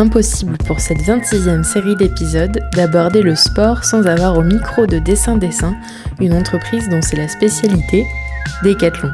Impossible 0.00 0.56
pour 0.66 0.80
cette 0.80 1.02
26e 1.02 1.62
série 1.62 1.94
d'épisodes 1.94 2.58
d'aborder 2.74 3.20
le 3.20 3.34
sport 3.34 3.84
sans 3.84 4.06
avoir 4.06 4.38
au 4.38 4.42
micro 4.42 4.86
de 4.86 4.98
Dessin 4.98 5.36
Dessin 5.36 5.74
une 6.20 6.32
entreprise 6.32 6.88
dont 6.88 7.02
c'est 7.02 7.18
la 7.18 7.28
spécialité, 7.28 8.06
Decathlon. 8.64 9.10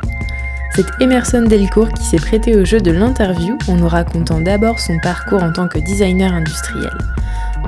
C'est 0.76 0.86
Emerson 1.00 1.42
Delcourt 1.42 1.88
qui 1.88 2.04
s'est 2.04 2.18
prêté 2.18 2.54
au 2.54 2.64
jeu 2.64 2.78
de 2.78 2.92
l'interview 2.92 3.59
en 3.66 3.74
nous 3.74 3.88
racontant 3.88 4.40
d'abord 4.40 4.78
son 4.78 4.96
parcours 5.00 5.42
en 5.42 5.52
tant 5.52 5.66
que 5.66 5.80
designer 5.80 6.32
industriel. 6.32 6.96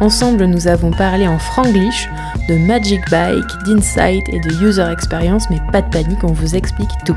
Ensemble, 0.00 0.44
nous 0.44 0.68
avons 0.68 0.92
parlé 0.92 1.26
en 1.26 1.38
franglish 1.38 2.08
de 2.48 2.56
Magic 2.56 3.00
Bike, 3.10 3.44
d'Insight 3.66 4.28
et 4.28 4.38
de 4.38 4.64
User 4.64 4.86
Experience, 4.92 5.50
mais 5.50 5.58
pas 5.72 5.82
de 5.82 5.90
panique, 5.90 6.22
on 6.22 6.32
vous 6.32 6.54
explique 6.54 6.90
tout. 7.04 7.16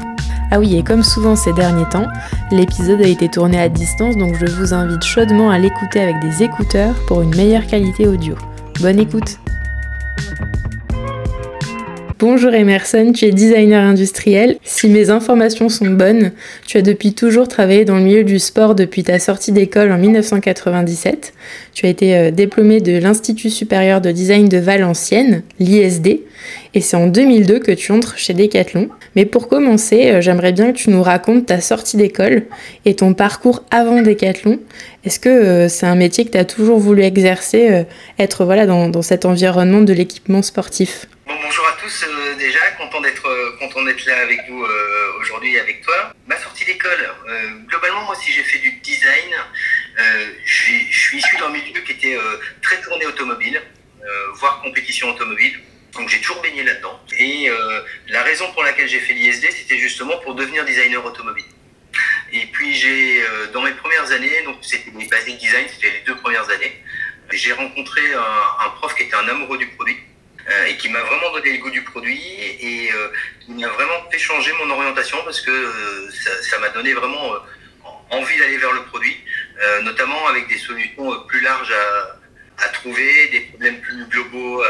Ah 0.49 0.59
oui, 0.59 0.75
et 0.75 0.83
comme 0.83 1.03
souvent 1.03 1.35
ces 1.35 1.53
derniers 1.53 1.87
temps, 1.89 2.07
l'épisode 2.51 3.01
a 3.01 3.07
été 3.07 3.29
tourné 3.29 3.59
à 3.59 3.69
distance, 3.69 4.17
donc 4.17 4.35
je 4.35 4.47
vous 4.47 4.73
invite 4.73 5.03
chaudement 5.03 5.51
à 5.51 5.59
l'écouter 5.59 6.01
avec 6.01 6.19
des 6.21 6.43
écouteurs 6.43 6.95
pour 7.07 7.21
une 7.21 7.35
meilleure 7.35 7.67
qualité 7.67 8.07
audio. 8.07 8.35
Bonne 8.81 8.99
écoute 8.99 9.37
Bonjour 12.21 12.53
Emerson, 12.53 13.13
tu 13.15 13.25
es 13.25 13.31
designer 13.31 13.81
industriel. 13.83 14.57
Si 14.63 14.87
mes 14.89 15.09
informations 15.09 15.69
sont 15.69 15.89
bonnes, 15.89 16.33
tu 16.67 16.77
as 16.77 16.83
depuis 16.83 17.15
toujours 17.15 17.47
travaillé 17.47 17.83
dans 17.83 17.95
le 17.95 18.03
milieu 18.03 18.23
du 18.23 18.37
sport 18.37 18.75
depuis 18.75 19.03
ta 19.03 19.17
sortie 19.17 19.51
d'école 19.51 19.91
en 19.91 19.97
1997. 19.97 21.33
Tu 21.73 21.87
as 21.87 21.89
été 21.89 22.15
euh, 22.15 22.29
diplômé 22.29 22.79
de 22.79 22.95
l'Institut 22.99 23.49
supérieur 23.49 24.01
de 24.01 24.11
design 24.11 24.47
de 24.47 24.59
Valenciennes, 24.59 25.41
l'ISD, 25.59 26.21
et 26.75 26.81
c'est 26.81 26.95
en 26.95 27.07
2002 27.07 27.57
que 27.57 27.71
tu 27.71 27.91
entres 27.91 28.19
chez 28.19 28.35
Decathlon. 28.35 28.89
Mais 29.15 29.25
pour 29.25 29.47
commencer, 29.47 30.11
euh, 30.11 30.21
j'aimerais 30.21 30.51
bien 30.51 30.73
que 30.73 30.77
tu 30.77 30.91
nous 30.91 31.01
racontes 31.01 31.47
ta 31.47 31.59
sortie 31.59 31.97
d'école 31.97 32.43
et 32.85 32.93
ton 32.93 33.15
parcours 33.15 33.63
avant 33.71 34.03
Decathlon. 34.03 34.59
Est-ce 35.05 35.19
que 35.19 35.29
euh, 35.29 35.69
c'est 35.69 35.87
un 35.87 35.95
métier 35.95 36.25
que 36.25 36.29
tu 36.29 36.37
as 36.37 36.45
toujours 36.45 36.77
voulu 36.77 37.01
exercer, 37.01 37.85
être 38.19 38.45
voilà, 38.45 38.67
dans 38.67 39.01
cet 39.01 39.25
environnement 39.25 39.81
de 39.81 39.93
l'équipement 39.93 40.43
sportif? 40.43 41.07
Bonjour 41.39 41.67
à 41.67 41.73
tous. 41.73 42.03
Euh, 42.03 42.35
déjà, 42.35 42.59
content 42.71 43.01
d'être 43.01 43.27
euh, 43.27 43.55
content 43.59 43.83
d'être 43.83 44.05
là 44.05 44.19
avec 44.19 44.41
vous 44.49 44.63
euh, 44.63 45.19
aujourd'hui 45.19 45.57
avec 45.59 45.81
toi. 45.81 46.13
Ma 46.27 46.37
sortie 46.37 46.65
d'école, 46.65 47.13
globalement, 47.67 48.03
moi, 48.03 48.15
si 48.15 48.31
j'ai 48.31 48.43
fait 48.43 48.59
du 48.59 48.71
design, 48.79 49.31
je 50.43 50.53
suis 50.53 51.17
issu 51.17 51.37
d'un 51.37 51.49
milieu 51.49 51.81
qui 51.81 51.91
était 51.91 52.17
très 52.61 52.79
tourné 52.81 53.05
automobile, 53.05 53.61
voire 54.35 54.61
compétition 54.61 55.09
automobile. 55.09 55.59
Donc 55.93 56.07
j'ai 56.07 56.19
toujours 56.21 56.41
baigné 56.41 56.63
là-dedans. 56.63 56.99
Et 57.17 57.49
la 58.07 58.23
raison 58.23 58.51
pour 58.53 58.63
laquelle 58.63 58.87
j'ai 58.87 58.99
fait 58.99 59.13
l'ISD, 59.13 59.51
c'était 59.51 59.77
justement 59.77 60.17
pour 60.19 60.35
devenir 60.35 60.63
designer 60.63 61.03
automobile. 61.05 61.45
Et 62.31 62.45
puis 62.47 62.73
j'ai, 62.73 63.23
dans 63.53 63.61
mes 63.61 63.73
premières 63.73 64.09
années, 64.11 64.43
donc 64.45 64.57
c'était 64.61 64.91
mes 64.91 65.07
basic 65.07 65.37
design, 65.37 65.67
c'était 65.67 65.91
les 65.91 66.01
deux 66.05 66.15
premières 66.15 66.49
années, 66.49 66.81
j'ai 67.31 67.51
rencontré 67.51 68.01
un 68.13 68.69
prof 68.77 68.95
qui 68.95 69.03
était 69.03 69.15
un 69.15 69.27
amoureux 69.27 69.57
du 69.57 69.67
produit 69.67 69.97
euh, 70.49 70.65
et 70.65 70.77
qui 70.77 70.89
m'a 70.89 71.01
vraiment 71.01 71.31
donné 71.33 71.53
le 71.53 71.59
goût 71.59 71.69
du 71.69 71.83
produit 71.83 72.19
et 72.19 72.91
euh, 72.91 73.09
qui 73.41 73.51
m'a 73.51 73.67
vraiment 73.67 74.09
fait 74.11 74.17
changer 74.17 74.51
mon 74.53 74.71
orientation 74.71 75.17
parce 75.23 75.39
que 75.39 75.51
euh, 75.51 76.09
ça 76.41 76.57
m'a 76.57 76.69
donné 76.69 76.93
vraiment 76.93 77.33
envie 78.09 78.37
d'aller 78.39 78.57
vers 78.57 78.73
le 78.73 78.83
produit, 78.83 79.15
notamment 79.83 80.27
avec 80.27 80.47
des 80.49 80.57
solutions 80.57 81.21
plus 81.27 81.41
larges 81.41 81.71
à, 81.71 82.65
à, 82.65 82.69
trouver, 82.69 83.29
des 83.29 83.39
problèmes 83.41 83.79
plus 83.79 84.05
globaux 84.05 84.61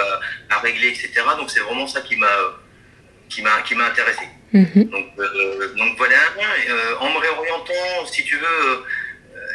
à, 0.50 0.60
régler, 0.60 0.90
etc. 0.90 1.12
Donc 1.38 1.50
c'est 1.50 1.62
vraiment 1.62 1.88
ça 1.88 2.02
qui 2.02 2.16
m'a 2.18 2.28
qui 3.30 3.42
m'a 3.42 3.62
qui 3.62 3.74
m'a 3.74 3.86
intéressé. 3.86 4.28
Mhm. 4.54 4.90
Donc, 4.90 5.16
donc 5.78 5.98
voilà, 5.98 6.18
en 7.00 7.10
me 7.10 7.18
réorientant, 7.18 8.06
si 8.06 8.24
tu 8.24 8.38
veux, 8.38 8.86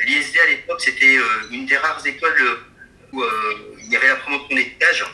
l'ISD 0.06 0.38
à 0.38 0.46
l'époque 0.46 0.80
c'était 0.80 1.18
une 1.52 1.66
des 1.66 1.76
rares 1.76 2.04
écoles 2.04 2.58
où 3.12 3.22
il 3.78 3.92
y 3.92 3.96
avait 3.96 4.08
la 4.08 4.16
promotion 4.16 4.56
des 4.56 4.74
stages 4.76 5.04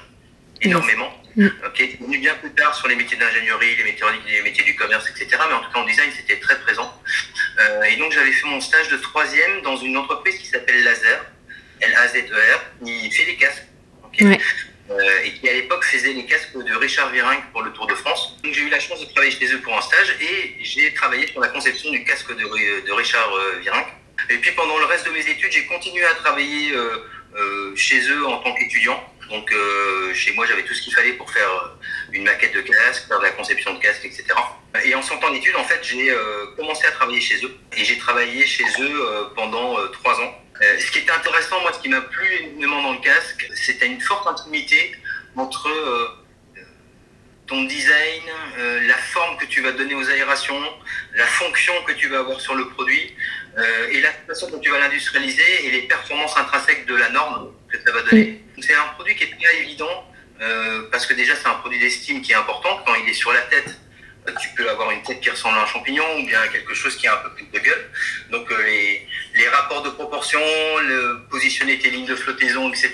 énormément. 0.63 1.13
Mm. 1.37 1.49
Okay. 1.67 1.97
venu 2.01 2.19
bien 2.19 2.35
plus 2.35 2.51
tard 2.51 2.75
sur 2.75 2.89
les 2.89 2.95
métiers 2.95 3.17
d'ingénierie, 3.17 3.77
les 3.77 3.85
métiers, 3.85 4.07
les 4.29 4.43
métiers 4.43 4.65
du 4.65 4.75
commerce, 4.77 5.09
etc. 5.09 5.29
Mais 5.49 5.55
en 5.55 5.61
tout 5.61 5.73
cas, 5.73 5.79
en 5.79 5.87
design, 5.87 6.11
c'était 6.15 6.39
très 6.39 6.59
présent. 6.61 6.93
Euh, 7.59 7.83
et 7.83 7.97
donc, 7.97 8.13
j'avais 8.13 8.33
fait 8.33 8.47
mon 8.47 8.61
stage 8.61 8.89
de 8.89 8.97
troisième 8.97 9.63
dans 9.63 9.77
une 9.77 9.97
entreprise 9.97 10.39
qui 10.39 10.47
s'appelle 10.47 10.83
Laser, 10.85 11.25
L-A-Z-E-R, 11.81 12.85
qui 12.85 13.11
fait 13.11 13.25
des 13.25 13.37
casques. 13.37 13.67
Euh, 14.91 15.25
et 15.25 15.33
qui 15.33 15.49
à 15.49 15.55
l'époque 15.55 15.85
faisait 15.85 16.13
les 16.13 16.27
casques 16.27 16.55
de 16.55 16.75
Richard 16.75 17.11
Virenque 17.13 17.45
pour 17.53 17.63
le 17.63 17.73
Tour 17.73 17.87
de 17.87 17.95
France. 17.95 18.37
Donc 18.45 18.53
j'ai 18.53 18.63
eu 18.63 18.69
la 18.69 18.81
chance 18.81 19.01
de 19.01 19.07
travailler 19.07 19.33
chez 19.33 19.51
eux 19.55 19.61
pour 19.61 19.75
un 19.75 19.81
stage 19.81 20.17
et 20.21 20.57
j'ai 20.61 20.93
travaillé 20.93 21.29
sur 21.29 21.41
la 21.41 21.49
conception 21.49 21.91
du 21.91 22.05
casque 22.05 22.29
de, 22.29 22.87
de 22.87 22.93
Richard 22.93 23.33
euh, 23.33 23.61
Virenque. 23.61 23.87
Et 24.29 24.37
puis 24.37 24.51
pendant 24.53 24.77
le 24.79 24.85
reste 24.85 25.07
de 25.07 25.13
mes 25.13 25.27
études, 25.27 25.51
j'ai 25.51 25.65
continué 25.65 26.05
à 26.05 26.15
travailler 26.15 26.75
chez 27.75 28.01
eux 28.11 28.27
en 28.27 28.39
tant 28.39 28.53
qu'étudiant. 28.55 29.03
Donc 29.33 29.51
euh, 29.51 30.13
chez 30.13 30.35
moi, 30.35 30.45
j'avais 30.47 30.63
tout 30.63 30.75
ce 30.75 30.83
qu'il 30.83 30.93
fallait 30.93 31.15
pour 31.15 31.31
faire 31.31 31.51
euh, 31.51 32.13
une 32.13 32.25
maquette 32.25 32.55
de 32.55 32.61
casque, 32.61 33.09
faire 33.09 33.19
de 33.19 33.25
la 33.25 33.31
conception 33.31 33.73
de 33.73 33.79
casque, 33.79 34.05
etc. 34.05 34.27
Et 34.85 34.95
en 34.95 35.01
sortant 35.01 35.33
d'études, 35.33 35.57
en 35.57 35.65
fait, 35.65 35.81
j'ai 35.83 36.11
euh, 36.11 36.47
commencé 36.55 36.87
à 36.87 36.91
travailler 36.91 37.21
chez 37.21 37.43
eux. 37.43 37.57
Et 37.75 37.83
j'ai 37.83 37.97
travaillé 37.97 38.47
chez 38.47 38.65
eux 38.81 39.33
pendant 39.35 39.77
trois 39.93 40.21
ans. 40.21 40.35
ce 40.61 40.91
qui 40.91 40.99
était 40.99 41.11
intéressant, 41.11 41.61
moi, 41.63 41.73
ce 41.73 41.81
qui 41.81 41.89
m'a 41.89 42.03
plu 42.03 42.27
énormément 42.41 42.83
dans 42.83 42.93
le 42.93 43.01
casque, 43.01 43.49
c'était 43.55 43.87
une 43.87 44.01
forte 44.01 44.27
intimité 44.27 44.95
entre 45.35 45.69
ton 47.47 47.65
design, 47.65 48.23
la 48.87 48.97
forme 48.97 49.37
que 49.39 49.47
tu 49.47 49.63
vas 49.63 49.73
donner 49.73 49.95
aux 49.95 50.09
aérations, 50.11 50.63
la 51.15 51.27
fonction 51.27 51.73
que 51.85 51.93
tu 51.93 52.09
vas 52.09 52.21
avoir 52.21 52.41
sur 52.41 52.55
le 52.55 52.69
produit, 52.69 53.15
et 53.91 54.01
la 54.01 54.11
façon 54.27 54.51
dont 54.51 54.59
tu 54.59 54.71
vas 54.71 54.79
l'industrialiser 54.79 55.67
et 55.67 55.71
les 55.71 55.83
performances 55.83 56.37
intrinsèques 56.37 56.87
de 56.87 56.95
la 56.95 57.11
norme 57.11 57.53
que 57.71 57.79
ça 57.79 57.93
va 57.93 58.03
donner. 58.03 58.41
C'est 58.61 58.75
un 58.75 58.89
produit 58.95 59.15
qui 59.17 59.25
est 59.25 59.27
pas 59.27 59.53
évident 59.61 60.05
euh, 60.41 60.89
parce 60.91 61.07
que 61.07 61.15
déjà 61.15 61.35
c'est 61.37 61.47
un 61.47 61.55
produit 61.55 61.79
d'estime 61.79 62.21
qui 62.21 62.33
est 62.33 62.37
important. 62.37 62.83
Quand 62.85 62.95
il 62.95 63.09
est 63.09 63.15
sur 63.15 63.33
la 63.33 63.41
tête, 63.43 63.79
euh, 64.29 64.33
tu 64.41 64.49
peux 64.57 64.69
avoir 64.69 64.91
une 64.91 65.03
tête 65.03 65.21
qui 65.21 65.31
ressemble 65.31 65.57
à 65.59 65.63
un 65.63 65.67
champignon 65.67 66.05
ou 66.19 66.27
bien 66.27 66.47
quelque 66.49 66.75
chose 66.75 66.97
qui 66.97 67.07
a 67.07 67.15
un 67.15 67.17
peu 67.19 67.31
plus 67.35 67.47
de 67.47 67.59
gueule. 67.59 67.91
Donc 68.31 68.51
euh, 68.51 68.63
les, 68.65 69.07
les, 69.35 69.49
rapports 69.49 69.83
de 69.83 69.91
proportion, 69.91 70.41
le, 70.81 71.27
positionner 71.31 71.79
tes 71.79 71.91
lignes 71.91 72.07
de 72.07 72.17
flottaison, 72.17 72.69
etc. 72.71 72.93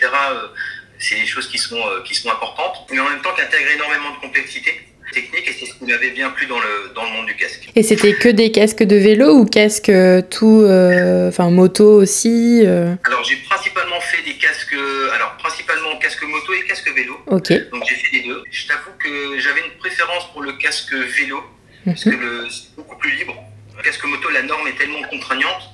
c'est 0.99 1.17
des 1.17 1.27
choses 1.27 1.49
qui 1.49 1.59
sont, 1.59 1.83
qui 2.05 2.15
sont 2.15 2.31
importantes, 2.31 2.87
mais 2.91 3.01
en 3.01 3.09
même 3.09 3.23
temps 3.23 3.35
qui 3.35 3.43
intègrent 3.43 3.71
énormément 3.71 4.11
de 4.11 4.21
complexité 4.21 4.88
technique 5.13 5.49
et 5.49 5.53
c'est 5.53 5.67
ce 5.67 5.75
qui 5.75 5.85
m'avait 5.85 6.11
bien 6.11 6.31
plu 6.31 6.47
dans 6.47 6.59
le, 6.59 6.93
dans 6.95 7.05
le 7.05 7.11
monde 7.11 7.27
du 7.27 7.37
casque. 7.37 7.69
Et 7.75 7.83
c'était 7.83 8.15
que 8.15 8.29
des 8.29 8.51
casques 8.51 8.83
de 8.83 8.97
vélo 8.97 9.37
ou 9.37 9.45
casques 9.45 9.89
euh, 9.89 10.23
tout, 10.23 10.63
euh, 10.63 11.29
enfin 11.29 11.51
moto 11.51 11.93
aussi 11.95 12.63
euh 12.65 12.95
Alors 13.05 13.25
j'ai 13.25 13.37
principalement 13.37 14.01
fait 14.01 14.23
des 14.23 14.35
casques, 14.35 14.75
alors 15.15 15.37
principalement 15.39 15.97
casque 15.99 16.23
moto 16.23 16.53
et 16.53 16.67
casque 16.67 16.91
vélo. 16.95 17.19
Ok. 17.27 17.53
Donc 17.71 17.85
j'ai 17.89 17.97
fait 17.97 18.17
les 18.17 18.23
deux. 18.25 18.43
Je 18.51 18.67
t'avoue 18.67 18.93
que 18.99 19.39
j'avais 19.41 19.61
une 19.61 19.79
préférence 19.79 20.31
pour 20.33 20.43
le 20.43 20.53
casque 20.53 20.93
vélo 20.93 21.43
parce 21.85 22.05
que 22.05 22.11
mhm. 22.11 22.50
c'est 22.50 22.77
beaucoup 22.77 22.97
plus 22.97 23.12
libre. 23.12 23.35
Le 23.77 23.82
casque 23.82 24.05
moto, 24.05 24.29
la 24.31 24.43
norme 24.43 24.67
est 24.67 24.77
tellement 24.77 25.03
contraignante 25.09 25.71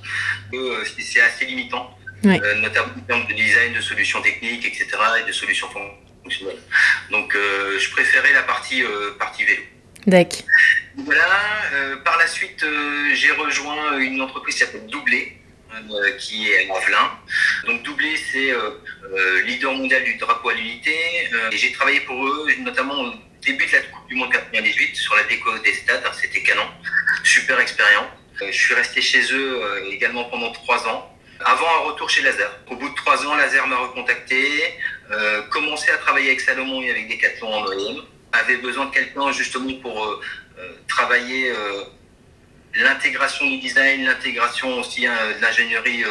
que 0.51 0.83
c'est 0.99 1.21
assez 1.21 1.45
limitant. 1.45 1.89
notamment 2.23 2.93
en 2.97 3.01
termes 3.07 3.27
de 3.27 3.33
design, 3.33 3.73
de 3.73 3.81
solutions 3.81 4.21
techniques, 4.21 4.65
etc. 4.65 4.87
et 5.21 5.27
de 5.27 5.31
solutions 5.31 5.67
fonctionnelles 5.67 6.04
donc 7.11 7.35
euh, 7.35 7.79
je 7.79 7.89
préférais 7.91 8.33
la 8.33 8.43
partie, 8.43 8.83
euh, 8.83 9.11
partie 9.17 9.43
vélo. 9.43 9.61
D'accord. 10.07 10.41
Voilà, 10.97 11.41
euh, 11.73 11.95
par 11.97 12.17
la 12.17 12.27
suite, 12.27 12.65
j'ai 13.13 13.31
rejoint 13.31 13.97
une 13.97 14.21
entreprise 14.21 14.55
qui 14.55 14.61
s'appelle 14.61 14.87
Doublé, 14.87 15.37
qui 16.19 16.49
est 16.51 16.69
à 16.69 16.79
Velin. 16.79 17.11
Donc 17.65 17.83
Doublé, 17.83 18.15
c'est 18.31 18.53
leader 19.45 19.73
mondial 19.73 20.03
du 20.03 20.15
drapeau 20.15 20.49
à 20.49 20.53
l'unité. 20.53 20.95
et 21.51 21.57
j'ai 21.57 21.71
travaillé 21.73 22.01
pour 22.01 22.25
eux, 22.25 22.47
notamment 22.59 23.01
au 23.01 23.13
début 23.41 23.65
de 23.65 23.71
la 23.73 23.79
Coupe 23.79 24.07
du 24.07 24.15
Monde 24.15 24.31
98, 24.31 24.95
sur 24.95 25.15
la 25.15 25.23
déco 25.23 25.57
des 25.59 25.73
stades. 25.73 26.03
C'était 26.13 26.43
canon. 26.43 26.67
Super 27.23 27.59
expérience. 27.59 28.07
je 28.39 28.51
suis 28.51 28.73
resté 28.73 29.01
chez 29.01 29.33
eux 29.33 29.61
également 29.91 30.25
pendant 30.25 30.51
trois 30.53 30.87
ans. 30.87 31.11
Avant 31.43 31.67
un 31.67 31.89
retour 31.89 32.09
chez 32.09 32.21
Laser. 32.21 32.49
Au 32.69 32.75
bout 32.77 32.89
de 32.89 32.95
trois 32.95 33.25
ans, 33.25 33.35
Laser 33.35 33.67
m'a 33.67 33.77
recontacté, 33.77 34.79
euh, 35.11 35.41
commencé 35.43 35.91
à 35.91 35.97
travailler 35.97 36.29
avec 36.29 36.41
Salomon 36.41 36.81
et 36.81 36.89
avec 36.89 37.07
Decathlon 37.09 37.53
en 37.53 37.65
OEM, 37.65 38.01
avait 38.31 38.57
besoin 38.57 38.85
de 38.85 38.91
quelqu'un 38.91 39.31
justement 39.31 39.73
pour 39.81 40.03
euh, 40.03 40.21
euh, 40.57 40.71
travailler 40.87 41.53
l'intégration 42.73 43.45
du 43.45 43.59
design, 43.59 44.05
l'intégration 44.05 44.79
aussi 44.79 45.05
hein, 45.07 45.15
de 45.37 45.41
l'ingénierie 45.41 46.03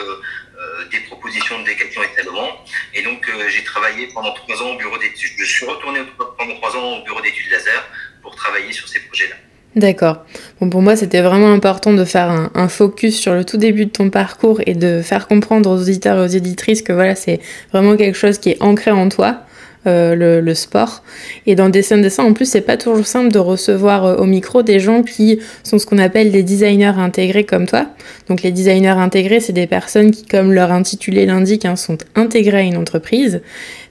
des 0.91 1.01
propositions 1.01 1.61
de 1.61 1.67
Decathlon 1.67 2.03
et 2.03 2.17
Salomon. 2.17 2.53
Et 2.95 3.03
donc 3.03 3.31
j'ai 3.49 3.65
travaillé 3.65 4.07
pendant 4.15 4.33
trois 4.33 4.63
ans 4.63 4.71
au 4.71 4.79
bureau 4.79 4.97
d'études. 4.97 5.33
Je 5.37 5.45
suis 5.45 5.67
retourné 5.67 6.01
pendant 6.39 6.55
trois 6.57 6.77
ans 6.77 6.99
au 6.99 7.05
bureau 7.05 7.21
d'études 7.21 7.51
laser 7.51 7.87
pour 8.23 8.35
travailler 8.35 8.73
sur 8.73 8.89
ces 8.89 9.01
projets-là. 9.01 9.37
D'accord. 9.77 10.25
Bon, 10.61 10.71
pour 10.71 10.83
moi, 10.83 10.95
c'était 10.95 11.21
vraiment 11.21 11.53
important 11.53 11.93
de 11.93 12.05
faire 12.05 12.51
un, 12.55 12.69
focus 12.69 13.19
sur 13.19 13.35
le 13.35 13.45
tout 13.45 13.57
début 13.57 13.87
de 13.87 13.91
ton 13.91 14.09
parcours 14.09 14.61
et 14.67 14.75
de 14.75 15.03
faire 15.03 15.27
comprendre 15.27 15.69
aux 15.71 15.81
auditeurs 15.81 16.19
et 16.19 16.25
aux 16.25 16.29
éditrices 16.29 16.83
que 16.83 16.93
voilà, 16.93 17.17
c'est 17.17 17.41
vraiment 17.73 17.97
quelque 17.97 18.17
chose 18.17 18.39
qui 18.39 18.51
est 18.51 18.63
ancré 18.63 18.93
en 18.93 19.09
toi 19.09 19.41
euh, 19.87 20.15
le, 20.15 20.41
le, 20.41 20.55
sport. 20.55 21.03
Et 21.45 21.57
dans 21.57 21.69
Dessin 21.69 21.99
Dessin, 21.99 22.25
en 22.25 22.33
plus, 22.33 22.49
c'est 22.49 22.63
pas 22.63 22.79
toujours 22.79 23.05
simple 23.05 23.31
de 23.31 23.39
recevoir 23.39 24.07
euh, 24.07 24.17
au 24.17 24.25
micro 24.25 24.63
des 24.63 24.81
gens 24.81 25.03
qui 25.03 25.41
sont 25.63 25.79
ce 25.79 25.85
qu'on 25.85 25.99
appelle 25.99 26.31
des 26.31 26.43
designers 26.43 26.95
intégrés 26.97 27.45
comme 27.45 27.67
toi. 27.67 27.89
Donc 28.29 28.41
les 28.41 28.51
designers 28.51 28.89
intégrés, 28.89 29.41
c'est 29.41 29.53
des 29.53 29.67
personnes 29.67 30.11
qui, 30.11 30.25
comme 30.25 30.53
leur 30.53 30.73
intitulé 30.73 31.27
l'indique, 31.27 31.67
hein, 31.67 31.77
sont 31.77 31.99
intégrées 32.15 32.59
à 32.59 32.63
une 32.63 32.79
entreprise. 32.79 33.43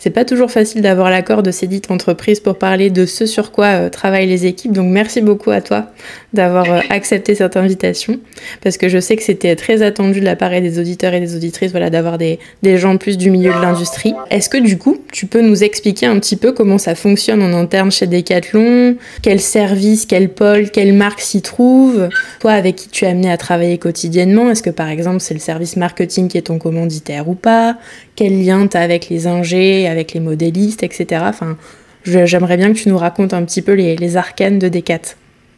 C'est 0.04 0.10
pas 0.10 0.26
toujours 0.26 0.52
facile 0.52 0.82
d'avoir 0.82 1.10
l'accord 1.10 1.44
de 1.44 1.52
ces 1.52 1.66
dites 1.66 1.90
entreprises 1.90 2.42
pour 2.42 2.58
parler 2.58 2.90
de 2.90 3.06
ce 3.06 3.26
sur 3.26 3.54
quoi 3.54 3.68
euh, 3.68 3.90
travaillent 3.90 4.28
les 4.28 4.46
équipes. 4.46 4.74
Donc 4.74 4.92
merci 4.92 5.22
beaucoup 5.22 5.50
à 5.50 5.62
toi 5.62 5.94
d'avoir 6.34 6.70
euh, 6.70 6.82
accepté 6.90 7.36
cette 7.36 7.56
invitation. 7.56 8.20
Parce 8.62 8.76
que 8.76 8.90
je 8.90 9.00
sais 9.00 9.16
que 9.16 9.24
c'était 9.24 9.56
très 9.56 9.82
attendu 9.82 10.20
de 10.20 10.26
la 10.26 10.36
part 10.36 10.50
des 10.50 10.78
auditeurs 10.78 11.14
et 11.14 11.22
des 11.22 11.38
auditrices 11.38 11.72
voilà, 11.72 11.90
d'avoir 11.90 12.18
des, 12.18 12.38
gens 12.62 12.98
plus 12.98 13.18
du 13.18 13.32
milieu 13.32 13.54
de 13.54 13.62
l'industrie. 13.62 14.14
Est-ce 14.30 14.50
que 14.50 14.58
du 14.58 14.78
coup, 14.78 14.98
tu 15.14 15.26
peux 15.26 15.40
nous 15.40 15.64
expliquer 15.64 16.08
un 16.08 16.20
petit 16.20 16.36
peu 16.36 16.52
comment 16.52 16.78
ça 16.78 16.96
fonctionne 16.96 17.42
en 17.42 17.54
interne 17.58 17.90
chez 17.90 18.06
Decathlon, 18.06 18.98
quel 19.22 19.40
service, 19.40 20.06
quel 20.06 20.28
pôle, 20.28 20.70
quelle 20.70 20.92
marque 20.92 21.22
s'y 21.22 21.42
trouve, 21.42 22.10
toi 22.42 22.52
avec 22.52 22.76
qui 22.76 22.90
tu 22.90 23.06
es 23.06 23.08
amené 23.08 23.32
à 23.32 23.38
travailler 23.38 23.78
quotidiennement, 23.78 24.52
est-ce 24.52 24.64
que 24.64 24.70
par 24.70 24.90
exemple 24.90 25.22
c'est 25.22 25.34
le 25.34 25.40
service 25.40 25.78
marketing 25.78 26.28
qui 26.28 26.38
est 26.38 26.42
ton 26.42 26.60
commanditaire 26.60 27.30
ou 27.30 27.36
pas, 27.36 27.78
quel 28.16 28.44
lien 28.44 28.68
tu 28.68 28.78
as 28.78 28.82
avec 28.82 29.10
les 29.10 29.28
ingés, 29.28 29.88
avec 29.88 30.14
les 30.14 30.20
modélistes, 30.20 30.84
etc. 30.84 31.24
Enfin, 31.26 31.58
j'aimerais 32.04 32.58
bien 32.58 32.74
que 32.74 32.80
tu 32.80 32.90
nous 32.90 32.98
racontes 32.98 33.34
un 33.34 33.44
petit 33.46 33.62
peu 33.62 33.74
les, 33.74 34.18
arcanes 34.18 34.60
de 34.60 34.70
Decat. 34.70 35.16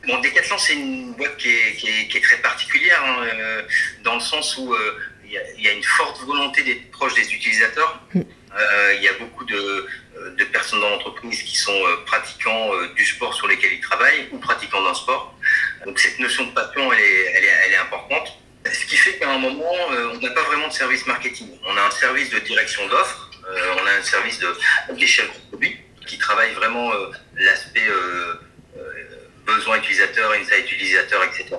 Bon, 0.08 0.20
Decathlon, 0.22 0.58
c'est 0.58 0.74
une 0.74 1.14
boîte 1.14 1.38
qui 1.38 1.50
est, 1.50 2.22
très 2.22 2.38
particulière, 2.38 3.02
hein, 3.06 3.26
euh, 3.34 3.62
dans 4.04 4.16
le 4.16 4.20
sens 4.20 4.58
où 4.58 4.74
euh, 4.74 4.98
il 5.26 5.64
y, 5.64 5.68
a 5.68 5.74
une 5.74 5.84
forte 5.84 6.24
volonté 6.26 6.64
d'être 6.64 6.92
proche 6.92 7.14
des 7.16 7.34
utilisateurs. 7.34 8.02
Mm. 8.14 8.22
Euh, 8.22 8.94
il 8.96 9.04
y 9.04 9.08
a 9.10 9.14
beaucoup 9.20 9.44
de, 9.44 9.88
de 10.38 10.44
personnes 10.46 10.80
dans 10.80 10.90
l'entreprise 10.90 11.42
qui 11.42 11.58
sont 11.58 11.78
pratiquants 12.06 12.70
du 12.96 13.04
sport 13.04 13.34
sur 13.34 13.48
lesquels 13.48 13.74
ils 13.74 13.82
travaillent 13.82 14.30
ou 14.32 14.38
pratiquants 14.38 14.82
d'un 14.82 14.94
sport. 14.94 15.38
Donc 15.86 16.00
cette 16.00 16.20
notion 16.20 16.46
de 16.46 16.52
passion, 16.52 16.94
elle 16.94 17.00
est, 17.00 17.26
elle 17.36 17.44
est, 17.44 17.54
elle 17.66 17.74
est 17.74 17.78
importante. 17.78 18.38
Ce 18.72 18.86
qui 18.86 18.98
fait 18.98 19.18
qu'à 19.18 19.32
un 19.32 19.38
moment, 19.38 19.74
euh, 19.92 20.14
on 20.14 20.20
n'a 20.20 20.32
pas 20.32 20.44
vraiment 20.44 20.68
de 20.68 20.74
service 20.74 21.06
marketing. 21.06 21.48
On 21.66 21.78
a 21.78 21.84
un 21.84 21.92
service 21.92 22.30
de 22.30 22.40
direction 22.40 22.88
d'offres, 22.88 23.30
on 23.48 23.86
a 23.86 24.00
un 24.00 24.04
service 24.04 24.40
de, 24.40 24.48
des 24.98 25.06
chefs 25.06 25.32
de 25.32 25.50
produits 25.50 25.78
qui 26.08 26.18
travaillent 26.18 26.54
vraiment 26.54 26.92
l'aspect 27.38 27.88
besoin 29.46 29.78
utilisateur, 29.78 30.32
insight 30.32 30.72
utilisateur, 30.72 31.24
etc. 31.26 31.56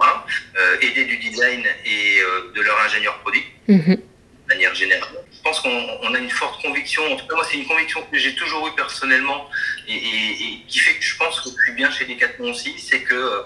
aider 0.81 1.05
du 1.05 1.17
design 1.19 1.65
et 1.85 2.21
de 2.55 2.61
leur 2.61 2.81
ingénieur 2.81 3.19
produit, 3.21 3.45
mm-hmm. 3.69 3.97
de 3.97 4.03
manière 4.49 4.75
générale 4.75 5.27
pense 5.47 5.61
qu'on 5.61 6.15
a 6.15 6.19
une 6.19 6.31
forte 6.31 6.61
conviction, 6.61 7.03
en 7.13 7.17
tout 7.17 7.27
cas 7.29 7.37
moi 7.37 7.47
c'est 7.49 7.57
une 7.57 7.67
conviction 7.67 8.03
que 8.11 8.19
j'ai 8.19 8.35
toujours 8.35 8.67
eue 8.67 8.75
personnellement 8.75 9.49
et, 9.89 10.61
qui 10.67 10.79
fait 10.81 10.95
que 10.95 11.05
je 11.05 11.17
pense 11.17 11.41
que 11.41 11.51
je 11.51 11.63
suis 11.65 11.73
bien 11.73 11.89
chez 11.91 12.05
Decathlon 12.05 12.51
aussi, 12.51 12.75
c'est 12.79 13.03
que 13.03 13.15
euh, 13.15 13.43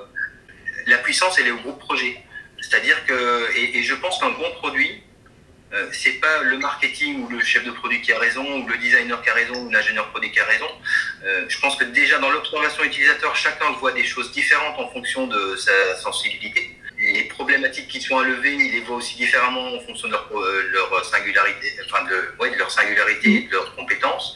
la 0.86 0.96
puissance 0.98 1.38
elle 1.38 1.48
est 1.48 1.50
au 1.50 1.58
groupe 1.58 1.78
projet. 1.78 2.16
C'est-à-dire 2.60 3.04
que, 3.06 3.56
et, 3.56 3.82
je 3.82 3.94
pense 3.94 4.18
qu'un 4.18 4.30
bon 4.30 4.50
produit, 4.56 5.02
euh, 5.72 5.88
c'est 5.92 6.20
pas 6.20 6.42
le 6.42 6.58
marketing 6.58 7.22
ou 7.22 7.28
le 7.28 7.40
chef 7.40 7.64
de 7.64 7.70
produit 7.70 8.02
qui 8.02 8.12
a 8.12 8.18
raison, 8.18 8.44
ou 8.44 8.66
le 8.66 8.76
designer 8.78 9.22
qui 9.22 9.30
a 9.30 9.34
raison, 9.34 9.54
ou 9.54 9.70
l'ingénieur 9.70 10.08
produit 10.10 10.30
qui 10.32 10.40
a 10.40 10.44
raison. 10.44 10.68
Euh, 11.24 11.44
je 11.48 11.58
pense 11.60 11.76
que 11.76 11.84
déjà 11.84 12.18
dans 12.18 12.30
l'observation 12.30 12.82
utilisateur, 12.84 13.34
chacun 13.36 13.70
voit 13.72 13.92
des 13.92 14.04
choses 14.04 14.32
différentes 14.32 14.78
en 14.78 14.88
fonction 14.88 15.26
de 15.26 15.56
sa 15.56 15.96
sensibilité 15.96 16.76
les 17.00 17.24
problématiques 17.24 17.88
qui 17.88 18.00
sont 18.00 18.18
à 18.18 18.24
lever, 18.24 18.54
ils 18.54 18.72
les 18.72 18.80
voient 18.80 18.96
aussi 18.96 19.16
différemment 19.16 19.74
en 19.74 19.80
fonction 19.80 20.08
de 20.08 20.12
leur, 20.12 20.28
euh, 20.32 21.02
singularité, 21.02 21.72
enfin 21.86 22.04
de, 22.04 22.56
leur 22.58 22.70
singularité 22.70 23.36
et 23.36 23.40
de 23.42 23.52
leurs 23.52 23.74
compétences. 23.74 24.34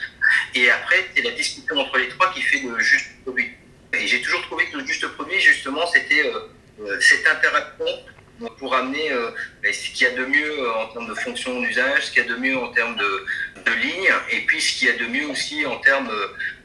Et 0.54 0.70
après, 0.70 1.10
c'est 1.14 1.22
la 1.22 1.32
discussion 1.32 1.76
entre 1.76 1.98
les 1.98 2.08
trois 2.08 2.32
qui 2.32 2.40
fait 2.40 2.60
le 2.60 2.78
juste 2.78 3.10
produit. 3.22 3.50
Et 3.92 4.06
j'ai 4.06 4.22
toujours 4.22 4.42
trouvé 4.42 4.66
que 4.66 4.78
le 4.78 4.86
juste 4.86 5.06
produit, 5.08 5.40
justement, 5.40 5.86
c'était 5.86 6.26
euh 6.26 6.48
cette 7.00 7.24
interaction 7.24 7.86
pour 8.58 8.74
amener 8.74 9.12
euh, 9.12 9.30
ben, 9.62 9.72
ce 9.72 9.90
qu'il 9.90 10.06
y 10.06 10.10
a 10.10 10.14
de 10.14 10.24
mieux 10.26 10.70
en 10.70 10.86
termes 10.88 11.08
de 11.08 11.14
fonction 11.14 11.60
d'usage, 11.60 12.06
ce 12.06 12.10
qu'il 12.12 12.22
y 12.22 12.26
a 12.26 12.28
de 12.28 12.36
mieux 12.36 12.56
en 12.58 12.68
termes 12.68 12.96
de, 12.96 13.24
de 13.64 13.72
ligne, 13.72 14.08
et 14.30 14.40
puis 14.46 14.60
ce 14.60 14.78
qu'il 14.78 14.88
y 14.88 14.90
a 14.90 14.96
de 14.96 15.06
mieux 15.06 15.26
aussi 15.26 15.64
en 15.66 15.76
termes 15.76 16.10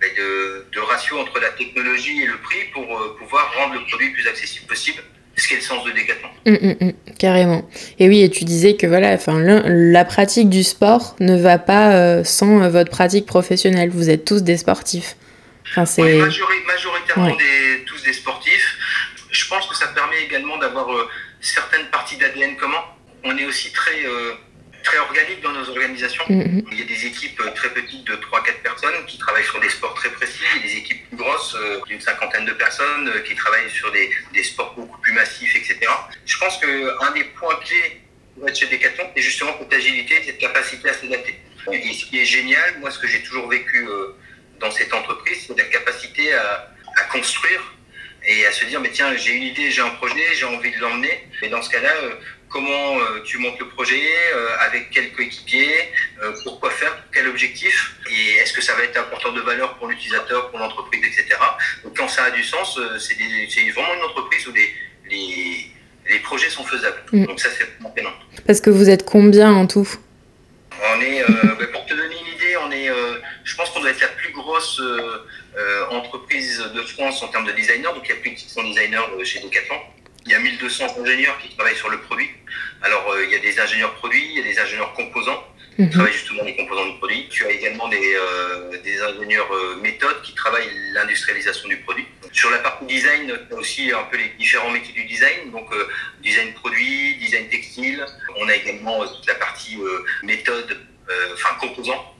ben, 0.02 0.10
de, 0.18 0.66
de 0.72 0.80
ratio 0.80 1.20
entre 1.20 1.40
la 1.40 1.50
technologie 1.50 2.24
et 2.24 2.28
le 2.28 2.38
prix 2.38 2.66
pour 2.74 2.86
pouvoir 3.18 3.54
rendre 3.58 3.76
le 3.76 3.86
produit 3.86 4.10
plus 4.12 4.28
accessible 4.28 4.66
possible 4.68 5.04
ce 5.40 5.48
qui 5.48 5.54
est 5.54 5.58
le 5.58 5.64
sens 5.64 5.84
de 5.86 5.92
Décathlon. 5.92 6.30
Hum, 6.46 6.58
hum, 6.62 6.76
hum, 6.82 6.94
carrément. 7.18 7.70
Et 7.98 8.08
oui, 8.10 8.22
et 8.22 8.30
tu 8.30 8.44
disais 8.44 8.76
que 8.76 8.86
voilà, 8.88 9.14
enfin, 9.14 9.40
la 9.40 10.06
pratique 10.06 10.50
du 10.50 10.64
sport 10.64 11.16
ne 11.20 11.38
va 11.38 11.58
pas 11.58 11.94
euh, 11.94 12.24
sans 12.24 12.62
euh, 12.62 12.70
votre 12.70 12.92
pratique 12.92 13.26
professionnelle. 13.26 13.90
Vous 13.90 14.10
êtes 14.10 14.26
tous 14.26 14.44
des 14.44 14.58
sportifs. 14.58 15.16
Enfin, 15.70 15.86
c'est... 15.86 16.02
majoritairement 16.68 17.36
des, 17.36 17.84
tous 17.86 18.04
des 18.04 18.14
sportifs. 18.14 18.78
Je 19.32 19.48
pense 19.48 19.68
que 19.68 19.76
ça 19.76 19.88
permet 19.88 20.24
également 20.24 20.58
d'avoir 20.58 20.92
euh, 20.92 21.08
certaines 21.42 21.88
parties 21.90 22.18
d'ADN 22.18 22.56
commun. 22.58 22.84
On 23.24 23.38
est 23.38 23.46
aussi 23.46 23.72
très 23.72 24.06
très 24.84 24.98
organique 24.98 25.42
dans 25.42 25.52
nos 25.52 25.70
organisations. 25.70 26.24
Mm-hmm. 26.30 26.66
Il 26.72 26.80
y 26.80 26.82
a 26.82 26.86
des 26.86 27.06
équipes 27.06 27.40
euh, 27.42 27.52
très 27.52 27.70
petites 27.70 28.06
de 28.06 28.16
3-4 28.16 28.62
personnes 28.64 29.06
qui 29.08 29.18
travaillent 29.18 29.46
sur 29.46 29.60
des 29.60 29.70
sports 29.70 29.94
très 29.94 30.10
précis, 30.10 30.40
il 30.56 30.62
y 30.62 30.66
a 30.66 30.68
des 30.68 30.78
équipes 30.78 31.08
plus 31.10 31.18
grosses 31.18 31.56
euh, 31.56 31.82
d'une 31.88 32.02
cinquantaine 32.02 32.46
de 32.46 32.54
personnes 32.54 33.08
euh, 33.08 33.20
qui 33.20 33.36
travaillent 33.36 33.70
sur 33.70 33.92
des, 33.92 34.10
des, 34.34 34.44
sports 34.44 34.74
beaucoup 34.76 35.00
plus 35.00 35.14
massifs, 35.14 35.56
etc. 35.56 35.80
Je 36.26 36.38
pense 36.38 36.58
qu'un 36.60 37.12
des 37.12 37.24
points 37.26 37.56
clés 37.64 38.02
pour 38.36 38.48
être 38.48 38.58
chez 38.58 38.68
Decathlon, 38.68 39.06
c'est 39.16 39.22
justement 39.22 39.56
cette 39.60 39.74
agilité, 39.74 40.22
cette 40.26 40.38
capacité 40.38 40.90
à 40.90 40.94
s'adapter. 40.94 41.40
Et 41.72 41.94
ce 41.94 42.06
qui 42.06 42.20
est 42.20 42.26
génial, 42.26 42.80
moi 42.80 42.90
ce 42.90 43.00
que 43.00 43.08
j'ai 43.08 43.22
toujours 43.22 43.50
vécu 43.50 43.86
dans 44.60 44.72
cette 44.72 44.94
entreprise, 44.94 45.46
c'est 45.46 45.58
la 45.58 45.66
capacité 45.66 46.34
à, 46.34 46.72
à 46.96 47.04
construire 47.12 47.62
et 48.30 48.46
à 48.46 48.52
se 48.52 48.64
dire 48.66 48.80
mais 48.80 48.92
tiens 48.92 49.16
j'ai 49.18 49.34
une 49.34 49.44
idée, 49.44 49.72
j'ai 49.72 49.82
un 49.82 49.90
projet, 49.90 50.24
j'ai 50.34 50.46
envie 50.46 50.72
de 50.72 50.80
l'emmener. 50.80 51.28
Et 51.42 51.50
dans 51.50 51.62
ce 51.62 51.70
cas-là, 51.70 51.92
comment 52.50 52.98
euh, 52.98 53.22
tu 53.24 53.38
montes 53.38 53.60
le 53.60 53.68
projet, 53.70 54.02
euh, 54.36 54.48
avec 54.60 54.90
quel 54.92 55.12
coéquipier, 55.14 55.70
euh, 56.22 56.34
pourquoi 56.44 56.72
faire, 56.72 56.96
quel 57.14 57.28
objectif, 57.28 57.96
et 58.10 58.40
est-ce 58.40 58.54
que 58.54 58.62
ça 58.62 58.74
va 58.74 58.84
être 58.84 58.98
un 58.98 59.04
porteur 59.04 59.34
de 59.34 59.42
valeur 59.42 59.76
pour 59.76 59.88
l'utilisateur, 59.88 60.50
pour 60.50 60.60
l'entreprise, 60.60 61.02
etc. 61.06 61.40
Donc 61.84 61.96
quand 61.98 62.08
ça 62.08 62.26
a 62.26 62.32
du 62.32 62.44
sens, 62.44 62.80
c'est 63.00 63.70
vraiment 63.72 63.94
une 63.96 64.04
entreprise 64.04 64.48
où 64.48 64.54
les, 64.54 64.70
les, 65.10 65.72
les 66.10 66.20
projets 66.20 66.50
sont 66.50 66.64
faisables. 66.64 67.02
Mm. 67.12 67.26
Donc 67.26 67.40
ça, 67.40 67.50
c'est 67.58 67.66
vraiment 67.76 67.92
pénant. 67.92 68.14
Parce 68.46 68.62
que 68.62 68.70
vous 68.70 68.90
êtes 68.90 69.06
combien 69.06 69.54
en 69.54 69.68
tout? 69.68 69.88
On 70.96 71.02
est, 71.02 71.24
bah, 71.28 71.66
pour 71.72 71.86
te 71.86 71.94
donner 71.94 72.16
une 72.16 72.36
idée, 72.36 72.58
on 72.66 72.72
est, 72.72 72.90
je 73.44 73.56
pense 73.56 73.70
qu'on 73.70 73.82
doit 73.82 73.92
être 73.92 74.02
la 74.02 74.08
plus 74.08 74.32
grosse 74.34 74.82
entreprise 75.92 76.60
de 76.74 76.82
France 76.82 77.22
en 77.24 77.28
termes 77.28 77.46
de 77.46 77.52
designers, 77.52 77.94
donc 77.94 78.04
il 78.06 78.10
y 78.10 78.14
a 78.14 78.22
plus 78.22 78.32
de 78.32 78.38
600 78.38 78.64
designers 78.64 79.26
chez 79.26 79.40
Decathlon. 79.40 79.80
Il 80.26 80.34
y 80.34 80.36
a 80.36 80.40
1200 80.40 80.86
ingénieurs 81.02 81.38
qui 81.40 81.56
travaillent 81.56 81.76
sur 81.76 81.90
le 81.90 82.00
produit. 82.02 82.30
Alors, 82.82 83.10
euh, 83.12 83.26
il 83.26 83.32
y 83.32 83.36
a 83.36 83.40
des 83.40 83.60
ingénieurs 83.60 83.94
produits, 83.96 84.24
il 84.32 84.38
y 84.38 84.42
a 84.42 84.44
des 84.44 84.60
ingénieurs 84.60 84.94
composants 84.94 85.44
qui 85.76 85.84
mhm. 85.84 85.90
travaillent 85.90 86.14
justement 86.14 86.44
les 86.44 86.56
composants 86.56 86.86
du 86.88 86.98
produit. 86.98 87.28
Tu 87.30 87.46
as 87.46 87.52
également 87.52 87.88
des, 87.88 88.16
euh, 88.16 88.78
des 88.84 89.02
ingénieurs 89.02 89.52
euh, 89.52 89.78
méthodes 89.82 90.22
qui 90.24 90.34
travaillent 90.36 90.70
l'industrialisation 90.94 91.68
du 91.70 91.78
produit. 91.78 92.06
Sur 92.32 92.52
la 92.52 92.60
partie 92.60 92.86
design, 92.86 93.34
tu 93.48 93.56
as 93.56 93.58
aussi 93.58 93.92
un 93.92 94.04
peu 94.04 94.18
les 94.18 94.30
différents 94.38 94.72
métiers 94.72 94.94
du 94.94 95.06
design, 95.06 95.52
donc 95.52 95.68
design 96.22 96.54
produit, 96.54 97.16
design 97.16 97.50
textile. 97.50 98.06
On 98.38 98.48
a 98.48 98.56
également 98.56 99.06
toute 99.08 99.26
la 99.26 99.34
partie 99.36 99.80
méthode, 100.22 100.78
enfin 101.34 101.50
composants 101.60 102.14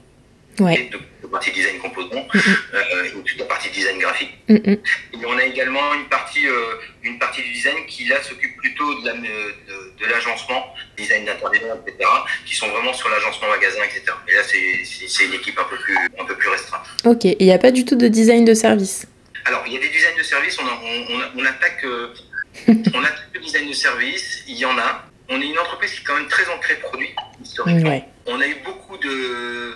ouais. 0.60 0.88
de, 0.92 0.98
de, 1.22 1.26
partie 1.28 1.52
design 1.52 1.78
composant, 1.78 2.22
mm 2.34 2.38
-hmm. 2.38 2.56
euh, 2.74 3.22
toute 3.26 3.38
la 3.38 3.44
partie 3.54 3.70
design 3.78 3.98
graphique. 4.04 4.32
Mm 4.48 4.56
-hmm. 4.56 4.78
Et 5.14 5.26
on 5.32 5.36
a 5.42 5.44
également 5.52 5.86
une 5.98 6.08
partie, 6.16 6.46
euh, 6.48 7.08
une 7.08 7.18
partie 7.24 7.42
du 7.46 7.52
design 7.58 7.78
qui 7.92 8.02
là 8.10 8.16
s'occupe 8.28 8.54
plutôt 8.62 8.90
de 10.00 10.04
l'agencement, 10.12 10.60
la, 10.66 10.74
de, 10.76 10.90
de 10.96 11.00
design 11.02 11.22
d'intérieur, 11.28 11.76
etc., 11.80 11.92
qui 12.46 12.54
sont 12.60 12.68
vraiment 12.74 12.94
sur 13.00 13.08
l'agencement 13.12 13.48
magasin, 13.56 13.82
etc. 13.88 14.00
Et 14.28 14.32
là, 14.38 14.42
c'est 15.14 15.24
une 15.28 15.36
équipe 15.40 15.58
un 15.64 15.68
peu 15.72 15.78
plus, 15.84 15.98
un 16.22 16.26
peu 16.30 16.36
plus 16.40 16.50
restreinte. 16.56 16.86
Ok, 17.12 17.22
il 17.40 17.46
n'y 17.48 17.56
a 17.60 17.62
pas 17.66 17.72
du 17.78 17.82
tout 17.88 17.98
de 18.04 18.08
design 18.18 18.42
de 18.50 18.54
service? 18.66 18.96
Alors, 19.48 19.62
il 19.66 19.72
y 19.74 19.78
a 19.80 19.82
des 19.86 19.92
designs 19.96 20.18
de 20.22 20.26
service, 20.34 20.54
on, 20.62 20.66
a, 20.72 20.74
on, 20.90 20.96
on, 21.14 21.20
on 21.38 21.44
attaque, 21.52 21.82
on 22.96 23.00
attaque 23.08 23.30
le 23.36 23.40
design 23.46 23.66
de 23.74 23.78
service, 23.88 24.26
il 24.52 24.58
y 24.64 24.66
en 24.72 24.76
a. 24.88 24.90
On 25.32 25.38
est 25.42 25.50
une 25.54 25.60
entreprise 25.64 25.90
qui 25.94 26.00
est 26.02 26.06
quand 26.08 26.18
même 26.20 26.32
très 26.36 26.46
ancrée 26.54 26.76
produit, 26.86 27.12
historiquement. 27.44 27.90
Ouais. 27.90 28.04
On 28.32 28.38
a 28.44 28.46
eu 28.52 28.56
beaucoup 28.68 28.96
de, 29.06 29.08
euh, 29.08 29.74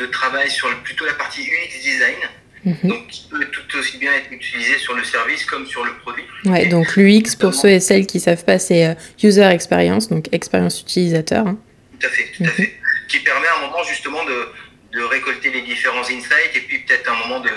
de 0.00 0.06
travail 0.06 0.50
sur 0.50 0.68
plutôt 0.82 1.04
la 1.04 1.14
partie 1.14 1.42
UX 1.42 1.82
design. 1.82 2.16
Mhm. 2.64 2.90
Donc, 2.90 3.06
qui 3.08 3.26
peut 3.30 3.44
tout 3.46 3.78
aussi 3.78 3.96
bien 3.96 4.12
être 4.12 4.30
utilisé 4.30 4.76
sur 4.78 4.94
le 4.94 5.02
service 5.02 5.44
comme 5.46 5.66
sur 5.66 5.82
le 5.82 5.92
produit. 5.98 6.24
Ouais, 6.44 6.66
donc 6.66 6.94
l'UX, 6.96 7.34
pour 7.38 7.54
ceux 7.54 7.70
et 7.70 7.80
celles 7.80 8.06
qui 8.06 8.18
ne 8.18 8.22
savent 8.22 8.44
pas, 8.44 8.58
c'est 8.58 8.86
euh, 8.86 8.94
User 9.22 9.44
Experience, 9.44 10.08
donc 10.10 10.26
expérience 10.32 10.80
utilisateur. 10.82 11.46
Hein. 11.46 11.58
Tout 11.98 12.06
à 12.06 12.10
fait, 12.10 12.26
tout 12.36 12.42
à 12.42 12.46
mhm. 12.46 12.52
fait. 12.52 12.74
Qui 13.08 13.18
permet 13.20 13.46
à 13.46 13.58
un 13.58 13.66
moment 13.66 13.82
justement 13.84 14.22
de, 14.24 14.98
de 14.98 15.02
récolter 15.04 15.50
les 15.50 15.62
différents 15.62 16.02
insights 16.02 16.54
et 16.54 16.60
puis 16.60 16.80
peut-être 16.80 17.10
un 17.10 17.16
moment 17.26 17.40
de, 17.40 17.50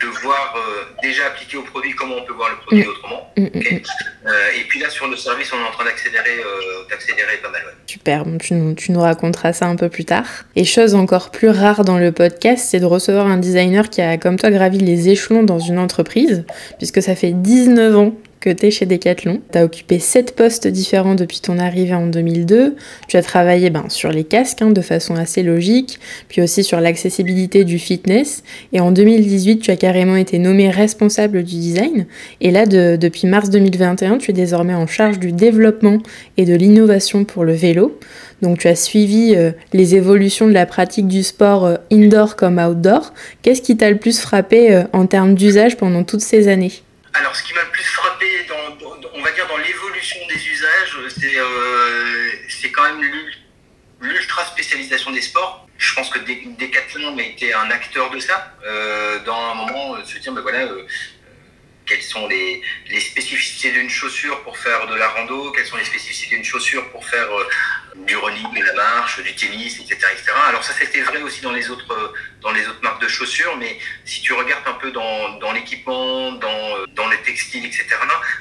de 0.00 0.06
voir 0.22 0.54
euh, 0.56 0.84
déjà 1.02 1.26
appliquer 1.26 1.58
au 1.58 1.62
produit 1.62 1.92
comment 1.92 2.16
on 2.16 2.24
peut 2.24 2.32
voir 2.32 2.50
le 2.50 2.56
produit 2.56 2.84
mm. 2.84 2.88
autrement. 2.88 3.32
Mm, 3.36 3.42
mm, 3.42 3.80
euh, 4.26 4.30
et 4.58 4.64
puis 4.68 4.80
là, 4.80 4.88
sur 4.90 5.08
le 5.08 5.16
service, 5.16 5.52
on 5.52 5.58
est 5.58 5.68
en 5.68 5.72
train 5.72 5.84
d'accélérer, 5.84 6.38
euh, 6.38 6.88
d'accélérer 6.88 7.36
pas 7.42 7.50
mal. 7.50 7.62
Super, 7.86 8.24
tu 8.40 8.54
nous, 8.54 8.74
tu 8.74 8.92
nous 8.92 9.00
raconteras 9.00 9.52
ça 9.52 9.66
un 9.66 9.76
peu 9.76 9.88
plus 9.88 10.04
tard. 10.04 10.26
Et 10.56 10.64
chose 10.64 10.94
encore 10.94 11.30
plus 11.30 11.50
rare 11.50 11.84
dans 11.84 11.98
le 11.98 12.12
podcast, 12.12 12.66
c'est 12.70 12.80
de 12.80 12.86
recevoir 12.86 13.26
un 13.26 13.36
designer 13.36 13.90
qui 13.90 14.00
a, 14.00 14.16
comme 14.16 14.38
toi, 14.38 14.50
gravi 14.50 14.78
les 14.78 15.08
échelons 15.08 15.42
dans 15.42 15.58
une 15.58 15.78
entreprise, 15.78 16.44
puisque 16.78 17.02
ça 17.02 17.14
fait 17.14 17.32
19 17.32 17.96
ans 17.96 18.14
que 18.40 18.50
tu 18.50 18.66
es 18.66 18.70
chez 18.70 18.86
Decathlon. 18.86 19.40
Tu 19.52 19.58
as 19.58 19.64
occupé 19.64 19.98
sept 19.98 20.34
postes 20.34 20.66
différents 20.66 21.14
depuis 21.14 21.40
ton 21.40 21.58
arrivée 21.58 21.94
en 21.94 22.06
2002. 22.06 22.76
Tu 23.06 23.16
as 23.16 23.22
travaillé 23.22 23.70
ben, 23.70 23.84
sur 23.88 24.10
les 24.10 24.24
casques 24.24 24.62
hein, 24.62 24.70
de 24.70 24.80
façon 24.80 25.14
assez 25.14 25.42
logique, 25.42 26.00
puis 26.28 26.40
aussi 26.40 26.64
sur 26.64 26.80
l'accessibilité 26.80 27.64
du 27.64 27.78
fitness. 27.78 28.42
Et 28.72 28.80
en 28.80 28.92
2018, 28.92 29.58
tu 29.58 29.70
as 29.70 29.76
carrément 29.76 30.16
été 30.16 30.38
nommé 30.38 30.70
responsable 30.70 31.42
du 31.42 31.56
design. 31.56 32.06
Et 32.40 32.50
là, 32.50 32.66
depuis 32.66 33.26
mars 33.26 33.50
2021, 33.50 34.18
tu 34.18 34.30
es 34.30 34.34
désormais 34.34 34.74
en 34.74 34.86
charge 34.86 35.18
du 35.18 35.32
développement 35.32 35.98
et 36.36 36.44
de 36.44 36.54
l'innovation 36.54 37.24
pour 37.24 37.44
le 37.44 37.52
vélo. 37.52 37.98
Donc 38.42 38.58
tu 38.58 38.68
as 38.68 38.76
suivi 38.76 39.34
euh, 39.36 39.52
les 39.72 39.94
évolutions 39.94 40.48
de 40.48 40.54
la 40.54 40.64
pratique 40.64 41.06
du 41.06 41.22
sport 41.22 41.66
euh, 41.66 41.76
indoor 41.92 42.36
comme 42.36 42.58
outdoor. 42.58 43.12
Qu'est-ce 43.42 43.60
qui 43.60 43.76
t'a 43.76 43.90
le 43.90 43.98
plus 43.98 44.18
frappé 44.18 44.74
euh, 44.74 44.84
en 44.92 45.06
termes 45.06 45.34
d'usage 45.34 45.76
pendant 45.76 46.04
toutes 46.04 46.22
ces 46.22 46.48
années? 46.48 46.72
Alors, 47.12 47.34
ce 47.34 47.42
qui 47.42 47.52
m'a 47.54 47.62
le 47.62 47.70
plus 47.72 47.84
frappé, 47.84 48.26
dans, 48.48 48.86
on 49.18 49.22
va 49.22 49.32
dire, 49.32 49.46
des 50.28 50.48
usages, 50.48 50.96
c'est 51.18 51.36
euh, 51.36 52.70
quand 52.72 52.82
même 52.82 53.02
l'ultra 54.00 54.44
spécialisation 54.44 55.10
des 55.10 55.20
sports. 55.20 55.68
Je 55.78 55.94
pense 55.94 56.10
que 56.10 56.18
Decathlon 56.18 57.16
a 57.16 57.22
été 57.22 57.54
un 57.54 57.70
acteur 57.70 58.10
de 58.10 58.18
ça, 58.18 58.54
euh, 58.66 59.18
dans 59.24 59.52
un 59.52 59.54
moment, 59.54 59.96
de 59.96 60.04
se 60.04 60.18
dire, 60.18 60.32
ben 60.32 60.42
voilà, 60.42 60.60
euh, 60.60 60.86
quelles 61.90 62.02
sont 62.02 62.28
les, 62.28 62.62
spécificités 63.00 63.72
d'une 63.72 63.90
chaussure 63.90 64.40
pour 64.44 64.56
faire 64.56 64.86
de 64.86 64.94
la 64.94 65.08
rando, 65.08 65.50
quelles 65.50 65.66
sont 65.66 65.76
les 65.76 65.84
spécificités 65.84 66.36
d'une 66.36 66.44
chaussure 66.44 66.88
pour 66.90 67.04
faire 67.04 67.28
euh, 67.36 67.48
du 68.06 68.16
running, 68.16 68.48
de 68.54 68.64
la 68.64 68.74
marche, 68.74 69.20
du 69.20 69.34
tennis, 69.34 69.80
etc. 69.80 69.98
Alors 70.48 70.62
ça 70.62 70.72
c'était 70.72 71.00
vrai 71.00 71.20
aussi 71.22 71.40
dans 71.42 71.50
les, 71.50 71.68
autres, 71.68 72.14
dans 72.42 72.52
les 72.52 72.66
autres 72.68 72.82
marques 72.82 73.02
de 73.02 73.08
chaussures, 73.08 73.56
mais 73.56 73.76
si 74.04 74.22
tu 74.22 74.32
regardes 74.32 74.66
un 74.68 74.74
peu 74.74 74.92
dans, 74.92 75.52
l'équipement, 75.52 76.30
dans, 76.32 76.86
dans 76.94 77.08
les 77.08 77.18
textiles, 77.22 77.66
etc., 77.66 77.88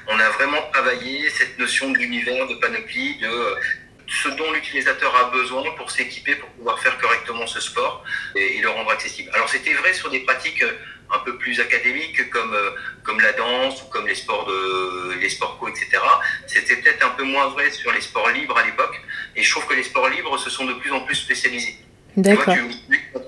on 0.07 0.19
a 0.19 0.29
vraiment 0.29 0.61
travaillé 0.71 1.27
cette 1.31 1.57
notion 1.57 1.89
d'univers, 1.91 2.45
de 2.47 2.53
panoplie, 2.55 3.17
de 3.17 3.55
ce 4.07 4.29
dont 4.29 4.51
l'utilisateur 4.51 5.15
a 5.15 5.31
besoin 5.31 5.63
pour 5.77 5.89
s'équiper, 5.89 6.35
pour 6.35 6.49
pouvoir 6.49 6.79
faire 6.79 6.97
correctement 6.99 7.47
ce 7.47 7.59
sport 7.59 8.03
et 8.35 8.59
le 8.59 8.69
rendre 8.69 8.91
accessible. 8.91 9.31
Alors 9.33 9.49
c'était 9.49 9.73
vrai 9.73 9.93
sur 9.93 10.09
des 10.11 10.19
pratiques 10.19 10.63
un 11.13 11.19
peu 11.19 11.37
plus 11.37 11.59
académiques 11.59 12.29
comme, 12.29 12.53
euh, 12.53 12.71
comme 13.03 13.19
la 13.19 13.33
danse 13.33 13.81
ou 13.81 13.85
comme 13.85 14.07
les 14.07 14.15
sports, 14.15 14.45
de, 14.45 15.13
les 15.19 15.29
sports 15.29 15.57
co, 15.59 15.67
etc. 15.67 15.87
C'était 16.47 16.75
peut-être 16.77 17.05
un 17.05 17.11
peu 17.11 17.23
moins 17.23 17.47
vrai 17.49 17.71
sur 17.71 17.91
les 17.91 18.01
sports 18.01 18.29
libres 18.29 18.57
à 18.57 18.65
l'époque. 18.65 19.01
Et 19.35 19.43
je 19.43 19.51
trouve 19.51 19.65
que 19.65 19.73
les 19.73 19.83
sports 19.83 20.09
libres 20.09 20.37
se 20.37 20.49
sont 20.49 20.65
de 20.65 20.73
plus 20.73 20.91
en 20.91 21.01
plus 21.01 21.15
spécialisés. 21.15 21.77
D'accord. 22.17 22.55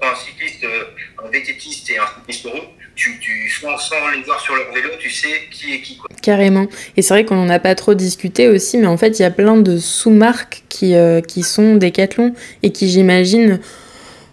Un 0.04 0.16
cycliste, 0.16 0.64
euh, 0.64 0.84
un 1.24 1.30
vététiste 1.30 1.90
et 1.92 1.98
un 1.98 2.06
cycliste 2.08 2.46
roux, 2.46 2.68
tu, 2.96 3.20
tu, 3.20 3.50
sans, 3.50 3.78
sans, 3.78 4.10
les 4.10 4.22
voir 4.24 4.40
sur 4.40 4.56
leur 4.56 4.72
vélo, 4.74 4.90
tu 5.00 5.10
sais 5.10 5.48
qui 5.50 5.74
est 5.74 5.82
qui. 5.82 5.98
Quoi. 5.98 6.10
Carrément. 6.22 6.68
Et 6.98 7.02
c'est 7.02 7.14
vrai 7.14 7.26
qu'on 7.26 7.36
n'en 7.36 7.50
a 7.50 7.60
pas 7.60 7.76
trop 7.76 7.94
discuté 7.94 8.48
aussi, 8.48 8.78
mais 8.78 8.88
en 8.88 8.98
fait, 8.98 9.20
il 9.20 9.22
y 9.22 9.26
a 9.26 9.32
plein 9.32 9.58
de 9.58 9.78
sous-marques 9.78 10.64
qui, 10.70 10.96
euh, 10.96 11.22
qui 11.22 11.44
sont 11.44 11.76
Decathlon 11.76 12.34
et 12.64 12.72
qui, 12.72 12.90
j'imagine, 12.90 13.60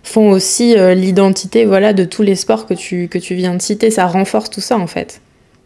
font 0.08 0.30
aussi 0.30 0.76
euh, 0.76 0.94
l'identité 0.94 1.64
voilà, 1.64 1.92
de 1.92 2.04
tous 2.04 2.22
les 2.22 2.34
sports 2.34 2.66
que 2.66 2.74
tu, 2.74 3.08
que 3.08 3.18
tu 3.18 3.34
viens 3.34 3.54
de 3.54 3.62
citer. 3.62 3.90
Ça 3.90 4.06
renforce 4.06 4.50
tout 4.50 4.60
ça, 4.60 4.76
en 4.76 4.86
fait. 4.86 5.20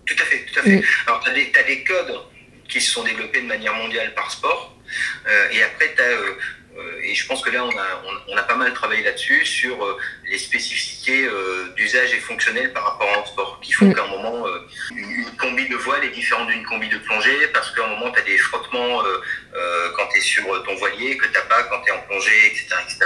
Tout 0.04 0.16
à 0.20 0.25
fait, 0.25 0.44
tout 0.52 0.61
à 0.61 0.62
fait. 0.62 0.76
Mm. 0.76 0.82
Alors, 1.06 1.20
tu 1.25 1.30
as, 1.30 1.61
as, 1.61 1.62
des 1.64 1.84
codes 1.84 2.14
qui 2.68 2.80
se 2.80 2.90
sont 2.90 3.04
développés 3.04 3.40
de 3.40 3.46
manière 3.46 3.75
mondiale 3.75 4.12
par 4.14 4.30
sport. 4.30 4.75
Euh, 5.28 5.49
et 5.52 5.62
après, 5.62 5.94
tu 5.94 6.02
as 6.02 6.06
euh, 6.06 6.37
et 7.04 7.14
je 7.14 7.26
pense 7.26 7.42
que 7.42 7.50
là, 7.50 7.64
on 7.64 7.70
a, 7.70 8.02
on, 8.28 8.37
a 8.37 8.42
pas 8.42 8.56
mal 8.56 8.72
travaillé 8.72 9.02
là-dessus, 9.02 9.44
sur 9.44 9.84
euh, 9.84 9.99
les 10.30 10.38
spécificités 10.38 11.28
d'usage 11.76 12.14
et 12.14 12.18
fonctionnel 12.18 12.72
par 12.72 12.84
rapport 12.84 13.08
à 13.14 13.20
un 13.20 13.26
sport, 13.26 13.61
qui 13.61 13.72
font 13.72 13.87
mm. 13.87 13.94
qu'à 13.94 14.04
un 14.04 14.08
moment, 14.08 14.46
une, 14.96 15.22
combi 15.42 15.68
de 15.68 15.76
voile 15.76 16.04
est 16.04 16.14
différente 16.14 16.49
d'une 16.49 16.64
combi 16.64 16.88
de 16.88 16.99
plongée, 16.99 17.49
parce 17.52 17.70
qu'à 17.72 17.84
un 17.84 17.88
moment, 17.88 18.11
tu 18.12 18.20
as 18.20 18.22
des 18.22 18.38
frottements 18.38 19.02
quand 19.96 20.08
tu 20.12 20.18
es 20.18 20.20
sur 20.20 20.44
ton 20.64 20.75
voilier, 20.76 21.16
que 21.16 21.26
tu 21.26 21.32
n'as 21.32 21.40
pas 21.42 21.62
quand 21.64 21.80
tu 21.84 21.90
es 21.90 21.94
en 21.94 22.00
plongée, 22.08 22.46
etc. 22.46 22.66
etc. 22.84 22.99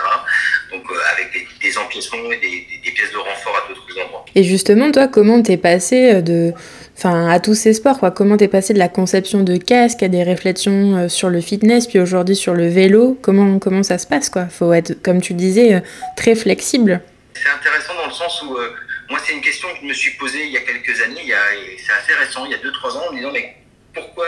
Donc, 0.72 0.84
avec 1.12 1.32
des, 1.32 1.46
des 1.60 1.78
empiècements 1.78 2.30
et 2.30 2.36
des, 2.36 2.66
des, 2.84 2.90
pièces 2.92 3.12
de 3.12 3.18
renfort 3.18 3.56
à 3.56 3.68
d'autres 3.68 4.04
endroits. 4.04 4.24
Et 4.34 4.44
justement, 4.44 4.90
toi, 4.92 5.08
comment 5.08 5.42
t'es 5.42 5.56
passé 5.56 6.22
de 6.22 6.52
enfin 6.96 7.28
à 7.28 7.40
tous 7.40 7.54
ces 7.54 7.74
sports 7.74 7.98
quoi? 7.98 8.10
Comment 8.10 8.36
t'es 8.36 8.48
passé 8.48 8.72
de 8.72 8.78
la 8.78 8.88
conception 8.88 9.42
de 9.42 9.56
casque 9.56 10.02
à 10.02 10.08
des 10.08 10.22
réflexions 10.22 10.96
euh, 10.96 11.08
sur 11.08 11.28
le 11.28 11.40
fitness 11.40 11.86
puis 11.86 12.00
aujourd'hui 12.00 12.36
sur 12.36 12.54
le 12.54 12.68
vélo? 12.68 13.18
Comment 13.22 13.58
comment 13.58 13.82
ça 13.82 13.98
se 13.98 14.06
passe 14.06 14.30
quoi? 14.30 14.46
Faut 14.46 14.72
être 14.72 15.02
comme 15.02 15.20
tu 15.20 15.34
disais 15.34 15.74
euh, 15.74 15.80
très 16.16 16.34
flexible. 16.34 17.00
C'est 17.34 17.50
intéressant 17.50 17.94
dans 17.94 18.06
le 18.06 18.12
sens 18.12 18.42
où 18.42 18.56
euh, 18.56 18.72
moi 19.08 19.20
c'est 19.25 19.32
une 19.32 19.40
question 19.40 19.72
que 19.75 19.80
je 19.80 19.86
me 19.86 19.94
suis 19.94 20.12
posée 20.12 20.44
il 20.46 20.52
y 20.52 20.56
a 20.56 20.60
quelques 20.60 21.00
années, 21.00 21.20
il 21.22 21.28
y 21.28 21.34
a 21.34 21.44
c'est 21.78 21.92
assez 21.92 22.14
récent, 22.14 22.44
il 22.46 22.52
y 22.52 22.54
a 22.54 22.58
2-3 22.58 22.96
ans 22.96 23.08
en 23.08 23.12
me 23.12 23.18
disant 23.18 23.32
mais 23.32 23.56
pourquoi 23.94 24.26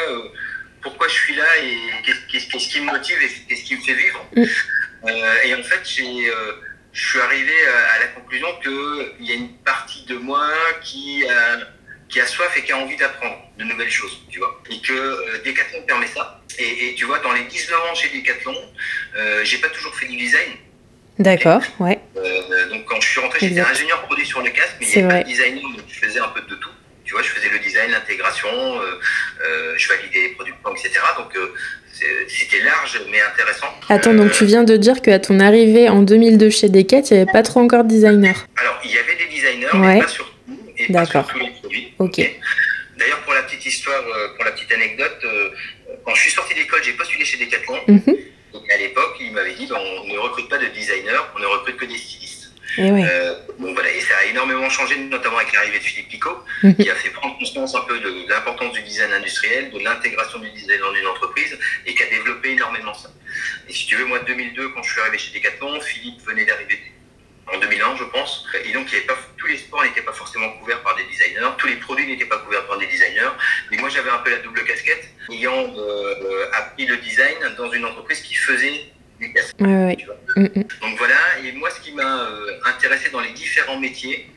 pourquoi 0.82 1.08
je 1.08 1.14
suis 1.14 1.34
là 1.34 1.58
et 1.62 1.76
qu'est-ce, 2.04 2.46
qu'est-ce 2.48 2.68
qui 2.68 2.80
me 2.80 2.86
motive 2.86 3.18
et 3.20 3.28
qu'est-ce 3.48 3.64
qui 3.64 3.76
me 3.76 3.82
fait 3.82 3.94
vivre 3.94 4.24
mm. 4.36 4.44
Et 5.44 5.54
en 5.54 5.62
fait 5.62 5.80
j'ai 5.84 6.30
je 6.92 7.08
suis 7.10 7.20
arrivé 7.20 7.54
à 7.66 8.00
la 8.00 8.06
conclusion 8.08 8.48
qu'il 8.62 9.26
y 9.26 9.32
a 9.32 9.34
une 9.34 9.52
partie 9.58 10.04
de 10.06 10.16
moi 10.16 10.48
qui 10.82 11.24
a 11.28 11.58
qui 12.08 12.20
a 12.20 12.26
soif 12.26 12.56
et 12.56 12.62
qui 12.62 12.72
a 12.72 12.78
envie 12.78 12.96
d'apprendre 12.96 13.36
de 13.58 13.64
nouvelles 13.64 13.90
choses, 13.90 14.22
tu 14.30 14.38
vois. 14.38 14.60
Et 14.70 14.80
que 14.80 14.92
euh, 14.92 15.42
Decathlon 15.44 15.82
permet 15.82 16.06
ça. 16.06 16.42
Et, 16.58 16.88
et, 16.88 16.94
tu 16.94 17.04
vois, 17.04 17.18
dans 17.20 17.32
les 17.32 17.44
19 17.44 17.78
ans 17.78 17.94
chez 17.94 18.08
Decathlon, 18.08 18.56
euh, 19.16 19.44
j'ai 19.44 19.58
pas 19.58 19.68
toujours 19.68 19.94
fait 19.94 20.06
du 20.06 20.16
design. 20.16 20.52
D'accord, 21.18 21.62
ouais. 21.80 21.98
Euh, 22.16 22.68
donc 22.70 22.84
quand 22.84 23.00
je 23.00 23.08
suis 23.08 23.20
rentré, 23.20 23.48
j'étais 23.48 23.60
ingénieur 23.60 24.02
produit 24.02 24.24
sur 24.24 24.40
le 24.40 24.50
casque, 24.50 24.76
mais 24.80 24.86
il 24.86 24.98
n'y 24.98 25.04
avait 25.04 25.18
pas 25.18 25.22
de 25.24 25.28
designer, 25.28 25.62
donc 25.62 25.80
je 25.88 26.06
faisais 26.06 26.20
un 26.20 26.28
peu 26.28 26.40
de 26.42 26.54
tout. 26.54 26.70
Tu 27.04 27.14
vois, 27.14 27.22
je 27.22 27.28
faisais 27.28 27.48
le 27.48 27.58
design, 27.58 27.90
l'intégration, 27.90 28.48
euh, 28.50 29.00
euh, 29.42 29.74
je 29.76 29.88
validais 29.88 30.20
les 30.22 30.28
produits, 30.30 30.54
etc. 30.76 31.00
Donc 31.16 31.36
c'était 32.28 32.62
large 32.62 33.00
mais 33.10 33.20
intéressant. 33.20 33.66
Attends, 33.88 34.14
donc 34.14 34.30
tu 34.30 34.44
viens 34.44 34.62
de 34.62 34.76
dire 34.76 35.00
qu'à 35.00 35.18
ton 35.18 35.40
arrivée 35.40 35.88
en 35.88 36.02
2002 36.02 36.50
chez 36.50 36.68
Decat, 36.68 37.00
il 37.10 37.14
n'y 37.14 37.22
avait 37.22 37.32
pas 37.32 37.42
trop 37.42 37.60
encore 37.60 37.82
de 37.82 37.88
designers 37.88 38.34
Alors, 38.56 38.78
il 38.84 38.90
y 38.92 38.98
avait 38.98 39.16
des 39.16 39.26
designers, 39.26 39.66
mais 39.74 40.00
pas 40.00 40.08
sur 40.08 40.26
tout, 40.26 40.56
et 40.76 40.92
pas 40.92 41.04
sur 41.04 41.26
tous 41.26 41.38
les 41.38 41.92
Ok. 41.98 42.20
D'ailleurs, 42.96 43.20
pour 43.22 43.34
la 43.34 43.42
petite 43.42 43.64
histoire, 43.66 44.02
pour 44.36 44.44
la 44.44 44.52
petite 44.52 44.70
anecdote, 44.70 45.24
quand 46.04 46.14
je 46.14 46.20
suis 46.20 46.30
sorti 46.30 46.54
d'école, 46.54 46.80
j'ai 46.84 46.92
postulé 46.92 47.24
chez 47.24 47.38
Decathlon. 47.38 47.80
Mhm. 48.68 48.74
à 48.74 48.76
l'époque, 48.76 49.16
il 49.20 49.32
m'avait 49.32 49.54
dit 49.54 49.66
ben, 49.66 49.76
on 49.76 50.06
ne 50.06 50.18
recrute 50.18 50.48
pas 50.48 50.58
de 50.58 50.66
designers, 50.66 51.24
on 51.34 51.38
ne 51.38 51.46
recrute 51.46 51.76
que 51.76 51.84
des 51.86 51.96
stylistes. 51.96 52.52
Et, 52.76 52.92
oui. 52.92 53.02
euh, 53.02 53.34
bon, 53.58 53.72
voilà, 53.72 53.90
et 53.90 54.00
ça 54.00 54.14
a 54.20 54.24
énormément 54.26 54.68
changé, 54.68 54.96
notamment 54.98 55.38
avec 55.38 55.52
l'arrivée 55.52 55.78
de 55.78 55.84
Philippe 55.84 56.08
Picot, 56.10 56.44
mhm. 56.62 56.76
qui 56.76 56.88
a 56.90 56.94
fait 56.94 57.10
prendre 57.10 57.36
conscience 57.38 57.74
un 57.74 57.80
peu 57.80 57.98
de 57.98 58.28
l'importance 58.28 58.72
du 58.72 58.82
design 58.82 59.12
industriel, 59.12 59.70
de 59.70 59.78
l'intégration 59.80 60.38
du 60.38 60.50
design 60.50 60.78
dans 60.80 60.94
une 60.94 61.06
entreprise, 61.06 61.58
et 61.86 61.94
qui 61.94 62.02
a 62.02 62.06
développé 62.06 62.50
énormément 62.50 62.94
ça. 62.94 63.10
Et 63.68 63.72
si 63.72 63.86
tu 63.86 63.96
veux, 63.96 64.04
moi, 64.04 64.20
2002, 64.20 64.68
quand 64.68 64.82
je 64.82 64.92
suis 64.92 65.00
arrivé 65.00 65.18
chez 65.18 65.32
Decathlon, 65.36 65.80
Philippe 65.80 66.20
venait 66.24 66.44
d'arriver 66.44 66.78
en 67.52 67.58
2001, 67.58 67.96
je 67.96 68.04
pense. 68.04 68.46
Et 68.64 68.72
donc, 68.72 68.86
il 68.88 68.94
y 68.94 68.96
avait 68.98 69.06
pas, 69.06 69.18
tous 69.36 69.46
les 69.46 69.56
sports 69.56 69.82
n'étaient 69.82 70.02
pas 70.02 70.12
forcément 70.12 70.48
couverts 70.60 70.82
par 70.82 70.96
des 70.96 71.04
designers, 71.04 71.48
tous 71.58 71.66
les 71.66 71.76
produits 71.76 72.06
n'étaient 72.06 72.26
pas 72.26 72.38
couverts 72.38 72.66
par 72.66 72.78
des 72.78 72.86
designers. 72.86 73.32
Mais 73.70 73.76
moi, 73.78 73.88
j'avais 73.88 74.10
un 74.10 74.18
peu 74.18 74.30
la 74.30 74.38
double 74.38 74.64
casquette, 74.64 75.08
ayant 75.30 75.74
euh, 75.76 76.50
appris 76.52 76.86
le 76.86 76.96
design 76.98 77.36
dans 77.56 77.70
une 77.72 77.84
entreprise 77.84 78.20
qui 78.20 78.34
faisait 78.34 78.92
du 79.20 79.32
casque. 79.32 79.54
Mm, 79.60 79.92
mm. 80.36 80.64
Donc 80.80 80.98
voilà, 80.98 81.16
et 81.44 81.52
moi, 81.52 81.70
ce 81.70 81.80
qui 81.80 81.92
m'a 81.92 82.22
euh, 82.22 82.60
intéressé 82.64 83.10
dans 83.10 83.20
les 83.20 83.32
différents 83.32 83.78
métiers, 83.78 84.30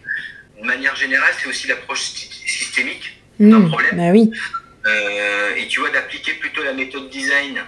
de 0.59 0.65
manière 0.65 0.95
générale, 0.95 1.33
c'est 1.39 1.49
aussi 1.49 1.67
l'approche 1.67 2.01
systémique 2.01 3.21
d'un 3.39 3.59
mm, 3.59 3.69
problème. 3.69 3.97
Bah 3.97 4.11
oui. 4.11 4.31
Euh, 4.85 5.55
et 5.55 5.67
tu 5.67 5.79
vois, 5.79 5.89
d'appliquer 5.89 6.33
plutôt 6.33 6.63
la 6.63 6.73
méthode 6.73 7.09
design 7.09 7.61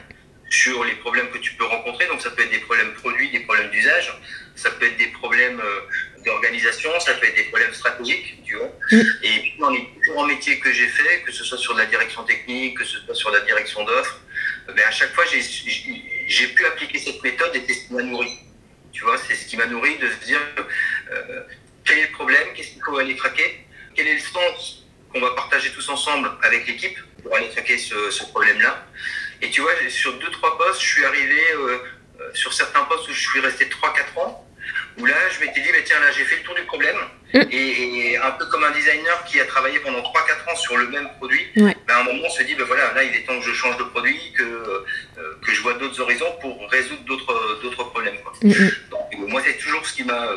sur 0.49 0.83
les 0.83 0.93
problèmes 0.95 1.29
que 1.29 1.37
tu 1.39 1.53
peux 1.53 1.65
rencontrer. 1.65 2.07
Donc 2.07 2.21
ça 2.21 2.29
peut 2.31 2.43
être 2.43 2.51
des 2.51 2.59
problèmes 2.59 2.93
produits, 2.93 3.31
des 3.31 3.41
problèmes 3.41 3.69
d'usage, 3.71 4.13
ça 4.55 4.71
peut 4.71 4.85
être 4.85 4.97
des 4.97 5.07
problèmes 5.07 5.59
euh, 5.59 6.23
d'organisation, 6.25 6.89
ça 6.99 7.13
peut 7.15 7.27
être 7.27 7.35
des 7.35 7.43
problèmes 7.43 7.73
stratégiques, 7.73 8.43
tu 8.45 8.55
vois. 8.55 8.71
Mm. 8.91 9.01
Et 9.23 9.39
puis 9.39 9.55
dans 9.59 9.69
les 9.69 9.87
différents 9.95 10.25
métiers 10.25 10.59
que 10.59 10.71
j'ai 10.71 10.87
fait, 10.87 11.21
que 11.21 11.31
ce 11.31 11.43
soit 11.43 11.57
sur 11.57 11.73
de 11.73 11.79
la 11.79 11.85
direction 11.85 12.23
technique, 12.23 12.77
que 12.77 12.85
ce 12.85 12.99
soit 12.99 13.15
sur 13.15 13.31
la 13.31 13.41
direction 13.41 13.83
d'offres, 13.83 14.19
à 14.85 14.91
chaque 14.91 15.13
fois 15.13 15.25
j'ai 15.25 16.47
pu 16.47 16.65
appliquer 16.65 16.99
cette 16.99 17.21
méthode 17.23 17.55
et 17.55 17.63
c'est 17.67 17.73
ce 17.73 17.87
qui 17.87 17.93
m'a 17.93 18.03
nourri. 18.03 18.39
Tu 18.91 19.03
vois, 19.03 19.17
c'est 19.17 19.35
ce 19.35 19.45
qui 19.45 19.57
m'a 19.57 19.65
nourri 19.65 19.97
de 19.97 20.07
se 20.07 20.25
dire, 20.25 20.39
euh, 21.11 21.41
quel 21.83 21.97
est 21.97 22.07
le 22.07 22.11
problème, 22.11 22.47
qu'est-ce 22.55 22.69
qu'il 22.69 22.83
faut 22.83 22.97
aller 22.97 23.15
traquer, 23.15 23.65
quel 23.95 24.07
est 24.07 24.13
le 24.13 24.19
sens 24.19 24.85
qu'on 25.11 25.19
va 25.19 25.31
partager 25.31 25.71
tous 25.71 25.89
ensemble 25.89 26.31
avec 26.43 26.67
l'équipe 26.67 26.97
pour 27.23 27.35
aller 27.35 27.49
traquer 27.49 27.77
ce, 27.77 28.23
problème-là. 28.25 28.85
Et 29.41 29.49
tu 29.49 29.61
vois, 29.61 29.73
sur 29.89 30.17
deux, 30.19 30.29
trois 30.31 30.57
postes, 30.57 30.81
je 30.81 30.87
suis 30.87 31.05
arrivé 31.05 31.41
sur 32.33 32.53
certains 32.53 32.83
postes 32.83 33.07
où 33.09 33.13
je 33.13 33.29
suis 33.29 33.39
resté 33.39 33.65
3-4 33.65 34.19
ans 34.19 34.43
où 34.97 35.05
là, 35.05 35.15
je 35.31 35.39
m'étais 35.39 35.61
dit, 35.61 35.69
bah, 35.71 35.79
tiens, 35.83 35.99
là, 35.99 36.11
j'ai 36.15 36.23
fait 36.23 36.37
le 36.37 36.43
tour 36.43 36.55
du 36.55 36.63
problème. 36.63 36.95
Mm. 37.33 37.41
Et, 37.51 38.17
un 38.17 38.31
peu 38.31 38.45
comme 38.45 38.63
un 38.63 38.71
designer 38.71 39.23
qui 39.25 39.39
a 39.39 39.45
travaillé 39.45 39.79
pendant 39.79 39.99
3-4 39.99 40.51
ans 40.51 40.55
sur 40.55 40.77
le 40.77 40.87
même 40.87 41.09
produit, 41.17 41.45
bah, 41.55 41.71
à 41.89 41.99
un 42.01 42.03
moment, 42.03 42.23
on 42.25 42.29
se 42.29 42.43
dit, 42.43 42.55
bah, 42.55 42.63
voilà, 42.67 42.93
là, 42.93 43.03
il 43.03 43.15
est 43.15 43.25
temps 43.25 43.39
que 43.39 43.45
je 43.45 43.53
change 43.53 43.77
de 43.77 43.83
produit, 43.83 44.19
que, 44.37 44.43
euh, 44.43 44.85
que 45.41 45.51
je 45.51 45.61
vois 45.61 45.73
d'autres 45.73 45.99
horizons 45.99 46.31
pour 46.41 46.69
résoudre 46.69 47.03
d'autres 47.05 47.83
problèmes. 47.85 48.17
Mm, 48.41 48.49
mm. 48.49 48.71
Donc, 48.91 49.02
moi, 49.17 49.41
c'est 49.45 49.57
toujours 49.57 49.85
ce 49.85 49.93
qui 49.93 50.03
m'a 50.03 50.27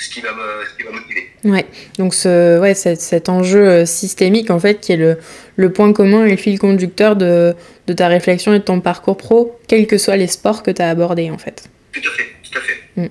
ce 0.00 0.08
qui 0.08 0.20
va 0.22 0.30
me, 0.32 0.92
motiver. 0.92 1.28
Ouais, 1.44 1.66
donc 1.98 2.14
ce, 2.14 2.58
ouais, 2.58 2.74
cet, 2.74 3.00
cet, 3.00 3.28
enjeu 3.28 3.68
euh, 3.68 3.86
systémique, 3.86 4.50
en 4.50 4.58
fait, 4.58 4.80
qui 4.80 4.92
est 4.92 4.96
le, 4.96 5.18
le 5.56 5.72
point 5.72 5.92
commun 5.92 6.24
et 6.24 6.30
le 6.30 6.36
fil 6.36 6.58
conducteur 6.58 7.16
de, 7.16 7.54
de 7.86 7.92
ta 7.92 8.08
réflexion 8.08 8.54
et 8.54 8.60
de 8.60 8.64
ton 8.64 8.80
parcours 8.80 9.16
pro, 9.16 9.58
quels 9.68 9.86
que 9.86 9.98
soient 9.98 10.16
les 10.16 10.26
sports 10.26 10.62
que 10.62 10.70
tu 10.70 10.80
as 10.80 10.88
abordés, 10.88 11.30
en 11.30 11.38
fait. 11.38 11.64
Tout 11.92 12.00
à 12.00 12.10
fait, 12.16 12.28
tout 12.42 12.58
à 12.58 12.62
fait. 12.62 12.78
Mm. 12.96 13.08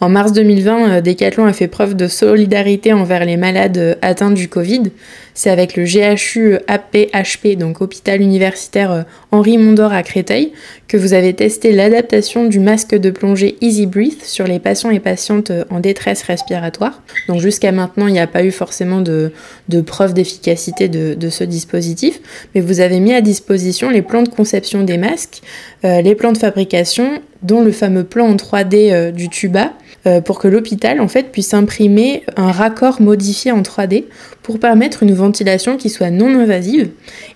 En 0.00 0.08
mars 0.10 0.32
2020, 0.32 0.90
euh, 0.90 1.00
Decathlon 1.00 1.46
a 1.46 1.52
fait 1.52 1.68
preuve 1.68 1.94
de 1.94 2.08
solidarité 2.08 2.92
envers 2.92 3.24
les 3.24 3.36
malades 3.36 3.78
euh, 3.78 3.94
atteints 4.02 4.30
du 4.30 4.48
Covid. 4.48 4.92
C'est 5.38 5.50
avec 5.50 5.76
le 5.76 5.84
GHU 5.84 6.56
APHP, 6.66 7.56
donc 7.56 7.80
hôpital 7.80 8.20
universitaire 8.20 8.90
euh, 8.90 9.02
Henri 9.30 9.56
Mondor 9.56 9.92
à 9.92 10.02
Créteil, 10.02 10.52
que 10.88 10.96
vous 10.96 11.12
avez 11.12 11.32
testé 11.32 11.70
l'adaptation 11.70 12.46
du 12.46 12.58
masque 12.58 12.96
de 12.96 13.10
plongée 13.10 13.56
Easy 13.60 13.86
Breath 13.86 14.24
sur 14.24 14.48
les 14.48 14.58
patients 14.58 14.90
et 14.90 14.98
patientes 14.98 15.52
en 15.70 15.78
détresse 15.78 16.24
respiratoire. 16.24 17.04
Donc 17.28 17.38
jusqu'à 17.38 17.70
maintenant, 17.70 18.08
il 18.08 18.14
n'y 18.14 18.18
a 18.18 18.26
pas 18.26 18.42
eu 18.42 18.50
forcément 18.50 19.00
de, 19.00 19.30
de 19.68 19.80
preuve 19.80 20.12
d'efficacité 20.12 20.88
de, 20.88 21.28
ce 21.30 21.44
dispositif, 21.44 22.18
mais 22.56 22.60
vous 22.60 22.80
avez 22.80 22.98
mis 22.98 23.14
à 23.14 23.20
disposition 23.20 23.90
les 23.90 24.02
plans 24.02 24.24
de 24.24 24.28
conception 24.28 24.82
des 24.82 24.98
masques, 24.98 25.42
les 25.84 26.16
plans 26.16 26.32
de 26.32 26.38
fabrication, 26.38 27.22
dont 27.42 27.62
le 27.62 27.70
fameux 27.70 28.02
plan 28.02 28.26
en 28.26 28.34
3D 28.34 29.12
du 29.12 29.28
tuba 29.28 29.72
euh, 30.06 30.20
pour 30.20 30.38
que 30.38 30.46
l'hôpital 30.46 31.00
en 31.00 31.08
fait 31.08 31.32
puisse 31.32 31.52
imprimer 31.54 32.22
un 32.36 32.52
raccord 32.52 33.02
modifié 33.02 33.50
en 33.50 33.62
3D 33.62 34.04
pour 34.42 34.60
permettre 34.60 35.02
une 35.02 35.12
ventilation 35.28 35.76
qui 35.76 35.90
soit 35.90 36.10
non 36.10 36.40
invasive. 36.40 36.90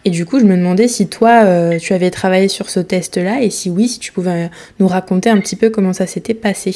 Et 0.05 0.11
du 0.11 0.25
coup, 0.25 0.41
je 0.41 0.45
me 0.45 0.57
demandais 0.57 0.89
si 0.89 1.09
toi, 1.09 1.45
euh, 1.45 1.79
tu 1.79 1.93
avais 1.93 2.11
travaillé 2.11 2.49
sur 2.49 2.71
ce 2.71 2.81
test-là 2.81 3.43
et 3.43 3.51
si 3.51 3.69
oui, 3.69 3.89
si 3.89 3.99
tu 3.99 4.13
pouvais 4.13 4.51
nous 4.79 4.89
raconter 4.89 5.29
un 5.29 5.39
petit 5.41 5.57
peu 5.57 5.69
comment 5.69 5.93
ça 5.93 6.07
s'était 6.07 6.35
passé. 6.35 6.75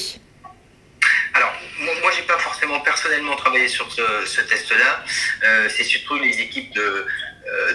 Alors, 1.34 1.52
moi, 2.02 2.10
j'ai 2.14 2.26
pas 2.26 2.38
forcément 2.38 2.80
personnellement 2.80 3.34
travaillé 3.36 3.68
sur 3.68 3.90
ce, 3.90 4.40
test-là. 4.42 5.04
Euh, 5.44 5.68
c'est 5.74 5.84
surtout 5.84 6.18
les 6.18 6.38
équipes 6.40 6.72
de, 6.74 7.06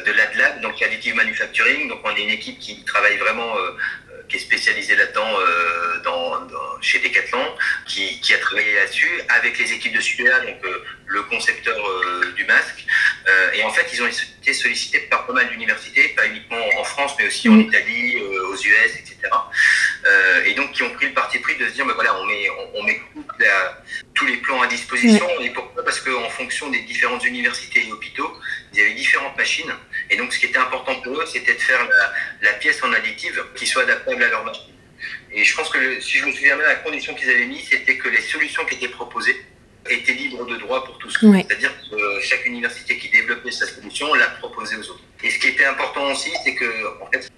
de 0.05 0.11
l'ADLAB, 0.11 0.61
donc 0.61 0.81
Additive 0.81 1.15
Manufacturing. 1.15 1.89
Donc, 1.89 1.99
on 2.03 2.15
est 2.15 2.23
une 2.23 2.29
équipe 2.29 2.59
qui 2.59 2.83
travaille 2.83 3.17
vraiment 3.17 3.51
qui 4.31 4.37
est 4.37 4.39
spécialisé 4.39 4.95
là-dedans 4.95 5.27
euh, 5.27 5.99
dans, 6.03 6.47
chez 6.79 6.99
Decathlon, 6.99 7.45
qui, 7.85 8.19
qui 8.21 8.33
a 8.33 8.37
travaillé 8.37 8.73
là-dessus 8.75 9.21
avec 9.27 9.59
les 9.59 9.73
équipes 9.73 9.93
de 9.93 9.99
Supéa, 9.99 10.39
donc 10.39 10.57
euh, 10.63 10.83
le 11.05 11.21
concepteur 11.23 11.77
euh, 11.77 12.31
du 12.37 12.45
masque. 12.45 12.85
et 13.53 13.63
en 13.63 13.69
fait, 13.71 13.87
ils 13.93 14.01
ont 14.01 14.07
été 14.07 14.53
sollicités 14.53 14.99
par 15.11 15.25
pas 15.27 15.33
mal 15.33 15.49
d'universités, 15.49 16.09
pas 16.15 16.25
uniquement 16.25 16.63
en 16.79 16.83
France, 16.85 17.13
mais 17.19 17.27
aussi 17.27 17.49
en 17.49 17.53
mm. 17.53 17.61
Italie, 17.61 18.21
aux 18.49 18.55
US, 18.55 18.91
etc. 18.95 19.17
et 20.45 20.53
donc, 20.53 20.71
qui 20.71 20.83
ont 20.83 20.89
pris 20.91 21.07
le 21.07 21.13
parti 21.13 21.39
pris 21.39 21.57
de 21.57 21.67
se 21.67 21.73
dire, 21.73 21.85
ben 21.85 21.93
voilà, 21.93 22.15
on 22.17 22.25
met, 22.25 22.49
on, 22.73 22.83
met 22.83 23.01
tous 24.13 24.25
les 24.25 24.37
plans 24.37 24.61
à 24.61 24.67
disposition. 24.67 25.27
Et 25.41 25.49
pourquoi? 25.49 25.83
Parce 25.83 25.99
qu'en 25.99 26.29
fonction 26.29 26.69
des 26.69 26.81
différentes 26.81 27.25
universités 27.25 27.85
et 27.85 27.91
hôpitaux, 27.91 28.31
il 28.73 28.79
y 28.79 28.81
avait 28.81 28.93
différentes 28.93 29.37
machines. 29.37 29.73
Et 30.11 30.17
donc, 30.17 30.33
ce 30.33 30.39
qui 30.39 30.47
était 30.47 30.57
important 30.59 30.95
pour 31.01 31.19
eux, 31.19 31.25
c'était 31.25 31.53
de 31.53 31.61
faire 31.61 31.87
la, 32.41 32.53
pièce 32.53 32.83
en 32.83 32.91
additive 32.91 33.43
qui 33.55 33.65
soit 33.65 33.83
adaptable 33.83 34.21
à 34.21 34.27
leur 34.27 34.43
machine. 34.43 34.73
Et 35.31 35.43
je 35.43 35.55
pense 35.55 35.69
que, 35.69 36.01
si 36.01 36.17
je 36.17 36.25
me 36.25 36.33
souviens 36.33 36.57
bien, 36.57 36.67
la 36.67 36.75
condition 36.75 37.15
qu'ils 37.15 37.29
avaient 37.29 37.45
mise, 37.45 37.67
c'était 37.69 37.97
que 37.97 38.09
les 38.09 38.21
solutions 38.21 38.65
qui 38.65 38.75
étaient 38.75 38.89
proposées 38.89 39.41
étaient 39.89 40.13
libres 40.13 40.45
de 40.45 40.57
droit 40.57 40.83
pour 40.83 40.97
tous. 40.97 41.17
C'est-à-dire 41.17 41.71
que 41.89 41.95
euh, 41.95 42.19
chaque 42.21 42.45
université 42.45 42.97
qui 42.97 43.09
développait 43.09 43.51
sa 43.51 43.65
solution 43.65 44.13
l'a 44.13 44.27
proposée 44.27 44.75
aux 44.75 44.89
autres. 44.91 45.03
Et 45.23 45.29
ce 45.29 45.39
qui 45.39 45.47
était 45.47 45.65
important 45.65 46.11
aussi, 46.11 46.31
c'est 46.43 46.55
que, 46.55 47.01
en 47.01 47.09
fait, 47.09 47.31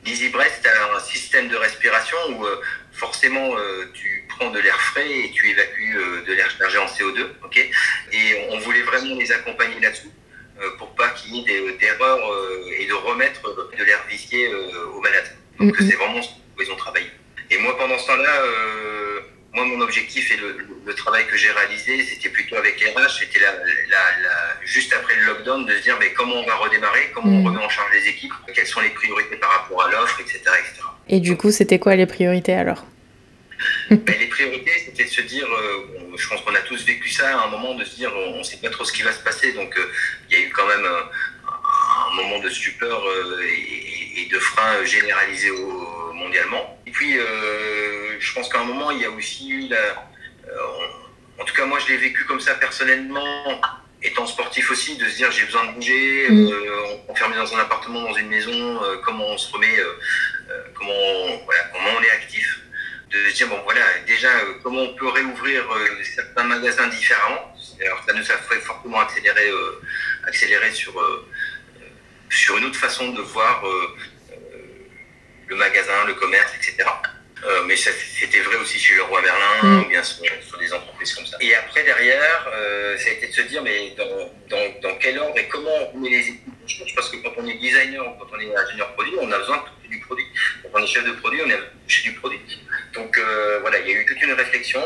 a 0.65 0.95
un 0.95 0.99
système 0.99 1.47
de 1.49 1.55
respiration 1.55 2.17
où 2.31 2.45
euh, 2.45 2.61
forcément 2.91 3.55
euh, 3.55 3.91
tu 3.93 4.25
prends 4.29 4.49
de 4.49 4.59
l'air 4.59 4.79
frais 4.81 5.09
et 5.09 5.31
tu 5.31 5.49
évacues 5.49 5.95
de 6.27 6.33
l'air 6.33 6.49
chargé 6.57 6.79
en 6.79 6.87
CO2. 6.87 7.27
ok? 7.43 7.57
Et 8.11 8.47
on 8.49 8.57
voulait 8.59 8.81
vraiment 8.81 9.15
les 9.15 9.31
accompagner 9.31 9.79
là-dessus. 9.79 10.09
Euh, 10.63 10.69
pour 10.77 10.89
pas 10.95 11.09
qu'il 11.09 11.35
y 11.35 11.39
ait 11.39 11.77
d'erreurs 11.77 12.31
euh, 12.31 12.79
et 12.79 12.85
de 12.85 12.93
remettre 12.93 13.41
de 13.77 13.83
l'air 13.83 13.99
euh, 14.33 14.85
aux 14.93 15.01
malades. 15.01 15.35
Donc 15.59 15.75
c'est 15.77 15.95
vraiment 15.95 16.21
ce 16.21 16.29
qu'ils 16.57 16.71
ont 16.71 16.75
travaillé. 16.75 17.07
Et 17.51 17.57
moi, 17.57 17.77
pendant 17.77 17.97
ce 17.97 18.07
temps-là, 18.07 18.41
moi, 19.53 19.65
mon 19.65 19.81
objectif 19.81 20.31
et 20.31 20.37
le, 20.37 20.93
travail 20.95 21.27
que 21.27 21.35
j'ai 21.35 21.51
réalisé, 21.51 22.03
c'était 22.03 22.29
plutôt 22.29 22.55
avec 22.55 22.79
RH, 22.79 23.19
c'était 23.19 23.39
la, 23.39 23.99
juste 24.63 24.93
après 24.93 25.15
le 25.17 25.25
lockdown, 25.25 25.65
de 25.65 25.75
se 25.75 25.81
dire 25.81 25.97
mais 25.99 26.13
comment 26.13 26.35
on 26.35 26.45
va 26.45 26.55
redémarrer, 26.55 27.11
comment 27.13 27.31
on 27.31 27.41
mm. 27.41 27.47
remet 27.47 27.65
en 27.65 27.69
charge 27.69 27.91
les 27.91 28.07
équipes, 28.07 28.33
quelles 28.53 28.67
sont 28.67 28.79
les 28.79 28.89
priorités 28.89 29.35
par 29.35 29.49
rapport 29.49 29.83
à 29.83 29.91
l'offre, 29.91 30.19
etc., 30.21 30.39
etc. 30.39 30.81
Et 31.09 31.19
du 31.19 31.35
coup, 31.35 31.51
c'était 31.51 31.79
quoi 31.79 31.95
les 31.95 32.05
priorités 32.05 32.53
alors? 32.53 32.85
Ben, 33.97 34.19
les 34.19 34.27
priorités, 34.27 34.71
c'était 34.85 35.05
de 35.05 35.09
se 35.09 35.21
dire, 35.21 35.47
euh, 35.47 36.15
je 36.15 36.27
pense 36.27 36.41
qu'on 36.41 36.55
a 36.55 36.61
tous 36.61 36.83
vécu 36.85 37.09
ça 37.09 37.39
à 37.39 37.45
un 37.45 37.49
moment, 37.49 37.75
de 37.75 37.83
se 37.85 37.95
dire, 37.95 38.11
on 38.15 38.37
ne 38.37 38.43
sait 38.43 38.57
pas 38.57 38.69
trop 38.69 38.83
ce 38.85 38.91
qui 38.91 39.01
va 39.03 39.11
se 39.11 39.23
passer. 39.23 39.53
Donc, 39.53 39.77
euh, 39.77 39.91
il 40.29 40.37
y 40.37 40.41
a 40.41 40.45
eu 40.45 40.49
quand 40.49 40.67
même 40.67 40.85
un, 40.85 42.15
moment 42.15 42.39
de 42.39 42.49
stupeur 42.49 43.03
euh, 43.05 43.41
et, 43.41 44.27
de 44.31 44.39
frein 44.39 44.83
généralisé 44.85 45.49
mondialement. 46.13 46.79
Et 46.87 46.91
puis, 46.91 47.17
je 48.19 48.33
pense 48.33 48.49
qu'à 48.49 48.61
un 48.61 48.63
moment, 48.63 48.89
il 48.91 49.01
y 49.01 49.05
a 49.05 49.11
aussi 49.11 49.49
eu 49.49 49.67
la. 49.67 50.09
en 51.39 51.45
tout 51.45 51.53
cas, 51.53 51.65
moi, 51.65 51.79
je 51.79 51.91
l'ai 51.91 51.97
vécu 51.97 52.25
comme 52.25 52.39
ça 52.39 52.55
personnellement 52.55 53.61
étant 54.01 54.25
sportif 54.25 54.71
aussi, 54.71 54.97
de 54.97 55.05
se 55.05 55.17
dire 55.17 55.31
j'ai 55.31 55.45
besoin 55.45 55.65
de 55.65 55.71
bouger, 55.73 56.29
mm. 56.29 56.51
enfermé 57.09 57.35
dans 57.35 57.53
un 57.55 57.59
appartement, 57.59 58.01
dans 58.01 58.13
une 58.13 58.27
maison, 58.27 58.79
comment 59.03 59.27
on 59.27 59.37
se 59.37 59.51
remet, 59.53 59.75
comment, 60.73 60.93
voilà, 61.45 61.63
comment 61.73 61.89
on 61.99 62.03
est 62.03 62.11
actif 62.11 62.62
de 63.13 63.29
se 63.29 63.35
dire, 63.35 63.47
bon 63.47 63.59
voilà, 63.63 63.81
déjà, 64.07 64.29
euh, 64.29 64.55
comment 64.63 64.81
on 64.81 64.95
peut 64.95 65.07
réouvrir 65.07 65.71
euh, 65.71 66.03
certains 66.03 66.43
magasins 66.43 66.87
différemment. 66.87 67.55
Alors 67.79 68.03
ça 68.05 68.13
nous 68.13 68.31
a 68.31 68.37
fait 68.37 68.59
fortement 68.61 69.01
accélérer, 69.01 69.49
euh, 69.49 69.81
accélérer 70.25 70.71
sur, 70.71 70.93
sur 72.29 72.57
une 72.57 72.65
autre 72.65 72.79
façon 72.79 73.11
de 73.11 73.21
voir 73.21 73.63
le 75.47 75.55
magasin, 75.55 76.05
le 76.07 76.13
commerce, 76.13 76.51
etc. 76.55 76.89
mais 77.65 77.75
c'était 77.75 78.39
vrai 78.39 78.55
aussi 78.55 78.79
chez 78.79 78.95
le 78.95 79.03
roi 79.03 79.21
Merlin, 79.21 79.63
mm. 79.63 79.79
ou 79.81 79.89
bien 79.89 80.03
sur, 80.03 80.21
des 80.59 80.73
entreprises 80.73 80.92
comme 81.11 81.25
ça. 81.25 81.37
Et 81.41 81.53
après, 81.55 81.83
derrière, 81.83 82.49
ça 82.97 83.09
a 83.09 83.13
été 83.13 83.27
de 83.27 83.33
se 83.33 83.41
dire, 83.41 83.61
mais 83.63 83.93
dans, 83.97 84.31
dans, 84.49 84.79
dans 84.81 84.95
quel 84.99 85.19
ordre 85.19 85.37
et 85.37 85.47
comment 85.47 85.91
on 85.93 85.97
met 85.97 86.09
les 86.09 86.19
équipes 86.19 86.95
Parce 86.95 87.09
que 87.09 87.17
quand 87.17 87.33
on 87.37 87.47
est 87.47 87.57
designer, 87.57 88.03
quand 88.19 88.27
on 88.31 88.39
est 88.39 88.55
ingénieur 88.55 88.93
produit, 88.93 89.13
on 89.19 89.31
a 89.31 89.37
besoin 89.39 89.63
du 89.89 89.99
produit. 89.99 90.25
Quand 90.63 90.79
on 90.79 90.83
est 90.83 90.87
chef 90.87 91.05
de 91.05 91.11
produit, 91.11 91.41
on 91.45 91.49
est 91.49 91.59
chez 91.87 92.09
du 92.09 92.15
produit. 92.15 92.39
Donc 92.93 93.17
euh, 93.17 93.59
voilà, 93.61 93.79
il 93.79 93.87
y 93.87 93.95
a 93.95 94.01
eu 94.01 94.05
toute 94.05 94.21
une 94.21 94.33
réflexion. 94.33 94.81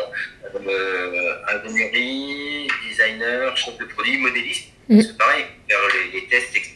Euh, 0.56 1.34
ingénierie, 1.48 2.68
designer, 2.88 3.56
chef 3.58 3.78
de 3.78 3.86
produit, 3.86 4.18
modéliste. 4.18 4.70
Mm. 4.90 5.02
C'est 5.02 5.18
pareil, 5.18 5.46
faire 5.68 5.80
les, 6.14 6.28
tests, 6.28 6.56
etc. 6.56 6.76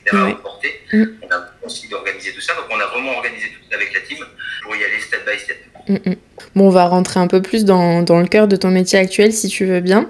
Mm. 0.94 1.06
On 1.22 1.32
a 1.32 1.52
aussi 1.66 1.88
d'organiser 1.88 2.34
tout 2.34 2.42
ça. 2.42 2.54
Donc 2.56 2.66
on 2.70 2.80
a 2.80 2.86
vraiment 2.88 3.16
organisé 3.18 3.48
tout 3.48 3.70
ça 3.70 3.78
avec 3.78 3.94
la 3.94 4.02
team 4.02 4.26
pour 4.64 4.76
y 4.76 4.84
aller 4.84 5.00
step 5.00 5.26
by 5.26 5.40
step. 5.40 5.58
Mm, 5.88 6.14
bon, 6.56 6.68
on 6.68 6.70
va 6.70 6.86
rentrer 6.86 7.20
un 7.20 7.28
peu 7.28 7.42
plus 7.42 7.66
dans, 7.66 8.04
dans, 8.04 8.20
le 8.20 8.28
cœur 8.28 8.48
de 8.48 8.56
ton 8.56 8.70
métier 8.70 9.00
actuel, 9.00 9.31
si 9.32 9.48
tu 9.48 9.66
veux 9.66 9.80
bien. 9.80 10.10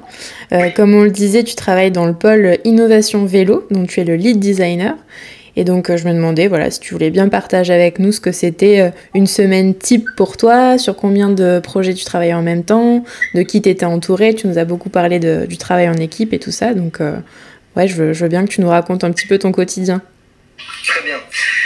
Euh, 0.52 0.70
comme 0.70 0.94
on 0.94 1.04
le 1.04 1.12
disait, 1.12 1.44
tu 1.44 1.56
travailles 1.56 1.92
dans 1.92 2.06
le 2.06 2.14
pôle 2.14 2.58
innovation 2.64 3.26
vélo, 3.26 3.68
donc 3.72 3.90
tu 3.90 4.00
es 4.00 4.04
le 4.04 4.16
lead 4.16 4.40
designer. 4.40 4.96
Et 5.58 5.66
donc 5.66 5.90
euh, 5.90 5.98
je 5.98 6.08
me 6.08 6.14
demandais 6.14 6.48
voilà 6.48 6.72
si 6.72 6.80
tu 6.80 6.94
voulais 6.94 7.10
bien 7.10 7.28
partager 7.28 7.74
avec 7.74 8.00
nous 8.00 8.14
ce 8.14 8.22
que 8.22 8.32
c'était 8.32 8.80
euh, 8.80 8.90
une 9.14 9.28
semaine 9.28 9.76
type 9.76 10.08
pour 10.16 10.38
toi, 10.38 10.78
sur 10.78 10.96
combien 10.96 11.30
de 11.30 11.60
projets 11.60 11.94
tu 11.94 12.06
travaillais 12.06 12.34
en 12.34 12.42
même 12.42 12.64
temps, 12.64 13.04
de 13.36 13.42
qui 13.42 13.62
t'étais 13.62 13.86
entouré. 13.86 14.34
Tu 14.34 14.48
nous 14.48 14.58
as 14.58 14.66
beaucoup 14.66 14.90
parlé 14.90 15.20
du 15.20 15.58
travail 15.58 15.90
en 15.90 15.96
équipe 15.96 16.34
et 16.34 16.40
tout 16.40 16.52
ça. 16.52 16.74
Donc 16.74 17.00
ouais, 17.76 17.88
je 17.88 17.96
veux, 17.96 18.14
je 18.14 18.24
veux, 18.24 18.30
bien 18.30 18.46
que 18.46 18.52
tu 18.52 18.62
nous 18.62 18.70
racontes 18.70 19.04
un 19.04 19.12
petit 19.12 19.28
peu 19.28 19.38
ton 19.38 19.52
quotidien. 19.52 20.02
Très 20.86 21.04
bien. 21.04 21.18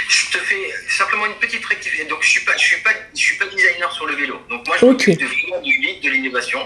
Je 0.10 0.32
te 0.32 0.38
fais 0.44 0.56
simplement 0.98 1.26
une 1.26 1.40
petite 1.40 1.64
rectification. 1.66 1.85
Je 2.26 2.32
suis 2.32 2.46
pas, 2.46 2.58
je 2.58 2.66
suis 2.66 2.82
pas, 2.82 2.92
je 3.14 3.20
suis 3.20 3.38
pas 3.38 3.46
designer 3.46 3.92
sur 3.92 4.06
le 4.08 4.16
vélo. 4.16 4.42
Donc 4.50 4.68
moi 4.68 4.76
je 4.80 4.86
m'occupe 4.86 5.20
de 5.20 5.62
du 5.62 5.78
lead 5.82 6.02
de 6.04 6.10
l'innovation. 6.10 6.60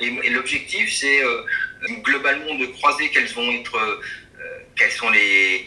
Et, 0.00 0.30
l'objectif 0.30 0.92
c'est 0.92 1.20
globalement 2.02 2.54
de 2.56 2.66
croiser 2.66 3.08
quelles 3.10 3.28
vont 3.28 3.50
être, 3.52 3.78
quels 4.76 4.90
sont 4.90 5.10
les 5.10 5.64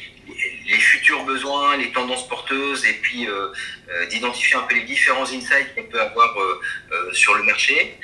les 0.68 0.80
futurs 0.80 1.24
besoins, 1.24 1.78
les 1.78 1.92
tendances 1.92 2.28
porteuses, 2.28 2.86
et 2.86 2.94
puis 2.94 3.28
euh, 3.28 3.48
euh, 3.90 4.06
d'identifier 4.08 4.58
un 4.58 4.62
peu 4.62 4.76
les 4.76 4.84
différents 4.84 5.24
insights 5.24 5.74
qu'on 5.76 5.84
peut 5.84 6.00
avoir 6.00 6.36
euh, 6.40 7.14
sur 7.14 7.36
le 7.36 7.44
marché, 7.44 7.96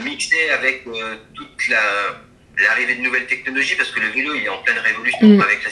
mixer 0.00 0.50
avec 0.50 0.84
toute 1.34 1.68
la, 1.68 1.82
l'arrivée 2.58 2.96
de 2.96 3.02
nouvelles 3.02 3.26
technologies, 3.26 3.76
parce 3.76 3.90
que 3.90 4.00
le 4.00 4.08
vélo 4.08 4.34
il 4.34 4.44
est 4.44 4.48
en 4.48 4.58
pleine 4.58 4.78
révolution 4.78 5.28
mm. 5.28 5.40
avec 5.40 5.64
la 5.64 5.70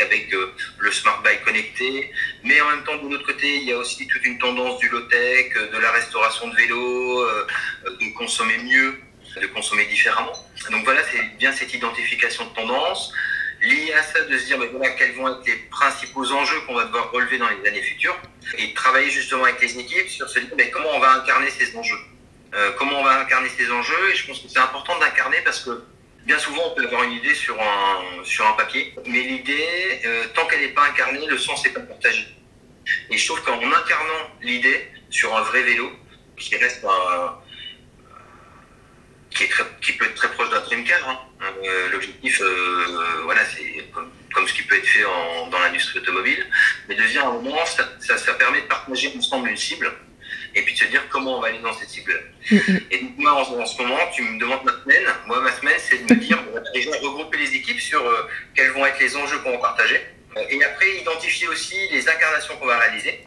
avec 0.00 0.32
euh, 0.32 0.54
le 0.78 0.92
smart 0.92 1.20
bike 1.22 1.44
connecté, 1.44 2.12
mais 2.44 2.60
en 2.60 2.70
même 2.70 2.84
temps 2.84 2.96
de 2.96 3.08
l'autre 3.08 3.26
côté 3.26 3.56
il 3.56 3.64
y 3.64 3.72
a 3.72 3.78
aussi 3.78 4.06
toute 4.06 4.24
une 4.24 4.38
tendance 4.38 4.78
du 4.78 4.88
low-tech, 4.88 5.52
de 5.54 5.78
la 5.78 5.90
restauration 5.92 6.48
de 6.48 6.56
vélo, 6.56 7.26
de 7.84 8.14
consommer 8.16 8.58
mieux, 8.58 8.98
de 9.40 9.46
consommer 9.48 9.84
différemment. 9.86 10.32
Donc 10.70 10.84
voilà, 10.84 11.02
c'est 11.10 11.22
bien 11.38 11.52
cette 11.52 11.72
identification 11.74 12.46
de 12.46 12.54
tendance 12.54 13.12
lié 13.60 13.92
à 13.92 14.02
ça, 14.02 14.22
de 14.22 14.38
se 14.38 14.46
dire 14.46 14.58
mais 14.58 14.68
voilà, 14.68 14.90
quels 14.90 15.14
vont 15.14 15.28
être 15.28 15.46
les 15.46 15.56
principaux 15.70 16.30
enjeux 16.32 16.60
qu'on 16.66 16.74
va 16.74 16.84
devoir 16.84 17.10
relever 17.10 17.38
dans 17.38 17.48
les 17.48 17.68
années 17.68 17.82
futures 17.82 18.16
et 18.56 18.72
travailler 18.74 19.10
justement 19.10 19.44
avec 19.44 19.60
les 19.60 19.78
équipes 19.78 20.08
sur 20.08 20.28
se 20.28 20.38
dire 20.38 20.50
mais 20.56 20.70
comment 20.70 20.90
on 20.94 21.00
va 21.00 21.12
incarner 21.14 21.50
ces 21.50 21.76
enjeux. 21.76 21.98
Euh, 22.54 22.70
comment 22.78 23.00
on 23.00 23.04
va 23.04 23.20
incarner 23.20 23.48
ces 23.56 23.70
enjeux 23.70 24.10
et 24.10 24.14
je 24.14 24.26
pense 24.26 24.40
que 24.40 24.48
c'est 24.48 24.58
important 24.58 24.98
d'incarner 24.98 25.38
parce 25.44 25.60
que 25.60 25.82
bien 26.28 26.38
souvent 26.38 26.60
on 26.70 26.74
peut 26.74 26.84
avoir 26.84 27.04
une 27.04 27.12
idée 27.12 27.34
sur 27.34 27.58
un, 27.58 28.22
sur 28.22 28.44
papier, 28.54 28.94
mais 29.06 29.22
l'idée, 29.22 30.00
euh, 30.04 30.24
tant 30.34 30.46
qu'elle 30.46 30.60
n'est 30.60 30.76
pas 30.78 30.84
incarnée, 30.84 31.26
le 31.26 31.38
sens 31.38 31.64
n'est 31.64 31.72
pas 31.72 31.80
partagé. 31.80 32.28
Et 33.10 33.16
je 33.16 33.26
trouve 33.26 33.42
qu'en 33.42 33.56
incarnant 33.56 34.22
l'idée 34.42 34.88
sur 35.08 35.34
un 35.34 35.40
vrai 35.40 35.62
vélo, 35.62 35.90
qui 36.36 36.54
reste 36.56 36.84
un, 36.84 37.38
qui, 39.30 39.44
est 39.44 39.48
très, 39.48 39.64
qui 39.80 39.92
peut 39.92 40.04
être 40.04 40.14
très 40.16 40.30
proche 40.32 40.50
d'un 40.50 40.60
dream 40.60 40.84
car, 40.84 41.08
hein, 41.08 41.18
euh, 41.64 41.88
L'objectif, 41.92 42.40
euh, 42.42 43.22
voilà, 43.24 43.40
c'est 43.46 43.90
comme, 44.34 44.46
ce 44.46 44.52
qui 44.52 44.62
peut 44.62 44.76
être 44.76 44.86
fait 44.86 45.02
dans 45.50 45.58
l'industrie 45.58 45.98
automobile, 46.00 46.46
mais 46.88 46.94
de 46.94 47.04
dire 47.04 47.24
à 47.24 47.28
un 47.28 47.32
moment, 47.32 47.64
ça, 47.64 47.88
ça, 48.18 48.34
permet 48.34 48.60
de 48.60 48.66
partager 48.66 49.12
ensemble 49.16 49.48
une 49.48 49.56
cible 49.56 49.90
et 50.58 50.62
puis 50.62 50.74
de 50.74 50.78
se 50.78 50.84
dire 50.86 51.02
comment 51.08 51.38
on 51.38 51.40
va 51.40 51.48
aller 51.48 51.60
dans 51.60 51.72
cette 51.72 51.88
cible-là. 51.88 52.18
Mm-hmm. 52.50 52.82
Et 52.90 52.98
donc, 52.98 53.18
moi, 53.18 53.32
en, 53.32 53.66
ce 53.66 53.80
moment, 53.80 53.98
tu 54.12 54.22
me 54.22 54.40
demandes 54.40 54.64
ma 54.64 54.72
semaine. 54.72 55.06
Moi, 55.26 55.40
ma 55.40 55.52
semaine, 55.52 55.76
c'est 55.78 56.04
de 56.04 56.14
me 56.14 56.20
dire, 56.20 56.42
on 56.50 56.54
va 56.54 56.60
déjà 56.74 56.90
regrouper 56.98 57.38
les 57.38 57.54
équipes 57.54 57.80
sur 57.80 58.04
euh, 58.04 58.28
quels 58.54 58.70
vont 58.72 58.84
être 58.84 58.98
les 58.98 59.16
enjeux 59.16 59.38
qu'on 59.38 59.52
va 59.52 59.58
partager. 59.58 60.00
et 60.50 60.64
après, 60.64 60.96
identifier 60.96 61.48
aussi 61.48 61.76
les 61.90 62.08
incarnations 62.08 62.56
qu'on 62.56 62.66
va 62.66 62.78
réaliser. 62.78 63.24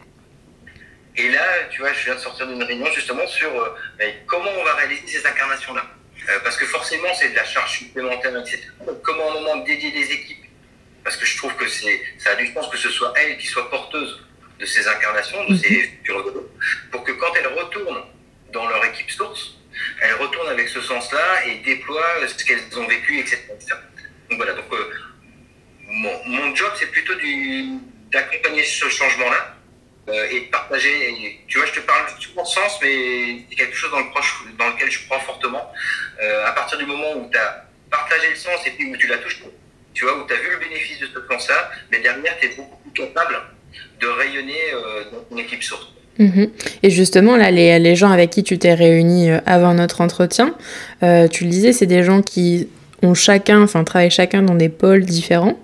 Et 1.16 1.30
là, 1.30 1.44
tu 1.70 1.82
vois, 1.82 1.94
je 1.94 2.06
viens 2.06 2.16
de 2.16 2.20
sortir 2.20 2.48
d'une 2.48 2.64
réunion 2.64 2.92
justement 2.94 3.28
sur 3.28 3.50
ben, 3.98 4.14
comment 4.28 4.52
on 4.60 4.64
va 4.64 4.74
réaliser 4.76 5.08
ces 5.08 5.26
incarnations-là. 5.26 5.86
Euh, 6.30 6.40
parce 6.44 6.58
que 6.58 6.66
forcément, 6.66 7.14
c'est 7.14 7.30
de 7.30 7.36
la 7.36 7.46
charge 7.46 7.80
supplémentaire, 7.80 8.38
etc. 8.38 8.62
Donc, 8.86 9.02
comment 9.02 9.32
un 9.32 9.34
moment 9.36 9.58
dédier 9.64 9.92
des 9.92 10.12
équipes 10.12 10.46
Parce 11.04 11.18
que 11.18 11.26
je 11.26 11.38
trouve 11.38 11.56
que 11.56 11.68
c'est, 11.68 12.02
ça 12.18 12.32
a 12.32 12.36
du 12.36 12.52
sens 12.54 12.68
que 12.70 12.78
ce 12.78 12.90
soit 12.90 13.14
elles 13.18 13.38
qui 13.38 13.48
soient 13.48 13.70
porteuses 13.70 14.20
de 14.62 14.66
ces 14.68 14.88
incarnations, 14.88 15.44
de 15.50 15.56
ces 15.56 15.70
mhm. 15.70 15.82
futurs 15.82 16.24
robots, 16.24 16.50
pour 16.92 17.04
que 17.04 17.12
quand 17.14 17.34
elles 17.36 17.48
retournent 17.48 18.04
dans 18.54 18.70
leur 18.70 18.86
équipe 18.86 19.10
source, 19.10 19.58
elles 20.02 20.14
retournent 20.14 20.50
avec 20.50 20.70
ce 20.70 20.82
sens-là 20.82 21.48
et 21.48 21.56
déploient 21.66 22.28
ce 22.28 22.46
qu'elles 22.46 22.64
ont 22.78 22.88
vécu, 22.88 23.20
etc. 23.20 23.38
Donc 24.30 24.38
voilà, 24.38 24.54
donc 24.54 24.72
euh, 24.72 24.94
mon, 25.88 26.26
mon, 26.26 26.56
job, 26.56 26.72
c'est 26.78 26.92
plutôt 26.92 27.14
d'accompagner 28.12 28.64
ce 28.64 28.88
changement-là 28.88 29.58
euh, 30.10 30.30
et 30.30 30.42
de 30.42 30.46
partager. 30.46 31.44
tu 31.48 31.58
vois, 31.58 31.68
je 31.68 31.74
te 31.74 31.80
parle 31.80 32.06
tout 32.20 32.30
mon 32.36 32.46
sens, 32.46 32.80
mais 32.82 33.46
c'est 33.50 33.56
quelque 33.56 33.76
chose 33.76 33.92
dans, 33.92 34.00
le 34.00 34.10
proche, 34.12 34.44
dans 34.60 34.70
lequel 34.70 34.92
je 34.92 35.06
crois 35.06 35.20
fortement. 35.20 35.74
Euh, 36.22 36.46
à 36.46 36.52
partir 36.52 36.78
du 36.78 36.86
moment 36.86 37.14
où 37.16 37.30
tu 37.32 37.38
as 37.38 37.66
partagé 37.90 38.30
le 38.30 38.36
sens 38.36 38.66
et 38.68 38.72
puis 38.72 38.92
où 38.92 38.98
tu 38.98 39.08
l'as 39.08 39.18
touché, 39.18 39.44
tu 39.94 40.06
vois, 40.06 40.18
où 40.18 40.28
tu 40.28 40.34
as 40.34 40.38
vu 40.38 40.52
le 40.52 40.58
bénéfice 40.58 41.00
de 41.00 41.08
ce 41.08 41.28
sens-là, 41.28 41.72
mais 41.92 42.00
derrière, 42.00 42.38
tu 42.40 42.46
es 42.46 42.50
beaucoup 42.50 42.78
plus 42.78 42.94
capable 42.94 43.42
de 44.00 44.08
rayonner 44.08 44.54
euh, 44.74 45.04
dans 45.12 45.20
ton 45.30 45.38
équipe 45.38 45.64
source. 45.64 45.88
Mhm. 46.20 46.52
Et 46.84 46.90
justement, 46.90 47.38
là, 47.38 47.52
les, 47.52 47.80
les, 47.80 47.96
gens 47.96 48.12
avec 48.12 48.30
qui 48.30 48.44
tu 48.44 48.60
t'es 48.60 48.74
réuni 48.74 49.30
avant 49.46 49.74
notre 49.74 50.02
entretien, 50.02 50.56
tu 51.00 51.46
le 51.46 51.50
disais, 51.50 51.74
c'est 51.74 51.86
des 51.86 52.04
gens 52.04 52.22
qui 52.22 52.68
ont 53.02 53.14
chacun, 53.14 53.62
enfin, 53.64 53.84
travaillent 53.84 54.12
chacun 54.12 54.44
dans 54.44 54.54
des 54.54 54.70
pôles 54.70 55.06
différents. 55.06 55.58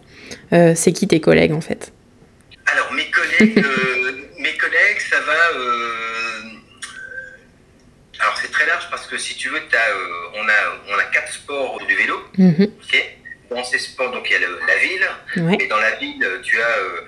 c'est 0.51 0.93
qui 0.93 1.07
tes 1.07 1.19
collègues, 1.19 1.51
en 1.51 1.61
fait? 1.61 1.91
Alors, 2.65 2.91
mes 2.93 3.09
collègues, 3.09 3.65
mes 4.39 4.57
collègues, 4.57 4.99
ça 5.09 5.19
va. 5.21 5.59
Euh, 5.59 5.87
alors 8.19 8.37
c'est 8.37 8.51
très 8.51 8.65
large 8.65 8.89
parce 8.89 9.05
que 9.07 9.17
si 9.17 9.35
tu 9.35 9.49
veux, 9.49 9.57
as, 9.57 9.59
euh, 9.59 10.41
on, 10.41 10.47
a, 10.47 10.95
on 10.95 10.99
a 10.99 11.03
quatre 11.05 11.31
sports 11.31 11.79
du 11.87 11.95
vélo. 11.95 12.23
Mhm. 12.37 12.71
Dans 13.49 13.63
ces 13.63 13.79
sports, 13.79 14.11
donc 14.11 14.29
il 14.29 14.33
y 14.33 14.35
a 14.35 14.39
la 14.39 14.77
ville, 14.77 15.57
et 15.61 15.67
dans 15.67 15.79
la 15.79 15.95
ville, 15.95 16.27
tu 16.43 16.59
as 16.59 16.77
euh, 16.79 17.01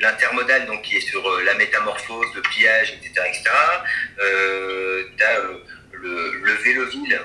l'intermodal, 0.00 0.66
donc 0.66 0.82
qui 0.82 0.96
est 0.96 1.00
sur 1.00 1.22
la 1.42 1.54
métamorphose, 1.54 2.26
le 2.34 2.42
pliage, 2.42 2.92
etc. 2.92 3.26
etc. 3.28 3.44
tu 4.18 5.24
as 5.24 5.40
le, 5.92 6.52
vélo-ville, 6.64 7.20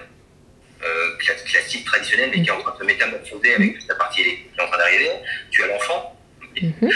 classique, 1.46 1.86
traditionnel, 1.86 2.32
mais 2.34 2.42
qui 2.42 2.50
est 2.50 2.52
en 2.52 2.62
train 2.62 2.74
de 2.74 2.80
se 2.80 2.84
métamorphoser 2.84 3.56
avec 3.56 3.80
toute 3.80 3.90
la 3.90 3.96
partie 3.96 4.22
électrique 4.22 4.54
qui 4.54 4.60
est 4.60 4.64
en 4.64 4.68
train 4.68 4.78
d'arriver. 4.78 5.12
Tu 5.52 5.64
as 5.64 5.68
l'enfant. 5.68 6.18
Mhm. 6.62 6.92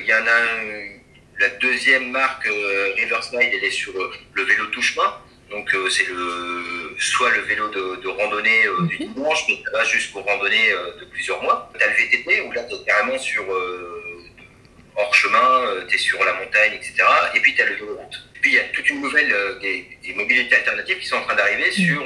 Il 0.00 0.06
y 0.06 0.14
en 0.14 0.26
a 0.26 0.94
la 1.40 1.48
deuxième 1.60 2.10
marque 2.10 2.46
euh, 2.46 2.92
Riverside, 2.96 3.40
elle 3.40 3.64
est 3.64 3.70
sur 3.70 3.92
euh, 3.96 4.12
le 4.34 4.42
vélo 4.44 4.66
touche-main. 4.66 5.14
Donc 5.50 5.72
euh, 5.74 5.88
c'est 5.90 6.06
le 6.08 6.96
soit 6.98 7.30
le 7.30 7.42
vélo 7.42 7.68
de, 7.68 8.08
randonnée 8.08 8.62
du 8.88 9.04
mhm. 9.04 9.14
dimanche, 9.14 9.44
mais 9.48 9.62
ça 9.64 9.78
va 9.78 9.84
jusqu'aux 9.84 10.20
randonnées 10.20 10.70
de 11.00 11.04
plusieurs 11.06 11.42
mois. 11.42 11.70
Tu 11.76 11.84
as 11.84 11.88
le 11.88 11.94
VTT 11.94 12.40
où 12.42 12.52
là 12.52 12.62
tu 12.64 12.74
es 12.74 12.84
carrément 12.86 13.18
sur 13.18 13.44
hors 14.96 15.14
chemin, 15.14 15.84
tu 15.88 15.94
es 15.94 15.98
sur 15.98 16.22
la 16.24 16.32
montagne, 16.34 16.74
etc. 16.74 16.94
Et 17.34 17.40
puis 17.40 17.54
tu 17.54 17.62
as 17.62 17.66
le 17.66 17.76
route. 17.84 18.28
Puis 18.40 18.52
il 18.52 18.54
y 18.56 18.60
a 18.60 18.64
toute 18.64 18.88
une 18.90 19.00
nouvelle 19.00 19.34
des, 19.60 20.14
mobilités 20.14 20.56
alternatives 20.56 20.98
qui 20.98 21.06
sont 21.06 21.16
en 21.16 21.22
train 21.22 21.34
d'arriver 21.34 21.66
mhm. 21.66 21.72
sur 21.72 22.04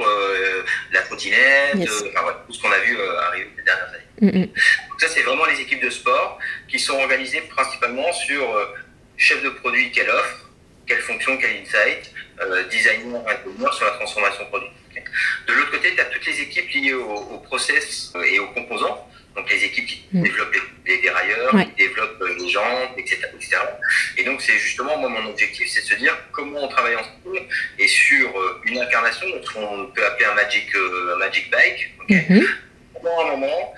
la 0.93 1.03
trottinette, 1.03 1.73
tout 1.75 2.53
ce 2.53 2.63
qu'on 2.63 2.71
a 2.71 2.79
vu 2.79 2.97
arriver 3.29 3.51
ces 3.57 3.63
dernières 3.65 3.89
années. 3.89 4.33
Mhm. 4.33 4.43
Donc 4.43 5.01
ça 5.01 5.09
c'est 5.09 5.23
vraiment 5.23 5.47
les 5.47 5.61
équipes 5.61 5.83
de 5.83 5.91
sport 5.91 6.39
qui 6.69 6.79
sont 6.79 6.95
organisées 6.95 7.43
principalement 7.43 8.13
sur 8.13 8.43
chef 9.19 9.43
de 9.43 9.51
produit, 9.51 9.91
quelle 9.91 10.09
offre, 10.09 10.49
quelle 10.87 11.01
fonction, 11.01 11.37
quel 11.37 11.51
insight, 11.61 12.13
euh, 12.41 12.63
designer, 12.69 13.23
ingénieur 13.27 13.75
sur 13.75 13.85
la 13.85 13.93
transformation 13.93 14.47
produit. 14.47 14.69
De 15.47 15.53
l'autre 15.53 15.71
côté, 15.71 15.95
tu 15.95 16.01
as 16.01 16.07
toutes 16.07 16.27
les 16.27 16.41
équipes 16.41 16.71
liées 16.71 16.95
au, 16.95 17.39
process 17.39 18.13
euh, 18.17 18.23
et 18.23 18.39
aux 18.39 18.49
composants. 18.49 19.09
Donc 19.39 19.51
les 19.51 19.65
équipes 19.65 19.87
qui 19.87 20.05
mm. 20.13 20.23
développent 20.23 20.57
les, 20.85 20.99
dérailleurs, 20.99 21.51
qui 21.53 21.85
développent 21.87 22.21
euh, 22.23 22.37
les 22.41 22.49
jantes, 22.49 22.91
etc., 22.97 23.17
Et 24.17 24.25
donc 24.25 24.43
c'est 24.43 24.59
justement 24.59 24.99
moi 24.99 25.09
mon 25.09 25.31
objectif, 25.31 25.69
c'est 25.71 25.83
de 25.83 25.87
se 25.87 25.95
dire 25.95 26.17
comment 26.33 26.65
on 26.65 26.69
travaille 26.69 26.97
ensemble 26.97 27.41
et 27.79 27.87
sur 27.87 28.29
une 28.65 28.81
incarnation, 28.81 29.27
qu'on 29.55 29.87
peut 29.95 30.05
appeler 30.05 30.27
un 30.27 30.35
magic, 30.35 30.67
magic 31.19 31.51
bike. 31.51 31.95
Mm-hmm. 32.09 32.47
À 32.97 33.23
un 33.23 33.37
moment, 33.37 33.75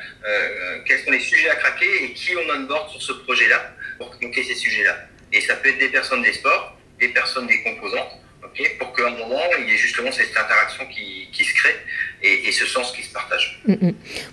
quels 0.87 1.01
sont 1.01 1.11
les 1.11 1.21
sujets 1.21 1.51
à 1.51 1.57
craquer 1.57 2.05
et 2.05 2.13
qui 2.15 2.35
on 2.37 2.55
onboard 2.55 2.91
sur 2.91 3.03
ce 3.03 3.13
projet-là 3.25 3.75
pour 3.99 4.11
craquer 4.19 4.43
ces 4.43 4.55
sujets-là. 4.55 4.97
Et 5.33 5.43
ça 5.43 5.57
peut 5.57 5.69
être 5.69 5.79
des 5.79 5.91
personnes 5.91 6.23
des 6.23 6.33
sports, 6.33 6.77
des 6.99 7.09
personnes 7.09 7.47
des 7.47 7.63
composantes, 7.63 8.13
pour 8.79 8.93
qu'à 8.95 9.07
un 9.07 9.11
moment, 9.11 9.43
il 9.59 9.69
y 9.69 9.75
ait 9.75 9.77
justement 9.77 10.11
cette 10.11 10.37
interaction 10.37 10.87
qui, 10.87 11.29
qui 11.33 11.45
se 11.45 11.55
crée 11.55 11.77
et, 12.23 12.53
ce 12.53 12.67
sens 12.67 12.93
qui 12.93 13.03
se 13.03 13.13
partage. 13.13 13.63
Mm, 13.67 13.91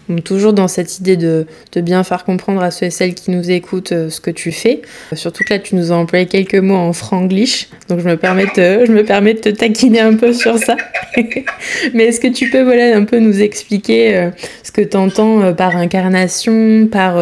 mm. 0.10 0.22
toujours 0.22 0.54
dans 0.54 0.68
cette 0.68 1.00
idée 1.00 1.16
de, 1.16 1.46
bien 1.78 2.04
faire 2.04 2.26
comprendre 2.26 2.62
à 2.62 2.72
ceux 2.72 2.88
et 2.88 2.90
celles 2.90 3.14
qui 3.14 3.32
nous 3.32 3.50
écoutent 3.50 3.92
euh, 3.92 4.10
ce 4.10 4.20
que 4.20 4.32
tu 4.32 4.52
fais. 4.52 4.82
Surtout 5.14 5.44
que 5.44 5.54
là, 5.54 5.60
tu 5.60 5.76
nous 5.76 5.92
as 5.92 5.96
employé 5.96 6.26
quelques 6.26 6.56
mots 6.56 6.76
en 6.76 6.92
franglish, 6.92 7.70
donc 7.88 8.00
je 8.00 8.08
me 8.08 8.18
permets 8.18 8.48
de, 8.56 8.86
je 8.86 8.92
me 8.92 9.04
permets 9.04 9.36
de 9.36 9.40
te 9.40 9.50
taquiner 9.50 10.02
un 10.02 10.16
peu 10.16 10.34
sur 10.34 10.58
ça. 10.58 10.76
Mais 11.94 12.06
est-ce 12.06 12.20
que 12.20 12.28
tu 12.28 12.50
peux 12.50 12.62
voilà, 12.62 12.98
un 12.98 13.06
peu 13.06 13.20
nous 13.20 13.42
expliquer 13.42 14.18
euh, 14.18 14.32
ce 14.64 14.72
que 14.72 14.82
tu 14.82 14.98
entends 14.98 15.42
euh, 15.42 15.54
par 15.54 15.76
incarnation, 15.76 16.88
par 16.88 17.18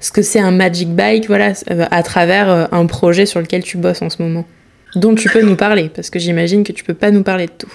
ce 0.00 0.12
que 0.12 0.22
c'est 0.22 0.40
un 0.40 0.50
Magic 0.50 0.90
Bike, 0.90 1.26
voilà, 1.26 1.52
à 1.90 2.02
travers 2.02 2.68
un 2.72 2.86
projet 2.86 3.26
sur 3.26 3.40
lequel 3.40 3.62
tu 3.62 3.78
bosses 3.78 4.02
en 4.02 4.10
ce 4.10 4.22
moment? 4.22 4.46
Dont 4.94 5.14
tu 5.14 5.28
peux 5.30 5.42
nous 5.42 5.56
parler, 5.56 5.90
parce 5.94 6.10
que 6.10 6.18
j'imagine 6.18 6.64
que 6.64 6.72
tu 6.72 6.84
peux 6.84 6.94
pas 6.94 7.10
nous 7.10 7.22
parler 7.22 7.46
de 7.46 7.52
tout. 7.56 7.72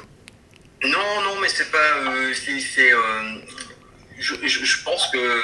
Non, 0.84 1.22
non, 1.24 1.40
mais 1.42 1.50
c'est 1.50 1.72
pas. 1.72 1.78
Euh, 1.78 2.34
c'est, 2.34 2.92
euh, 2.92 3.00
je, 4.20 4.36
je, 4.46 4.84
pense 4.84 5.08
que. 5.12 5.42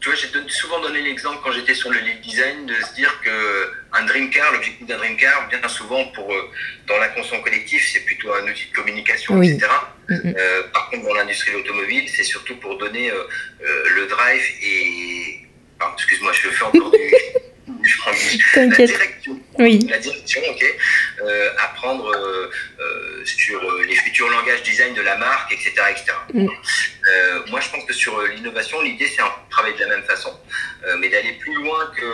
Tu 0.00 0.08
vois, 0.10 0.18
j'ai 0.18 0.28
souvent 0.48 0.80
donné 0.80 1.00
l'exemple 1.00 1.38
quand 1.44 1.52
j'étais 1.52 1.74
sur 1.74 1.90
le 1.90 2.00
lead 2.00 2.20
design 2.20 2.66
de 2.66 2.74
se 2.74 2.92
dire 2.94 3.20
que 3.24 3.70
un 3.92 4.04
dream 4.04 4.30
car, 4.30 4.52
l'objectif 4.52 4.84
d'un 4.86 4.98
dream 4.98 5.16
car, 5.16 5.48
bien 5.48 5.68
souvent 5.68 6.04
pour 6.06 6.32
euh, 6.32 6.50
dans 6.88 6.98
l'inconscient 6.98 7.40
collectif, 7.40 7.88
c'est 7.92 8.00
plutôt 8.00 8.34
un 8.34 8.42
outil 8.50 8.66
de 8.70 8.74
communication, 8.74 9.40
etc. 9.40 9.68
Mm-hmm. 10.08 10.70
par 10.72 10.90
contre, 10.90 11.06
dans 11.06 11.14
l'industrie 11.14 11.54
automobile, 11.54 12.08
c'est 12.08 12.24
surtout 12.24 12.56
pour 12.56 12.76
donner 12.78 13.12
le 13.60 14.06
drive 14.06 14.42
et. 14.62 15.46
excuse-moi, 15.94 16.32
je 16.32 16.48
fais 16.48 16.64
encore 16.64 16.90
du. 16.90 16.98
la 18.56 18.66
direction, 18.66 19.40
oui. 19.58 19.86
la 19.88 19.98
direction 19.98 20.40
ok, 20.48 20.64
euh, 21.22 21.50
apprendre 21.58 22.10
euh, 22.10 22.50
euh, 22.80 23.24
sur 23.24 23.60
les 23.82 23.94
futurs 23.94 24.28
langages 24.28 24.62
design 24.62 24.94
de 24.94 25.02
la 25.02 25.16
marque, 25.16 25.52
etc. 25.52 25.72
etc. 25.90 26.12
Mm. 26.34 26.48
moi, 27.50 27.60
je 27.60 27.68
pense 27.70 27.84
que 27.84 27.92
sur 27.92 28.20
l'innovation, 28.22 28.80
l'idée, 28.82 29.06
c'est 29.06 29.22
de 29.22 29.28
travailler 29.50 29.74
de 29.74 29.80
la 29.80 29.96
même 29.96 30.04
façon, 30.04 30.32
mais 30.98 31.08
d'aller 31.08 31.32
plus 31.34 31.54
loin 31.54 31.90
que 31.96 32.06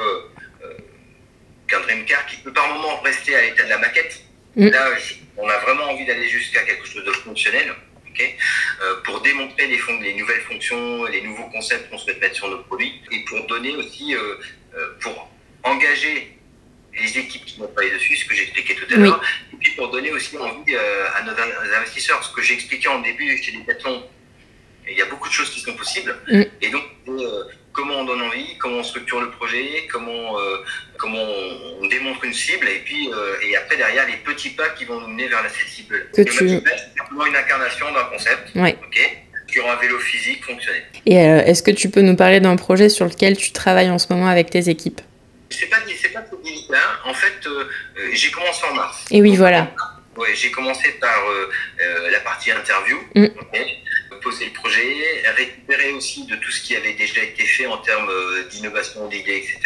qu'un 1.67 1.81
dream 1.81 2.07
car 2.07 2.25
qui 2.27 2.37
peut 2.37 2.53
par 2.53 2.67
moment 2.69 3.01
rester 3.03 3.37
à 3.37 3.43
l'état 3.43 3.65
de 3.65 3.69
la 3.69 3.79
maquette. 3.79 4.23
Mm. 4.57 4.69
Là, 4.69 4.91
on 5.37 5.49
a 5.49 5.59
vraiment 5.59 5.85
envie 5.91 6.07
d'aller 6.07 6.29
jusqu'à 6.29 6.63
quelque 6.63 6.87
chose 6.87 7.05
de 7.05 7.13
fonctionnel. 7.13 7.75
pour 9.05 9.21
démontrer 9.21 9.67
les, 9.69 9.81
les, 10.03 10.15
nouvelles 10.15 10.41
fonctions, 10.43 11.05
les 11.05 11.23
nouveaux 11.23 11.49
concepts 11.51 11.89
qu'on 11.89 11.99
souhaite 11.99 12.21
mettre 12.21 12.35
sur 12.35 12.49
nos 12.49 12.63
produits, 12.65 13.01
et 13.13 13.21
pour 13.29 13.47
donner 13.47 13.77
aussi, 13.77 14.17
pour 15.01 15.31
engager 15.63 16.39
les 17.01 17.19
équipes 17.19 17.45
qui 17.45 17.59
vont 17.59 17.69
travailler 17.69 17.95
dessus, 17.95 18.17
ce 18.17 18.25
que 18.25 18.35
j'expliquais 18.35 18.75
tout 18.75 18.93
à 18.93 18.97
l'heure, 18.97 19.23
et 19.53 19.57
puis 19.57 19.73
pour 19.73 19.91
donner 19.91 20.11
aussi 20.11 20.37
envie 20.37 20.75
à 20.75 21.23
nos 21.23 21.33
investisseurs, 21.77 22.23
ce 22.25 22.35
que 22.35 22.43
j'expliquais 22.43 22.89
en 22.89 23.01
début 23.01 23.37
chez 23.43 23.53
patrons, 23.67 24.03
il 24.91 24.97
y 24.97 25.03
a 25.03 25.07
beaucoup 25.07 25.29
de 25.29 25.33
choses 25.33 25.51
qui 25.51 25.61
sont 25.61 25.75
possibles, 25.75 26.17
mm. 26.29 26.43
et 26.61 26.71
donc 26.71 26.83
comment 27.79 28.01
on 28.01 28.05
donne 28.05 28.23
envie, 28.23 28.57
comment 28.59 28.79
on 28.79 28.83
structure 28.83 29.21
le 29.21 29.31
projet, 29.31 29.87
comment, 29.93 30.39
euh, 30.39 30.57
comment 30.99 31.23
on, 31.81 31.87
démontre 31.87 32.25
une 32.25 32.35
cible, 32.35 32.67
et 32.69 32.81
puis 32.85 33.09
euh, 33.09 33.47
et 33.47 33.57
après 33.57 33.77
derrière 33.77 34.07
les 34.07 34.17
petits 34.17 34.51
pas 34.51 34.71
qui 34.71 34.85
vont 34.85 35.01
nous 35.01 35.07
mener 35.07 35.29
vers 35.29 35.45
cette 35.49 35.69
cible. 35.69 36.09
C'est 36.13 36.29
simplement 36.29 37.27
une 37.27 37.37
incarnation 37.37 37.87
d'un 37.93 38.05
concept, 38.05 38.51
sur 39.47 39.71
un 39.71 39.77
vélo 39.77 39.99
physique 39.99 40.45
fonctionnel. 40.45 40.83
Et 41.07 41.21
euh, 41.21 41.45
est-ce 41.45 41.63
que 41.63 41.71
tu 41.71 41.89
peux 41.89 42.03
nous 42.03 42.17
parler 42.17 42.41
d'un 42.41 42.57
projet 42.57 42.89
sur 42.91 43.07
lequel 43.07 43.37
tu 43.37 43.53
travailles 43.53 43.91
en 43.91 43.99
ce 43.99 44.13
moment 44.13 44.27
avec 44.27 44.51
tes 44.51 44.69
équipes? 44.69 45.01
C'est 45.51 45.67
pas, 45.67 45.79
pas 46.15 46.21
trop 46.23 46.37
délicat. 46.37 46.77
En 47.05 47.15
fait, 47.15 47.49
j'ai 48.13 48.31
commencé 48.31 48.65
en 48.71 48.75
mars. 48.75 49.05
Et 49.11 49.23
oui, 49.23 49.37
voilà. 49.37 49.71
Ouais, 50.17 50.35
j'ai 50.35 50.51
commencé 50.51 50.91
par 51.01 51.23
la 52.11 52.21
partie 52.21 52.51
interview. 52.51 52.99
Mm 53.15 53.29
poser 54.21 54.47
le 54.47 54.53
projet, 54.53 54.95
récupérer 55.37 55.93
aussi 55.93 56.27
de 56.27 56.37
tout 56.37 56.51
ce 56.51 56.63
qui 56.63 56.77
avait 56.77 56.95
déjà 56.95 57.23
été 57.23 57.45
fait 57.45 57.67
en 57.67 57.79
termes 57.79 58.09
euh, 58.09 58.45
d'innovation, 58.49 59.09
d'idées, 59.09 59.37
etc. 59.37 59.61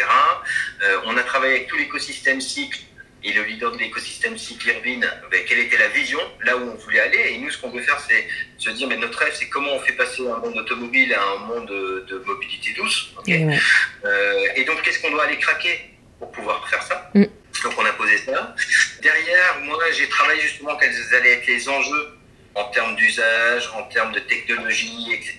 Euh, 0.82 0.98
on 1.06 1.16
a 1.16 1.22
travaillé 1.22 1.56
avec 1.56 1.68
tout 1.68 1.76
l'écosystème 1.76 2.40
cycle 2.40 2.80
et 3.24 3.32
le 3.32 3.44
leader 3.44 3.72
de 3.72 3.78
l'écosystème 3.78 4.36
cycle, 4.36 4.68
Irvine, 4.68 5.06
ben, 5.30 5.44
quelle 5.46 5.60
était 5.60 5.78
la 5.78 5.88
vision, 5.88 6.18
là 6.44 6.56
où 6.56 6.70
on 6.70 6.74
voulait 6.74 7.00
aller. 7.00 7.32
Et 7.32 7.38
nous, 7.38 7.50
ce 7.50 7.58
qu'on 7.58 7.70
veut 7.70 7.82
faire, 7.82 8.00
c'est 8.00 8.26
se 8.58 8.70
dire, 8.70 8.88
mais 8.88 8.96
notre 8.96 9.18
rêve, 9.18 9.34
c'est 9.34 9.48
comment 9.48 9.72
on 9.72 9.80
fait 9.80 9.92
passer 9.92 10.22
un 10.26 10.38
monde 10.38 10.56
automobile 10.56 11.14
à 11.14 11.22
un 11.22 11.46
monde 11.46 11.68
de, 11.68 12.22
mobilité 12.26 12.72
douce. 12.76 13.12
Euh, 13.28 14.46
et 14.56 14.64
donc, 14.64 14.82
qu'est-ce 14.82 15.00
qu'on 15.00 15.10
doit 15.10 15.24
aller 15.24 15.38
craquer 15.38 15.94
pour 16.18 16.32
pouvoir 16.32 16.68
faire 16.68 16.82
ça 16.82 17.10
mm. 17.14 17.24
Donc, 17.64 17.74
on 17.78 17.84
a 17.84 17.92
posé 17.92 18.18
ça. 18.18 18.54
Derrière, 19.02 19.60
moi, 19.64 19.78
j'ai 19.92 20.08
travaillé 20.08 20.40
justement 20.40 20.76
quels 20.76 20.94
allaient 21.14 21.34
être 21.34 21.46
les 21.46 21.68
enjeux 21.68 22.18
en 22.54 22.64
termes 22.64 22.96
d'usage, 22.96 23.70
en 23.74 23.84
termes 23.84 24.12
de 24.12 24.20
technologie, 24.20 25.12
etc., 25.12 25.38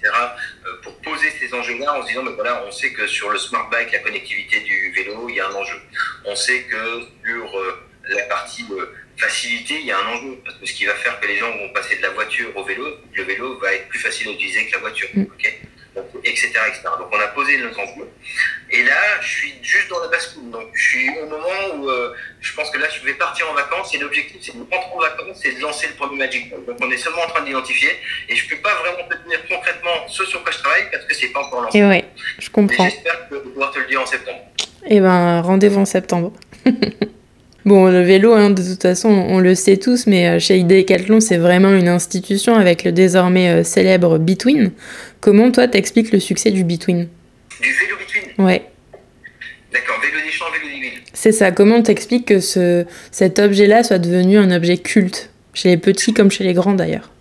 euh, 0.65 0.81
pour 0.81 0.95
poser 1.01 1.29
ces 1.39 1.53
enjeux-là 1.53 1.99
en 1.99 2.01
se 2.03 2.07
disant, 2.07 2.23
mais 2.23 2.31
voilà, 2.31 2.63
on 2.67 2.71
sait 2.71 2.91
que 2.91 3.05
sur 3.07 3.29
le 3.29 3.37
smart 3.37 3.69
bike, 3.69 3.91
la 3.91 3.99
connectivité 3.99 4.59
du 4.61 4.91
vélo, 4.91 5.29
il 5.29 5.35
y 5.35 5.39
a 5.39 5.47
un 5.47 5.53
enjeu. 5.53 5.79
On 6.25 6.35
sait 6.35 6.63
que 6.63 7.01
sur 7.23 7.59
euh, 7.59 7.83
la 8.09 8.23
partie 8.23 8.65
euh, 8.71 8.85
facilité, 9.17 9.75
il 9.79 9.85
y 9.85 9.91
a 9.91 9.99
un 9.99 10.07
enjeu. 10.07 10.39
Parce 10.43 10.57
que 10.57 10.65
ce 10.65 10.73
qui 10.73 10.85
va 10.85 10.95
faire 10.95 11.19
que 11.19 11.27
les 11.27 11.37
gens 11.37 11.51
vont 11.51 11.69
passer 11.73 11.97
de 11.97 12.01
la 12.01 12.09
voiture 12.09 12.55
au 12.55 12.63
vélo, 12.63 12.97
le 13.13 13.23
vélo 13.23 13.59
va 13.59 13.73
être 13.73 13.87
plus 13.89 13.99
facile 13.99 14.29
à 14.29 14.31
utiliser 14.31 14.67
que 14.67 14.73
la 14.73 14.79
voiture. 14.79 15.09
Etc., 16.23 16.47
etc. 16.47 16.81
Donc 16.97 17.07
on 17.11 17.19
a 17.19 17.27
posé 17.27 17.57
nos 17.57 17.69
enjeux. 17.69 18.09
Et 18.71 18.83
là, 18.83 19.21
je 19.21 19.27
suis 19.27 19.53
juste 19.61 19.89
dans 19.89 19.99
la 19.99 20.07
bascule. 20.07 20.49
Donc 20.49 20.67
je 20.73 20.87
suis 20.89 21.09
au 21.19 21.25
moment 21.27 21.75
où 21.75 21.89
je 22.41 22.53
pense 22.53 22.69
que 22.71 22.79
là, 22.79 22.87
je 22.89 23.05
vais 23.05 23.13
partir 23.13 23.49
en 23.49 23.53
vacances 23.53 23.93
et 23.93 23.97
l'objectif, 23.97 24.37
c'est 24.41 24.55
de 24.55 24.61
rentrer 24.61 24.91
en 24.93 24.99
vacances 24.99 25.45
et 25.45 25.53
de 25.53 25.61
lancer 25.61 25.87
le 25.87 25.93
premier 25.93 26.17
Magic 26.17 26.49
Ball. 26.49 26.65
Donc, 26.65 26.77
on 26.81 26.91
est 26.91 26.97
seulement 26.97 27.21
en 27.23 27.29
train 27.29 27.43
d'identifier 27.43 27.91
et 28.29 28.35
je 28.35 28.45
ne 28.45 28.49
peux 28.49 28.57
pas 28.57 28.73
vraiment 28.75 29.07
te 29.09 29.29
dire 29.29 29.39
concrètement 29.47 30.07
ce 30.07 30.25
sur 30.25 30.43
quoi 30.43 30.51
je 30.51 30.59
travaille 30.59 30.89
parce 30.91 31.05
que 31.05 31.13
c'est 31.13 31.29
pas 31.29 31.41
encore 31.41 31.61
lancé. 31.61 31.77
Et 31.77 31.85
ouais, 31.85 32.05
je 32.39 32.49
comprends. 32.49 32.85
J'espère 32.85 33.27
pouvoir 33.27 33.71
te 33.71 33.79
le 33.79 33.85
dire 33.85 34.01
en 34.01 34.05
septembre. 34.05 34.39
Et 34.85 34.97
eh 34.97 34.99
ben, 34.99 35.41
rendez-vous 35.41 35.79
en 35.79 35.85
septembre. 35.85 36.33
Bon, 37.65 37.89
le 37.89 38.01
vélo, 38.01 38.33
hein, 38.33 38.49
de 38.49 38.61
toute 38.61 38.81
façon, 38.81 39.09
on 39.09 39.39
le 39.39 39.55
sait 39.55 39.77
tous, 39.77 40.05
mais 40.05 40.27
euh, 40.27 40.39
chez 40.39 40.61
Decathlon, 40.63 41.21
c'est 41.21 41.37
vraiment 41.37 41.71
une 41.73 41.87
institution 41.87 42.55
avec 42.55 42.83
le 42.83 42.91
désormais 42.91 43.49
euh, 43.49 43.63
célèbre 43.63 44.17
Between. 44.17 44.71
Comment 45.21 45.49
toi, 45.49 45.69
t'expliques 45.69 46.11
le 46.11 46.19
succès 46.19 46.51
du 46.51 46.65
Between 46.65 47.07
Du 47.61 47.71
vélo 47.71 47.95
Between 47.97 48.45
Ouais. 48.45 48.65
D'accord, 49.71 49.97
vélo 50.01 50.21
des 50.25 50.31
champs, 50.31 50.51
vélo 50.51 50.65
des 50.65 50.81
villes. 50.81 50.99
C'est 51.13 51.31
ça. 51.31 51.51
Comment 51.51 51.81
t'expliques 51.81 52.27
que 52.27 52.41
ce, 52.41 52.85
cet 53.11 53.39
objet-là 53.39 53.83
soit 53.83 53.99
devenu 53.99 54.37
un 54.37 54.51
objet 54.51 54.77
culte, 54.77 55.29
chez 55.53 55.69
les 55.69 55.77
petits 55.77 56.13
comme 56.13 56.31
chez 56.31 56.43
les 56.43 56.53
grands 56.53 56.73
d'ailleurs 56.73 57.11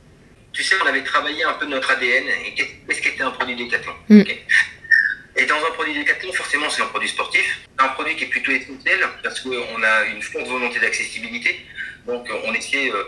Tu 0.52 0.64
sais, 0.64 0.74
on 0.84 0.88
avait 0.88 1.04
travaillé 1.04 1.44
un 1.44 1.52
peu 1.52 1.66
notre 1.66 1.88
ADN 1.92 2.24
et 2.46 2.54
qu'est-ce 2.56 3.00
qu'était 3.00 3.22
un 3.22 3.30
produit 3.30 3.54
Decathlon 3.54 3.92
mm. 4.08 4.22
Et 5.36 5.46
dans 5.46 5.56
un 5.56 5.70
produit 5.72 5.94
Decathlon, 5.94 6.32
forcément, 6.32 6.68
c'est 6.68 6.82
un 6.82 6.86
produit 6.86 7.08
sportif, 7.08 7.60
un 7.78 7.88
produit 7.88 8.16
qui 8.16 8.24
est 8.24 8.28
plutôt 8.28 8.52
essentiel 8.52 9.00
parce 9.22 9.40
qu'on 9.40 9.82
a 9.82 10.04
une 10.04 10.22
forte 10.22 10.46
volonté 10.46 10.78
d'accessibilité. 10.78 11.64
Donc, 12.06 12.28
on 12.44 12.52
essaie 12.52 12.90
euh, 12.90 13.04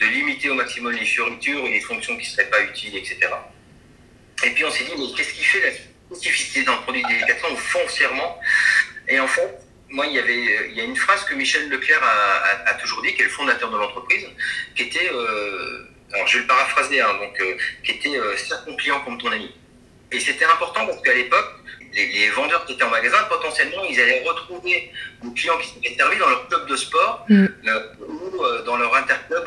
de 0.00 0.06
limiter 0.06 0.50
au 0.50 0.54
maximum 0.54 0.92
les 0.92 1.04
fioritures 1.04 1.64
et 1.66 1.70
les 1.70 1.80
fonctions 1.80 2.16
qui 2.16 2.26
ne 2.26 2.30
seraient 2.30 2.50
pas 2.50 2.62
utiles, 2.62 2.96
etc. 2.96 3.18
Et 4.44 4.50
puis, 4.50 4.64
on 4.64 4.70
s'est 4.70 4.84
dit, 4.84 4.92
mais 4.98 5.16
qu'est-ce 5.16 5.34
qui 5.34 5.44
fait 5.44 5.60
la 5.60 6.16
spécificité 6.16 6.64
d'un 6.64 6.76
produit 6.78 7.02
Decathlon 7.02 7.56
foncièrement? 7.56 8.40
Et 9.06 9.20
en 9.20 9.28
fait, 9.28 9.58
moi, 9.90 10.06
il 10.06 10.14
y 10.14 10.18
avait, 10.18 10.68
il 10.70 10.76
y 10.76 10.80
a 10.80 10.84
une 10.84 10.96
phrase 10.96 11.24
que 11.24 11.34
Michel 11.34 11.68
Leclerc 11.68 12.02
a, 12.02 12.74
toujours 12.74 13.02
dit, 13.02 13.14
qui 13.14 13.22
est 13.22 13.24
le 13.24 13.30
fondateur 13.30 13.70
de 13.70 13.76
l'entreprise, 13.76 14.26
qui 14.74 14.82
était, 14.82 15.10
euh, 15.12 15.88
alors 16.12 16.26
je 16.26 16.36
vais 16.36 16.42
le 16.42 16.46
paraphraser, 16.46 17.00
hein, 17.00 17.14
donc, 17.20 17.40
euh, 17.40 17.56
qui 17.82 17.92
était 17.92 18.16
euh, 18.16 18.36
client 18.76 19.00
comme 19.00 19.18
ton 19.18 19.30
ami. 19.32 19.54
Et 20.12 20.20
c'était 20.20 20.44
important 20.44 20.86
parce 20.86 21.00
qu'à 21.02 21.14
l'époque, 21.14 21.54
les, 21.94 22.28
vendeurs 22.30 22.64
qui 22.66 22.74
étaient 22.74 22.84
en 22.84 22.90
magasin, 22.90 23.22
potentiellement, 23.28 23.84
ils 23.88 24.00
allaient 24.00 24.22
retrouver 24.26 24.92
des 25.22 25.34
clients 25.34 25.58
qui 25.58 25.68
s'étaient 25.68 25.96
servis 25.96 26.18
dans 26.18 26.28
leur 26.28 26.48
club 26.48 26.68
de 26.68 26.76
sport 26.76 27.24
mm. 27.28 27.46
ou 28.06 28.64
dans 28.64 28.76
leur 28.76 28.94
interclub, 28.94 29.44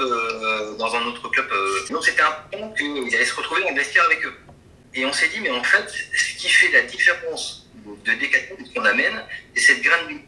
dans 0.78 0.96
un 0.96 1.06
autre 1.06 1.30
club. 1.30 1.48
Donc 1.90 2.04
c'était 2.04 2.22
important 2.22 2.74
qu'ils 2.74 3.16
allaient 3.16 3.26
se 3.26 3.36
retrouver 3.36 3.64
en 3.70 3.76
vestiaire 3.76 4.06
avec 4.06 4.26
eux. 4.26 4.34
Et 4.94 5.06
on 5.06 5.14
s'est 5.14 5.30
dit, 5.30 5.40
mais 5.40 5.50
en 5.50 5.64
fait, 5.64 5.88
ce 5.90 6.38
qui 6.38 6.50
fait 6.50 6.72
la 6.72 6.82
différence 6.82 7.70
de 8.06 8.14
Decathlon, 8.14 8.58
ce 8.66 8.74
qu'on 8.74 8.86
amène, 8.86 9.24
c'est 9.56 9.74
cette 9.74 9.82
graine 9.82 10.08
du 10.08 10.22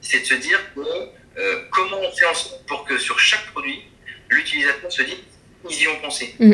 c'est 0.00 0.20
de 0.20 0.24
se 0.24 0.34
dire 0.34 0.60
que 0.74 0.80
euh, 0.80 1.62
comment 1.70 1.98
on 2.00 2.12
fait 2.12 2.26
en 2.26 2.34
sorte 2.34 2.66
pour 2.66 2.84
que 2.84 2.98
sur 2.98 3.18
chaque 3.18 3.46
produit, 3.52 3.82
l'utilisateur 4.28 4.90
se 4.90 5.02
dise 5.02 5.16
ils 5.68 5.82
y 5.82 5.88
ont 5.88 6.00
pensé. 6.00 6.34
Mm. 6.38 6.52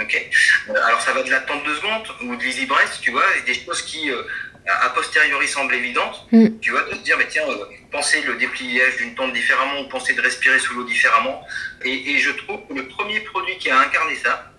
Euh, 0.00 0.74
alors 0.86 1.00
ça 1.00 1.12
va 1.12 1.22
de 1.22 1.30
l'attente 1.30 1.64
de 1.64 1.74
secondes 1.74 2.08
ou 2.22 2.36
de 2.36 2.42
l'easy 2.42 2.66
breath, 2.66 2.98
tu 3.00 3.10
vois, 3.10 3.24
des 3.46 3.54
choses 3.54 3.82
qui 3.82 4.10
euh, 4.10 4.22
a 4.66 4.88
posteriori 4.90 5.46
semblent 5.46 5.74
évidentes, 5.74 6.26
mm. 6.32 6.58
tu 6.60 6.70
vois, 6.70 6.82
de 6.84 6.94
se 6.94 7.00
dire 7.00 7.16
mais 7.18 7.28
tiens, 7.28 7.44
penser 7.90 8.22
le 8.22 8.34
dépliage 8.34 8.96
d'une 8.96 9.14
tente 9.14 9.32
différemment 9.32 9.80
ou 9.80 9.88
penser 9.88 10.14
de 10.14 10.20
respirer 10.20 10.58
sous 10.58 10.74
l'eau 10.74 10.84
différemment. 10.84 11.44
Et, 11.84 12.18
je 12.18 12.30
trouve 12.30 12.60
que 12.68 12.74
le 12.74 12.88
premier 12.88 13.20
produit 13.20 13.58
qui 13.58 13.70
a 13.70 13.80
incarné 13.80 14.16
ça, 14.16 14.52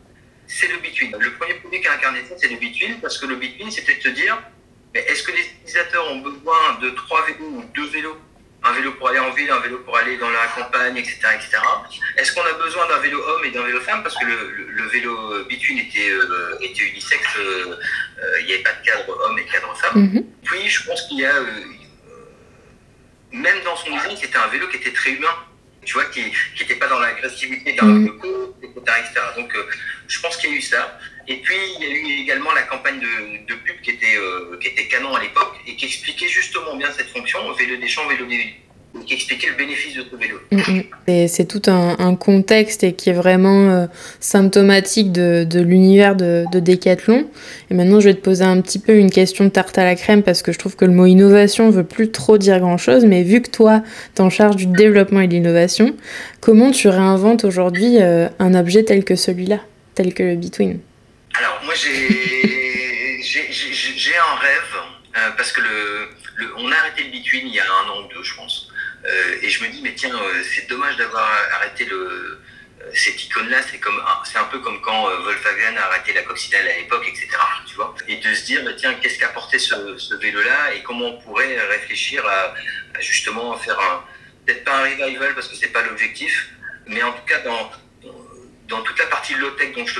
c'est 0.48 0.68
le 0.68 0.78
Between. 0.78 1.16
Le 1.18 1.34
premier 1.34 1.56
produit 1.56 1.82
qui 1.82 1.88
a 1.88 1.94
incarné 1.94 2.20
ça, 2.28 2.36
c'est 2.38 2.50
le 2.50 2.58
Between, 2.58 3.00
parce 3.02 3.18
que 3.18 3.26
le 3.26 3.36
Between, 3.36 3.72
c'était 3.72 3.96
de 3.96 4.02
se 4.02 4.10
dire 4.10 4.38
mais 4.94 5.02
est-ce 5.02 5.24
que 5.24 5.32
les 5.32 5.42
utilisateurs 5.42 6.12
ont 6.12 6.20
besoin 6.20 6.78
de 6.82 6.92
trois 6.92 7.26
vélos 7.26 7.50
ou 7.50 7.64
deux 7.74 7.88
vélos 7.88 8.18
un 8.64 8.72
vélo 8.72 8.94
pour 8.94 9.10
aller 9.10 9.20
en 9.20 9.32
ville, 9.32 9.52
un 9.52 9.60
vélo 9.60 9.80
pour 9.80 9.98
aller 9.98 10.18
dans 10.18 10.30
la 10.30 10.48
campagne, 10.56 10.96
etc. 10.98 11.20
etc. 11.36 11.58
Est-ce 12.18 12.34
qu'on 12.34 12.42
a 12.42 12.54
besoin 12.54 12.88
d'un 12.88 13.00
vélo 13.00 13.22
homme 13.22 13.44
et 13.44 13.52
d'un 13.52 13.64
vélo 13.64 13.82
femme? 13.82 14.04
Parce 14.04 14.18
que 14.18 14.26
le, 14.26 14.88
vélo 14.88 15.44
Between 15.50 15.80
était, 15.80 16.10
euh, 16.10 16.58
était 16.62 16.84
unisexe, 16.84 17.28
euh, 17.38 17.76
euh, 18.20 18.40
il 18.42 18.46
n'y 18.46 18.54
avait 18.54 18.64
pas 18.64 18.74
de 18.74 18.86
cadre 18.86 19.10
homme 19.10 19.38
et 19.38 19.46
cadre 19.46 19.76
femme. 19.76 20.02
Mhm. 20.02 20.26
Puis 20.44 20.70
je 20.70 20.86
pense 20.86 21.02
qu'il 21.04 21.20
y 21.20 21.26
a, 21.26 21.34
même 23.32 23.62
dans 23.66 23.76
son 23.76 23.92
design, 23.92 24.16
c'était 24.16 24.38
un 24.38 24.48
vélo 24.48 24.68
qui 24.70 24.78
était 24.78 24.94
très 24.94 25.12
humain, 25.12 25.36
tu 25.84 25.96
vois, 25.96 26.06
qui 26.06 26.32
n'était 26.60 26.76
pas 26.76 26.88
dans 26.88 27.00
l'agressivité 27.00 27.74
d'un 27.74 27.86
mmh. 27.86 28.06
vélo, 28.06 28.56
etc., 28.62 28.80
etc. 29.00 29.22
Donc 29.36 29.54
je 30.08 30.20
pense 30.22 30.38
qu'il 30.38 30.52
y 30.52 30.54
a 30.54 30.56
eu 30.56 30.62
ça. 30.62 30.98
Et 31.28 31.38
puis, 31.38 31.56
il 31.80 31.86
y 31.86 31.88
a 31.88 31.94
eu 31.94 32.22
également 32.24 32.52
la 32.54 32.64
campagne 32.64 33.00
de, 33.00 33.54
pub 33.54 33.82
qui 33.82 33.92
était, 33.92 34.18
euh, 34.18 34.58
qui 34.60 34.68
était 34.70 34.88
canon 34.88 35.14
à 35.16 35.22
l'époque 35.22 35.56
et 35.68 35.76
qui 35.76 35.86
expliquait 35.86 36.28
justement 36.28 36.76
bien 36.76 36.92
cette 36.92 37.10
fonction, 37.10 37.40
vélo 37.54 37.78
des 37.78 37.88
champs, 37.88 38.08
vélo 38.08 38.26
des 38.26 38.38
villes 38.38 38.54
qui 39.06 39.16
expliquait 39.16 39.48
le 39.50 39.58
bénéfice 39.58 39.96
de 39.96 40.04
ce 40.10 40.16
vélo. 40.16 40.38
Mm, 40.52 40.78
mm. 40.78 41.28
C'est 41.28 41.48
tout 41.48 41.62
un, 41.68 42.16
contexte 42.16 42.84
et 42.84 42.94
qui 42.94 43.10
est 43.10 43.14
vraiment 43.14 43.70
euh, 43.70 43.88
symptomatique 44.20 45.12
de, 45.12 45.60
l'univers 45.60 46.16
de, 46.16 46.46
de, 46.52 46.60
Decathlon. 46.60 47.26
Et 47.72 47.74
maintenant, 47.74 48.00
je 48.00 48.10
vais 48.10 48.14
te 48.14 48.22
poser 48.22 48.44
un 48.44 48.62
petit 48.62 48.80
peu 48.80 48.96
une 48.96 49.10
question 49.10 49.46
de 49.46 49.50
tarte 49.50 49.78
à 49.78 49.84
la 49.84 49.96
crème 49.96 50.22
parce 50.22 50.42
que 50.42 50.52
je 50.52 50.60
trouve 50.60 50.76
que 50.76 50.86
le 50.86 50.92
mot 50.92 51.06
innovation 51.06 51.70
veut 51.70 51.84
plus 51.84 52.12
trop 52.12 52.38
dire 52.38 52.60
grand-chose. 52.60 53.06
Mais 53.06 53.24
vu 53.24 53.42
que 53.42 53.50
toi, 53.50 53.82
tu 54.16 54.22
en 54.22 54.30
charge 54.30 54.56
du 54.56 54.68
développement 54.68 55.22
et 55.22 55.28
de 55.28 55.34
l'innovation, 55.34 55.96
comment 56.40 56.72
tu 56.72 56.88
réinventes 56.88 57.46
aujourd'hui 57.46 57.98
euh, 58.00 58.30
un 58.40 58.54
objet 58.54 58.84
tel 58.84 59.04
que 59.04 59.16
celui-là, 59.16 59.60
tel 59.96 60.14
que 60.14 60.24
le 60.24 60.36
Between 60.36 60.80
alors, 61.36 61.62
moi, 61.64 61.74
j'ai 61.76 61.88
un 64.18 64.36
rêve, 64.36 64.76
euh, 65.18 65.32
parce 65.32 65.52
que 65.52 65.62
le, 65.62 66.10
on 66.58 66.72
a 66.72 66.76
arrêté 66.76 67.04
le 67.04 67.12
between 67.12 67.48
il 67.48 67.56
y 67.56 67.60
a 67.60 67.66
un 67.66 67.90
an 67.90 68.04
ou 68.04 68.08
deux, 68.08 68.24
je 68.24 68.36
pense. 68.36 68.70
Euh, 69.06 69.38
et 69.42 69.50
je 69.50 69.64
me 69.64 69.70
dis, 69.70 69.82
mais 69.82 69.94
tiens, 69.96 70.16
euh, 70.16 70.44
c'est 70.44 70.70
dommage 70.70 70.96
d'avoir 70.98 71.28
arrêté 71.54 71.86
le, 71.86 72.40
cette 72.94 73.24
icône-là. 73.26 73.62
C'est 73.70 73.80
comme, 73.80 74.02
c'est 74.26 74.38
un 74.38 74.44
peu 74.46 74.60
comme 74.60 74.80
quand 74.82 75.10
Volkswagen 75.24 75.76
a 75.78 75.86
arrêté 75.88 76.14
la 76.14 76.22
coccinelle 76.22 76.68
à 76.68 76.78
l'époque, 76.78 77.06
etc. 77.08 77.30
Tu 77.68 77.76
vois 77.76 77.96
Et 78.08 78.18
de 78.18 78.34
se 78.34 78.46
dire, 78.46 78.62
mais 78.64 78.76
tiens, 78.76 78.94
qu'est-ce 78.96 79.18
qu'a 79.18 79.28
apporté 79.28 79.58
ce, 79.58 79.98
ce 79.98 80.16
vélo-là 80.16 80.74
et 80.76 80.84
comment 80.84 81.06
on 81.08 81.22
pourrait 81.22 81.60
réfléchir 81.68 82.26
à, 82.28 82.54
à 82.96 83.02
justement 83.02 83.58
faire 83.58 83.80
un, 83.80 84.04
peut-être 84.46 84.64
pas 84.64 84.78
un 84.78 84.84
revival 84.84 85.34
parce 85.34 85.48
que 85.48 85.56
c'est 85.56 85.74
pas 85.74 85.82
l'objectif, 85.82 86.50
mais 86.86 87.02
en 87.02 87.14
tout 87.14 87.26
cas 87.26 87.40
dans 87.40 87.72
dans 88.68 88.82
toute 88.82 88.98
la 89.00 89.06
partie 89.08 89.36
low-tech 89.36 89.74
dont, 89.76 89.86
je 89.86 90.00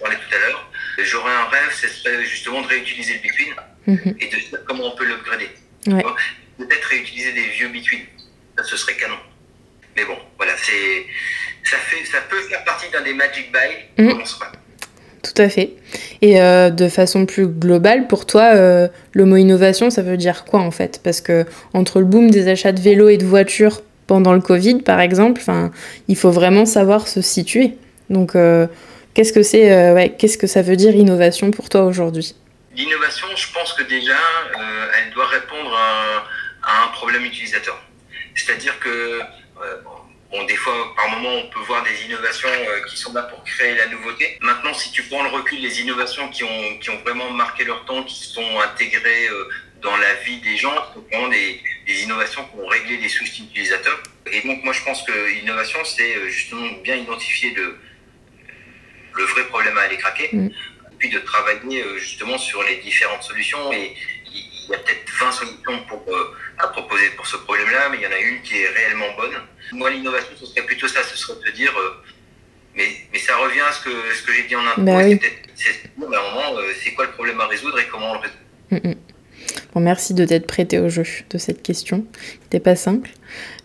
parlais 0.00 0.16
tout 0.16 0.34
à 0.34 0.38
l'heure, 0.38 0.70
j'aurais 0.98 1.32
un 1.32 1.44
rêve, 1.44 1.72
ce 1.72 1.88
serait 1.88 2.24
justement 2.24 2.62
de 2.62 2.66
réutiliser 2.66 3.14
le 3.14 3.20
Bitcoin 3.20 3.54
mhm. 3.86 4.16
et 4.20 4.26
de 4.26 4.36
dire 4.36 4.64
comment 4.66 4.92
on 4.92 4.96
peut 4.96 5.06
l'upgrader. 5.06 5.50
Peut-être 5.84 6.84
réutiliser 6.88 7.32
des 7.32 7.46
vieux 7.48 7.68
Bitcoin. 7.68 8.00
Ça, 8.56 8.64
ce 8.64 8.76
serait 8.76 8.96
canon. 8.96 9.18
Mais 9.96 10.04
bon, 10.04 10.18
voilà, 10.36 10.52
c'est 10.56 11.06
ça, 11.64 11.76
fait, 11.76 12.04
ça 12.04 12.20
peut 12.22 12.40
faire 12.42 12.64
partie 12.64 12.90
d'un 12.90 13.02
des 13.02 13.14
Magic 13.14 13.52
Buy. 13.52 14.04
Mhm. 14.04 14.22
Tout 15.22 15.42
à 15.42 15.48
fait. 15.48 15.70
Et 16.22 16.40
euh, 16.40 16.70
de 16.70 16.88
façon 16.88 17.26
plus 17.26 17.46
globale, 17.46 18.06
pour 18.06 18.26
toi, 18.26 18.54
euh, 18.54 18.88
l'homo 19.12 19.36
innovation, 19.36 19.90
ça 19.90 20.02
veut 20.02 20.16
dire 20.16 20.44
quoi 20.44 20.60
en 20.60 20.70
fait? 20.70 21.00
Parce 21.02 21.20
que 21.20 21.44
entre 21.72 22.00
le 22.00 22.06
boom 22.06 22.30
des 22.30 22.48
achats 22.48 22.72
de 22.72 22.80
vélos 22.80 23.08
et 23.08 23.18
de 23.18 23.24
voitures 23.24 23.82
pendant 24.08 24.32
le 24.32 24.40
Covid, 24.40 24.80
par 24.82 25.00
exemple, 25.00 25.42
il 26.08 26.16
faut 26.16 26.32
vraiment 26.32 26.66
savoir 26.66 27.06
se 27.06 27.20
situer. 27.20 27.74
Donc, 28.10 28.34
euh, 28.34 28.66
qu'est-ce 29.14 29.34
que 29.34 29.42
c'est, 29.42 29.70
euh, 29.70 30.08
qu'est-ce 30.18 30.38
que 30.38 30.48
ça 30.48 30.62
veut 30.62 30.76
dire 30.76 30.96
innovation 30.96 31.50
pour 31.52 31.68
toi 31.68 31.82
aujourd'hui? 31.82 32.34
L'innovation, 32.74 33.26
je 33.36 33.52
pense 33.52 33.74
que 33.74 33.82
déjà, 33.82 34.16
euh, 34.16 34.90
elle 34.96 35.12
doit 35.12 35.26
répondre 35.26 35.76
à, 35.76 36.24
un 36.84 36.88
problème 36.88 37.24
utilisateur. 37.24 37.78
C'est-à-dire 38.34 38.78
que, 38.80 39.20
bon, 40.30 40.44
des 40.44 40.56
fois, 40.56 40.74
par 40.96 41.08
moment, 41.10 41.34
on 41.44 41.50
peut 41.50 41.64
voir 41.66 41.82
des 41.82 42.06
innovations 42.06 42.48
qui 42.88 42.96
sont 42.96 43.12
là 43.12 43.22
pour 43.22 43.42
créer 43.44 43.74
la 43.74 43.86
nouveauté. 43.88 44.38
Maintenant, 44.40 44.74
si 44.74 44.90
tu 44.90 45.02
prends 45.04 45.22
le 45.22 45.30
recul 45.30 45.60
des 45.60 45.80
innovations 45.80 46.28
qui 46.28 46.44
ont, 46.44 46.78
qui 46.80 46.90
ont 46.90 46.98
vraiment 47.04 47.30
marqué 47.30 47.64
leur 47.64 47.84
temps, 47.84 48.02
qui 48.04 48.22
sont 48.22 48.60
intégrées 48.60 49.28
dans 49.82 49.96
la 49.96 50.14
vie 50.24 50.38
des 50.40 50.56
gens, 50.56 50.74
c'est 50.94 51.16
vraiment 51.16 51.28
des, 51.28 51.60
des, 51.88 52.02
innovations 52.02 52.44
qui 52.44 52.60
ont 52.60 52.66
réglé 52.66 52.98
des 52.98 53.08
soucis 53.08 53.44
utilisateurs. 53.50 54.00
Et 54.30 54.46
donc, 54.46 54.62
moi, 54.62 54.72
je 54.72 54.84
pense 54.84 55.02
que 55.02 55.12
l'innovation, 55.34 55.82
c'est 55.84 56.30
justement 56.30 56.70
bien 56.84 56.96
identifier 56.96 57.54
le, 57.54 57.78
le 59.18 59.24
vrai 59.24 59.44
problème 59.44 59.76
à 59.76 59.82
aller 59.82 59.96
craquer, 59.96 60.30
mm. 60.32 60.50
puis 60.98 61.10
de 61.10 61.18
travailler 61.18 61.82
euh, 61.82 61.98
justement 61.98 62.38
sur 62.38 62.62
les 62.62 62.76
différentes 62.76 63.22
solutions. 63.22 63.72
Et 63.72 63.94
il 64.32 64.70
y 64.70 64.74
a 64.74 64.78
peut-être 64.78 65.10
20 65.20 65.32
solutions 65.32 65.82
pour, 65.88 66.04
euh, 66.08 66.36
à 66.58 66.68
proposer 66.68 67.10
pour 67.10 67.26
ce 67.26 67.36
problème-là, 67.36 67.88
mais 67.90 67.98
il 67.98 68.02
y 68.02 68.06
en 68.06 68.12
a 68.12 68.18
une 68.18 68.40
qui 68.42 68.58
est 68.58 68.68
réellement 68.68 69.12
bonne. 69.16 69.36
Moi, 69.72 69.90
l'innovation, 69.90 70.30
ce 70.38 70.46
serait 70.46 70.62
plutôt 70.66 70.88
ça, 70.88 71.02
ce 71.02 71.16
serait 71.16 71.38
de 71.44 71.50
dire, 71.50 71.76
euh, 71.78 72.02
mais, 72.74 72.88
mais 73.12 73.18
ça 73.18 73.36
revient 73.36 73.60
à 73.60 73.72
ce 73.72 73.82
que, 73.84 73.90
ce 74.14 74.22
que 74.22 74.32
j'ai 74.32 74.44
dit 74.44 74.56
en 74.56 74.66
intro, 74.66 74.82
bah 74.82 75.02
c'est 75.54 75.90
un 75.96 76.06
moment, 76.06 76.56
c'est 76.80 76.94
quoi 76.94 77.06
le 77.06 77.12
problème 77.12 77.40
à 77.40 77.46
résoudre 77.46 77.78
et 77.80 77.86
comment 77.88 78.12
on 78.12 78.14
le 78.14 78.20
résout? 78.20 78.34
Mm, 78.70 78.90
mm. 78.90 78.94
Bon, 79.74 79.80
merci 79.80 80.14
de 80.14 80.24
t'être 80.24 80.46
prêté 80.46 80.78
au 80.78 80.88
jeu 80.88 81.04
de 81.30 81.38
cette 81.38 81.62
question. 81.62 82.04
C'était 82.42 82.60
pas 82.60 82.76
simple. 82.76 83.10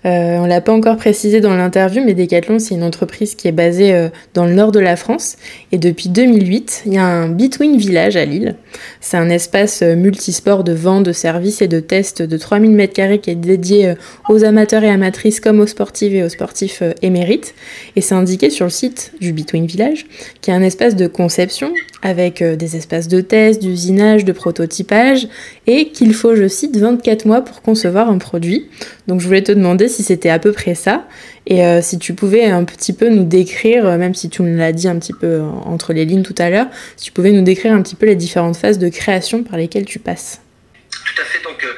Euh, 0.05 0.37
on 0.37 0.45
l'a 0.45 0.59
pas 0.59 0.73
encore 0.73 0.97
précisé 0.97 1.39
dans 1.39 1.55
l'interview, 1.55 2.03
mais 2.03 2.13
Decathlon, 2.13 2.59
c'est 2.59 2.75
une 2.75 2.83
entreprise 2.83 3.35
qui 3.35 3.47
est 3.47 3.53
basée 3.53 3.93
euh, 3.93 4.09
dans 4.33 4.45
le 4.45 4.53
nord 4.53 4.73
de 4.73 4.79
la 4.79 4.97
France. 4.97 5.37
Et 5.71 5.77
depuis 5.77 6.09
2008, 6.09 6.83
il 6.85 6.93
y 6.93 6.97
a 6.97 7.05
un 7.05 7.29
Between 7.29 7.77
Village 7.77 8.17
à 8.17 8.25
Lille. 8.25 8.57
C'est 8.99 9.15
un 9.15 9.29
espace 9.29 9.81
euh, 9.81 9.95
multisport 9.95 10.65
de 10.65 10.73
vente, 10.73 11.03
de 11.03 11.13
services 11.13 11.61
et 11.61 11.69
de 11.69 11.79
tests 11.79 12.21
de 12.21 12.37
3000 12.37 12.75
m2 12.75 13.19
qui 13.19 13.29
est 13.29 13.35
dédié 13.35 13.93
aux 14.29 14.43
amateurs 14.43 14.83
et 14.83 14.89
amatrices 14.89 15.39
comme 15.39 15.61
aux 15.61 15.67
sportifs 15.67 16.13
et 16.13 16.23
aux 16.23 16.29
sportifs 16.29 16.83
émérites. 17.01 17.55
Et 17.95 18.01
c'est 18.01 18.15
indiqué 18.15 18.49
sur 18.49 18.65
le 18.65 18.71
site 18.71 19.13
du 19.21 19.31
Between 19.31 19.65
Village, 19.65 20.05
qui 20.41 20.51
est 20.51 20.53
un 20.53 20.61
espace 20.61 20.95
de 20.95 21.07
conception 21.07 21.71
avec 22.03 22.43
des 22.43 22.75
espaces 22.75 23.07
de 23.07 23.21
test, 23.21 23.61
d'usinage, 23.61 24.25
de 24.25 24.31
prototypage, 24.31 25.27
et 25.65 25.89
qu'il 25.89 26.13
faut, 26.13 26.35
je 26.35 26.47
cite, 26.47 26.77
24 26.77 27.25
mois 27.25 27.41
pour 27.41 27.61
concevoir 27.61 28.09
un 28.09 28.19
produit. 28.19 28.67
Donc 29.07 29.21
je 29.21 29.25
voulais 29.25 29.41
te 29.41 29.51
demander 29.51 29.87
si 29.87 30.03
c'était 30.03 30.29
à 30.29 30.37
peu 30.37 30.51
près 30.51 30.75
ça, 30.75 31.05
et 31.45 31.65
euh, 31.65 31.81
si 31.81 31.99
tu 31.99 32.13
pouvais 32.13 32.45
un 32.45 32.63
petit 32.63 32.93
peu 32.93 33.09
nous 33.09 33.25
décrire, 33.25 33.85
euh, 33.85 33.97
même 33.97 34.13
si 34.13 34.29
tu 34.29 34.41
me 34.43 34.57
l'as 34.57 34.71
dit 34.71 34.87
un 34.87 34.97
petit 34.97 35.13
peu 35.13 35.41
entre 35.41 35.93
les 35.93 36.05
lignes 36.05 36.23
tout 36.23 36.35
à 36.37 36.49
l'heure, 36.49 36.67
si 36.95 37.05
tu 37.05 37.11
pouvais 37.11 37.31
nous 37.31 37.41
décrire 37.41 37.73
un 37.73 37.81
petit 37.81 37.95
peu 37.95 38.05
les 38.05 38.15
différentes 38.15 38.55
phases 38.55 38.79
de 38.79 38.87
création 38.89 39.43
par 39.43 39.57
lesquelles 39.57 39.85
tu 39.85 39.99
passes. 39.99 40.41
Tout 40.89 41.21
à 41.21 41.25
fait, 41.25 41.39
euh, 41.39 41.69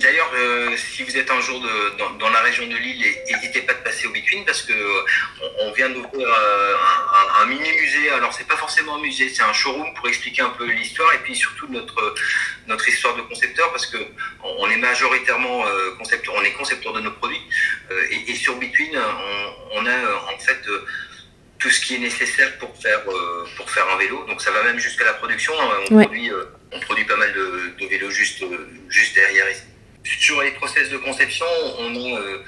D'ailleurs, 0.00 0.30
euh, 0.34 0.76
si 0.78 1.02
vous 1.02 1.14
êtes 1.16 1.30
un 1.30 1.40
jour 1.40 1.62
dans, 2.18 2.30
la 2.30 2.40
région 2.40 2.66
de 2.66 2.74
Lille, 2.74 3.04
n'hésitez 3.28 3.60
pas 3.62 3.74
de 3.74 3.80
passer 3.80 4.06
au 4.06 4.12
Between 4.12 4.44
parce 4.46 4.62
que 4.62 4.72
euh, 4.72 5.48
on, 5.60 5.72
vient 5.72 5.90
d'ouvrir 5.90 6.26
euh, 6.26 6.74
un, 7.40 7.44
mini 7.46 7.70
musée. 7.72 8.08
Alors 8.10 8.32
c'est 8.32 8.46
pas 8.46 8.56
forcément 8.56 8.96
un 8.96 9.00
musée, 9.00 9.28
c'est 9.28 9.42
un 9.42 9.52
showroom 9.52 9.92
pour 9.94 10.08
expliquer 10.08 10.40
un 10.42 10.50
peu 10.50 10.64
l'histoire 10.64 11.12
et 11.12 11.18
puis 11.18 11.36
surtout 11.36 11.66
notre 11.68 12.14
notre 12.66 12.88
histoire 12.88 13.14
de 13.14 13.22
concepteur 13.22 13.70
parce 13.72 13.86
que 13.86 13.98
on, 14.42 14.70
est 14.70 14.78
majoritairement 14.78 15.64
concepteur, 15.98 16.34
on 16.36 16.42
est 16.42 16.52
concepteur 16.52 16.92
de 16.94 17.00
nos 17.00 17.12
produits 17.12 17.42
et, 18.10 18.34
sur 18.34 18.56
Between, 18.56 18.98
on, 19.72 19.86
a 19.86 19.98
en 20.34 20.38
fait 20.38 20.62
tout 21.58 21.70
ce 21.70 21.80
qui 21.80 21.96
est 21.96 21.98
nécessaire 21.98 22.56
pour 22.58 22.74
faire 22.80 23.02
pour 23.56 23.70
faire 23.70 23.86
un 23.92 23.98
vélo. 23.98 24.24
Donc 24.28 24.40
ça 24.40 24.50
va 24.50 24.62
même 24.62 24.78
jusqu'à 24.78 25.04
la 25.04 25.14
production. 25.14 25.52
Hein. 25.60 25.70
On 25.90 26.04
produit 26.04 26.30
on 26.72 26.80
produit 26.80 27.04
pas 27.04 27.16
mal 27.16 27.32
de, 27.34 27.74
de 27.80 27.86
vélos 27.86 28.10
juste 28.10 28.42
juste 28.88 29.14
derrière 29.14 29.50
ici. 29.50 29.64
Sur 30.04 30.42
les 30.42 30.52
process 30.52 30.88
de 30.90 30.96
conception, 30.98 31.46
on 31.78 31.94
a, 31.94 32.20
euh, 32.20 32.42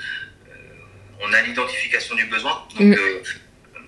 on 1.20 1.32
a 1.32 1.42
l'identification 1.42 2.14
du 2.14 2.24
besoin, 2.24 2.66
donc 2.70 2.80
mm. 2.80 2.94
euh, 2.94 3.22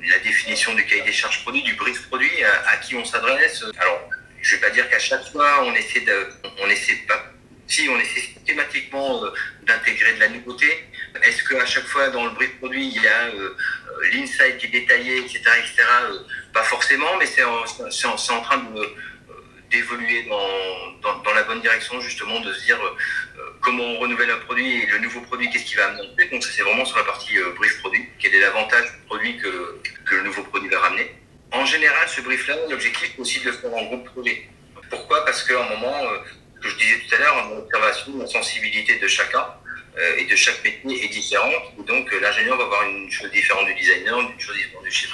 la 0.08 0.18
définition 0.18 0.74
du 0.74 0.84
cahier 0.84 1.02
des 1.02 1.12
charges 1.12 1.42
produit, 1.42 1.62
du 1.62 1.74
brief 1.74 2.06
produit, 2.08 2.44
à, 2.44 2.76
qui 2.78 2.94
on 2.94 3.04
s'adresse. 3.04 3.64
Alors, 3.78 4.08
je 4.42 4.54
ne 4.54 4.60
vais 4.60 4.66
pas 4.66 4.74
dire 4.74 4.88
qu'à 4.90 4.98
chaque 4.98 5.26
fois, 5.32 5.64
on 5.64 5.74
essaie 5.74 6.00
de, 6.00 6.28
on 6.60 6.68
essaie 6.68 6.96
pas, 7.08 7.32
si 7.66 7.88
on 7.88 7.98
essaie 7.98 8.20
systématiquement 8.20 9.24
euh, 9.24 9.30
d'intégrer 9.66 10.14
de 10.14 10.20
la 10.20 10.28
nouveauté. 10.28 10.66
Est-ce 11.22 11.42
qu'à 11.44 11.64
chaque 11.64 11.86
fois 11.86 12.10
dans 12.10 12.24
le 12.24 12.30
brief 12.32 12.58
produit, 12.58 12.86
il 12.94 13.02
y 13.02 13.08
a 13.08 13.30
l'insight 14.12 14.58
qui 14.58 14.66
est 14.66 14.80
détaillé, 14.80 15.18
etc., 15.18 15.40
etc. 15.58 15.84
Pas 16.52 16.64
forcément, 16.64 17.16
mais 17.18 17.26
c'est 17.26 17.44
en, 17.44 17.62
en, 17.62 18.42
train 18.42 18.58
de 18.58 18.94
d'évoluer 19.74 20.24
dans, 20.24 21.20
dans, 21.22 21.34
la 21.34 21.42
bonne 21.42 21.60
direction, 21.60 22.00
justement, 22.00 22.40
de 22.40 22.52
se 22.52 22.64
dire 22.64 22.78
euh, 22.82 23.40
comment 23.64 23.82
on 23.82 23.98
renouvelle 23.98 24.30
un 24.30 24.38
produit 24.40 24.82
et 24.82 24.86
le 24.86 24.98
nouveau 24.98 25.22
produit, 25.22 25.50
qu'est-ce 25.50 25.64
qui 25.64 25.74
va 25.74 25.86
amener 25.86 26.28
Donc, 26.30 26.44
ça, 26.44 26.50
c'est 26.54 26.62
vraiment 26.62 26.84
sur 26.84 26.98
la 26.98 27.04
partie 27.04 27.36
euh, 27.38 27.54
brief 27.56 27.80
produit. 27.80 28.06
Quel 28.20 28.34
est 28.34 28.40
l'avantage 28.40 28.84
du 28.84 29.06
produit 29.06 29.36
que, 29.38 29.80
le 30.10 30.22
nouveau 30.22 30.42
produit 30.44 30.68
va 30.68 30.80
ramener 30.80 31.10
En 31.50 31.64
général, 31.64 32.08
ce 32.08 32.20
brief-là, 32.20 32.56
l'objectif 32.70 33.14
est 33.16 33.20
aussi 33.20 33.40
de 33.40 33.46
le 33.46 33.52
faire 33.52 33.74
en 33.74 33.84
groupe 33.86 34.04
projet. 34.04 34.48
Pourquoi? 34.90 35.24
Parce 35.24 35.42
qu'à 35.42 35.64
un 35.64 35.68
moment, 35.70 35.96
euh, 36.04 36.18
je 36.60 36.76
disais 36.76 37.00
tout 37.08 37.14
à 37.14 37.18
l'heure, 37.18 37.50
l'observation, 37.50 38.18
la 38.18 38.26
sensibilité 38.26 38.98
de 38.98 39.08
chacun 39.08 39.44
et 40.18 40.24
de 40.24 40.34
chaque 40.34 40.64
métier 40.64 41.04
est 41.04 41.08
différente. 41.08 41.52
donc, 41.86 42.12
l'ingénieur 42.20 42.56
va 42.56 42.64
avoir 42.64 42.82
une 42.82 43.08
chose 43.12 43.30
différente 43.30 43.66
du 43.66 43.74
designer, 43.74 44.18
une 44.18 44.40
chose 44.40 44.56
différente 44.56 44.84
du 44.84 44.90
chef 44.90 45.10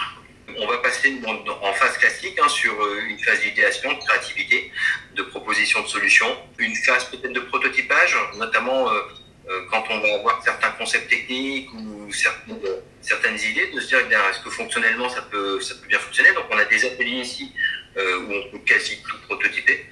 on 0.58 0.66
va 0.66 0.78
passer 0.78 1.14
en 1.62 1.72
phase 1.72 1.98
classique 1.98 2.38
hein, 2.42 2.48
sur 2.48 2.72
euh, 2.72 3.00
une 3.08 3.18
phase 3.18 3.40
d'idéation, 3.40 3.92
de 3.92 3.98
créativité, 3.98 4.72
de 5.14 5.22
proposition 5.22 5.82
de 5.82 5.88
solutions, 5.88 6.36
une 6.58 6.74
phase 6.74 7.04
peut-être 7.04 7.32
de 7.32 7.40
prototypage, 7.40 8.16
notamment 8.36 8.90
euh, 8.90 9.00
euh, 9.48 9.60
quand 9.70 9.84
on 9.90 10.00
va 10.00 10.14
avoir 10.14 10.42
certains 10.42 10.70
concepts 10.72 11.08
techniques 11.08 11.72
ou 11.74 12.12
certaines, 12.12 13.38
idées, 13.38 13.70
de 13.74 13.80
se 13.80 13.88
dire 13.88 13.98
eh 14.08 14.14
est-ce 14.30 14.40
que 14.40 14.50
fonctionnellement 14.50 15.08
ça 15.08 15.22
peut, 15.22 15.58
bien 15.88 15.98
fonctionner? 15.98 16.32
Donc 16.32 16.44
on 16.50 16.58
a 16.58 16.64
des 16.64 16.84
ateliers 16.84 17.20
ici 17.20 17.52
où 17.96 18.32
on 18.32 18.50
peut 18.50 18.64
quasi 18.64 18.98
tout 19.02 19.16
prototyper. 19.26 19.86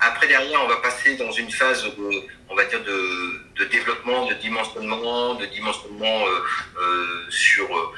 Après 0.00 0.26
derrière, 0.26 0.62
on 0.62 0.68
va 0.68 0.76
passer 0.76 1.16
dans 1.16 1.32
une 1.32 1.50
phase 1.50 1.84
de, 1.84 2.22
on 2.48 2.56
de, 2.56 3.64
développement, 3.64 4.26
de 4.26 4.34
dimensionnement, 4.34 5.34
de 5.34 5.46
dimensionnement 5.46 6.24
sur 7.30 7.94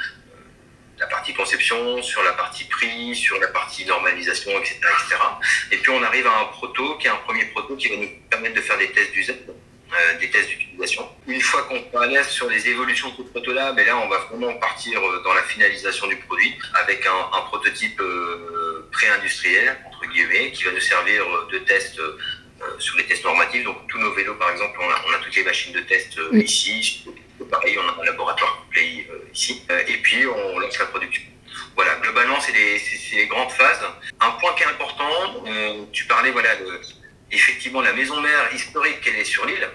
la 0.98 1.06
partie 1.06 1.34
conception, 1.34 2.02
sur 2.02 2.22
la 2.22 2.32
partie 2.32 2.64
prix, 2.64 3.14
sur 3.14 3.38
la 3.40 3.48
partie 3.48 3.84
normalisation, 3.84 4.50
etc., 4.58 4.76
etc. 4.76 5.20
Et 5.70 5.76
puis 5.78 5.90
on 5.90 6.02
arrive 6.02 6.26
à 6.26 6.40
un 6.40 6.44
proto 6.46 6.96
qui 6.98 7.06
est 7.06 7.10
un 7.10 7.16
premier 7.16 7.44
proto 7.46 7.76
qui 7.76 7.88
va 7.88 7.96
nous 7.96 8.08
permettre 8.30 8.54
de 8.54 8.60
faire 8.60 8.78
des 8.78 8.90
tests 8.90 9.12
d'usage, 9.12 9.36
euh, 9.48 10.18
des 10.18 10.30
tests 10.30 10.48
d'utilisation. 10.48 11.08
Une 11.26 11.40
fois 11.40 11.62
qu'on 11.62 11.76
est 11.76 11.96
à 11.96 12.06
l'aise 12.06 12.28
sur 12.28 12.48
les 12.48 12.68
évolutions 12.68 13.10
de 13.10 13.16
ce 13.16 13.22
proto-là, 13.22 13.72
ben 13.72 13.86
là 13.86 13.96
on 13.96 14.08
va 14.08 14.18
vraiment 14.30 14.54
partir 14.54 15.00
euh, 15.00 15.22
dans 15.24 15.34
la 15.34 15.42
finalisation 15.42 16.06
du 16.06 16.16
produit 16.16 16.54
avec 16.74 17.06
un, 17.06 17.40
prototype 17.42 18.00
euh, 18.00 18.88
pré-industriel, 18.92 19.76
entre 19.86 20.06
guillemets, 20.06 20.52
qui 20.52 20.64
va 20.64 20.72
nous 20.72 20.80
servir 20.80 21.24
de 21.50 21.58
test 21.58 22.00
sur 22.78 22.96
les 22.96 23.06
tests 23.06 23.24
normatifs. 23.24 23.64
Donc 23.64 23.76
tous 23.88 23.98
nos 23.98 24.12
vélos 24.14 24.36
par 24.36 24.50
exemple, 24.50 24.78
on 24.80 24.88
a, 24.88 25.02
on 25.08 25.12
a 25.14 25.18
toutes 25.18 25.34
les 25.34 25.44
machines 25.44 25.72
de 25.72 25.80
test 25.80 26.18
ici, 26.32 27.04
pareil, 27.50 27.76
on 27.78 27.88
a 27.88 28.02
un 28.02 28.04
laboratoire 28.04 28.66
euh, 28.76 29.21
euh, 29.70 29.82
et 29.88 29.96
puis 29.98 30.26
on 30.26 30.58
lance 30.58 30.78
la 30.78 30.86
production. 30.86 31.22
Voilà, 31.74 31.94
globalement, 31.96 32.40
c'est 32.40 32.52
les, 32.52 33.26
grandes 33.26 33.50
phases. 33.50 33.80
Un 34.20 34.30
point 34.32 34.52
qui 34.54 34.62
est 34.62 34.66
important, 34.66 35.44
euh, 35.46 35.84
tu 35.92 36.04
parlais, 36.06 36.30
voilà, 36.30 36.54
de, 36.56 36.80
effectivement, 37.30 37.80
la 37.80 37.92
maison 37.92 38.20
mère 38.20 38.52
historique, 38.54 39.00
qu'elle 39.00 39.16
est 39.16 39.24
sur 39.24 39.44
l'île. 39.46 39.68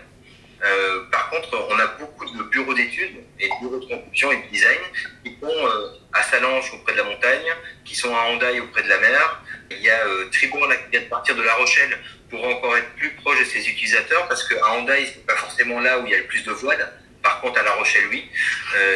par 1.12 1.30
contre, 1.30 1.68
on 1.70 1.80
a 1.80 1.88
beaucoup 2.00 2.26
de 2.26 2.44
bureaux 2.44 2.74
d'études 2.74 3.18
et 3.40 3.48
de 3.48 3.54
bureaux 3.62 3.80
de 3.80 3.86
construction 3.86 4.32
et 4.32 4.38
de 4.38 4.48
design 4.52 4.80
qui 5.24 5.38
sont 5.40 5.70
à 6.14 6.24
Salange 6.24 6.72
auprès 6.74 6.94
de 6.94 6.98
la 6.98 7.04
montagne, 7.04 7.50
qui 7.86 7.96
sont 7.96 8.16
à 8.16 8.22
Hendaye 8.22 8.60
auprès 8.60 8.84
de 8.84 8.90
la 8.90 9.00
mer. 9.00 9.44
Il 9.70 9.82
y 9.82 9.90
a 9.90 10.00
Tribourg 10.32 10.68
qui 10.68 10.92
vient 10.92 11.02
de 11.02 11.10
partir 11.10 11.36
de 11.36 11.44
La 11.44 11.54
Rochelle 11.56 11.98
pour 12.30 12.44
encore 12.44 12.76
être 12.78 12.94
plus 12.96 13.12
proche 13.16 13.40
de 13.40 13.46
ses 13.46 13.68
utilisateurs 13.70 14.28
parce 14.28 14.48
qu'à 14.48 14.66
Hendaye, 14.68 15.08
c'est 15.08 15.26
pas 15.26 15.36
forcément 15.36 15.80
là 15.80 16.00
où 16.00 16.06
il 16.06 16.12
y 16.12 16.16
a 16.16 16.20
le 16.20 16.26
plus 16.26 16.44
de 16.44 16.52
voiles. 16.52 16.92
Par 17.28 17.42
contre, 17.42 17.60
à 17.60 17.64
La 17.64 17.74
Rochelle, 17.74 18.04
oui. 18.10 18.24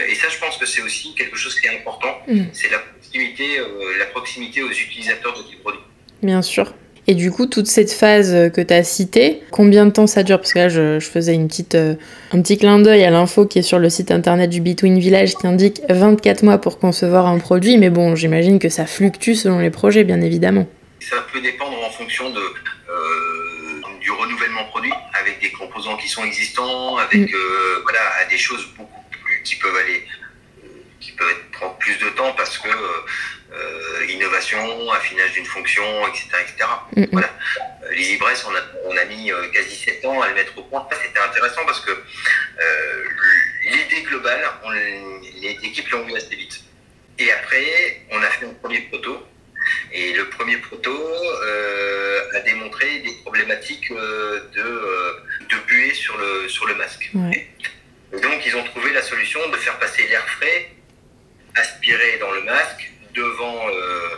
et 0.10 0.16
ça, 0.16 0.28
je 0.30 0.38
pense 0.40 0.58
que 0.58 0.66
c'est 0.66 0.82
aussi 0.82 1.14
quelque 1.16 1.36
chose 1.36 1.60
qui 1.60 1.68
est 1.68 1.78
important. 1.78 2.18
Mm. 2.28 2.44
C'est 2.54 2.70
la 2.70 2.80
proximité, 2.80 3.60
la 4.00 4.06
proximité 4.06 4.64
aux 4.64 4.72
utilisateurs 4.72 5.34
de 5.34 5.44
tes 5.50 5.58
produits. 5.58 5.82
Bien 6.24 6.42
sûr. 6.42 6.74
Et 7.08 7.16
du 7.16 7.32
coup, 7.32 7.48
toute 7.48 7.68
cette 7.68 7.92
phase 7.92 8.52
que 8.54 8.62
tu 8.62 8.74
as 8.74 8.84
citée, 8.84 9.42
combien 9.50 9.86
de 9.86 9.92
temps 9.92 10.08
ça 10.08 10.22
dure? 10.24 10.38
Parce 10.38 10.54
que 10.54 10.60
là, 10.60 10.70
je, 10.70 11.00
faisais 11.00 11.34
une 11.34 11.48
petite, 11.48 11.76
euh, 11.76 11.96
un 12.32 12.42
petit 12.42 12.58
clin 12.58 12.80
d'œil 12.80 13.04
à 13.04 13.10
l'info 13.10 13.46
qui 13.46 13.60
est 13.60 13.64
sur 13.64 13.80
le 13.80 13.90
site 13.90 14.12
internet 14.12 14.50
du 14.50 14.62
Between 14.62 15.00
Village 15.00 15.36
qui 15.36 15.48
indique 15.48 15.82
24 15.90 16.44
mois 16.44 16.60
pour 16.60 16.78
concevoir 16.78 17.26
un 17.26 17.40
produit, 17.40 17.78
mais 17.78 17.90
bon, 17.90 18.16
j'imagine 18.16 18.60
que 18.60 18.70
ça 18.70 18.86
fluctue 18.86 19.34
selon 19.34 19.60
les 19.60 19.72
projets, 19.72 20.04
bien 20.04 20.22
évidemment. 20.22 20.68
Ça 21.00 21.18
peut 21.34 21.42
dépendre 21.42 21.78
en 21.84 21.90
fonction 21.90 22.30
de, 22.30 22.40
qui 26.02 26.10
sont 26.10 26.24
existants, 26.24 26.98
avec 26.98 27.32
mm. 27.32 27.36
euh, 27.36 27.80
voilà, 27.84 28.26
des 28.30 28.38
choses 28.38 28.68
beaucoup 28.78 29.04
plus 29.10 29.42
qui 29.44 29.56
peuvent 29.58 29.76
aller, 29.76 30.08
qui 31.00 31.12
peuvent 31.14 31.44
prendre 31.52 31.78
plus 31.78 31.98
de 31.98 32.10
temps 32.10 32.34
parce 32.34 32.58
que 32.58 32.70
euh, 33.54 34.06
innovation, 34.08 34.90
affinage 34.92 35.34
d'une 35.34 35.46
fonction, 35.46 35.84
etc. 36.08 36.28
etc. 36.42 36.70
Mm, 36.96 37.02
mm. 37.02 37.08
Voilà. 37.12 37.30
Euh, 37.84 37.92
les 37.92 38.14
Ibress, 38.14 38.46
on 38.46 38.56
a, 38.56 38.62
on 38.86 38.98
a 38.98 39.06
mis 39.06 39.30
euh, 39.32 39.48
quasi 39.50 39.76
7 39.76 40.06
ans 40.06 40.22
à 40.22 40.30
le 40.30 40.36
mettre 40.36 40.58
au 40.58 40.64
point. 40.64 40.88
C'était 41.04 41.20
intéressant 41.20 41.66
parce 41.66 41.82
que 41.82 41.92
l'idée 43.66 44.04
globale, 44.04 44.42
les 45.42 45.58
équipes 45.64 45.90
l'ont 45.90 46.06
vu 46.06 46.16
assez 46.16 46.36
vite. 46.36 46.64
Et 47.20 47.30
après, 47.32 48.04
on 48.12 48.22
a 48.22 48.28
fait 48.28 48.46
un 48.46 48.54
premier 48.54 48.82
proto. 48.82 49.28
Et 49.92 50.14
le 50.14 50.30
premier 50.30 50.58
proto 50.58 50.92
a 52.34 52.40
démontré 52.40 53.00
des 53.00 53.14
problématiques 53.24 53.92
de 53.92 55.16
buée 55.72 55.94
sur 55.94 56.18
le, 56.18 56.50
sur 56.50 56.66
le 56.68 56.76
masque. 56.76 57.10
donc, 57.14 58.46
ils 58.46 58.56
ont 58.56 58.64
trouvé 58.66 58.92
la 58.92 59.02
solution 59.02 59.40
de 59.50 59.58
faire 59.58 59.78
passer 59.80 60.04
l'air 60.08 60.28
frais 60.38 60.70
aspiré 61.56 62.18
dans 62.20 62.32
le 62.32 62.44
masque 62.44 62.92
devant, 63.14 63.60
euh, 63.70 64.10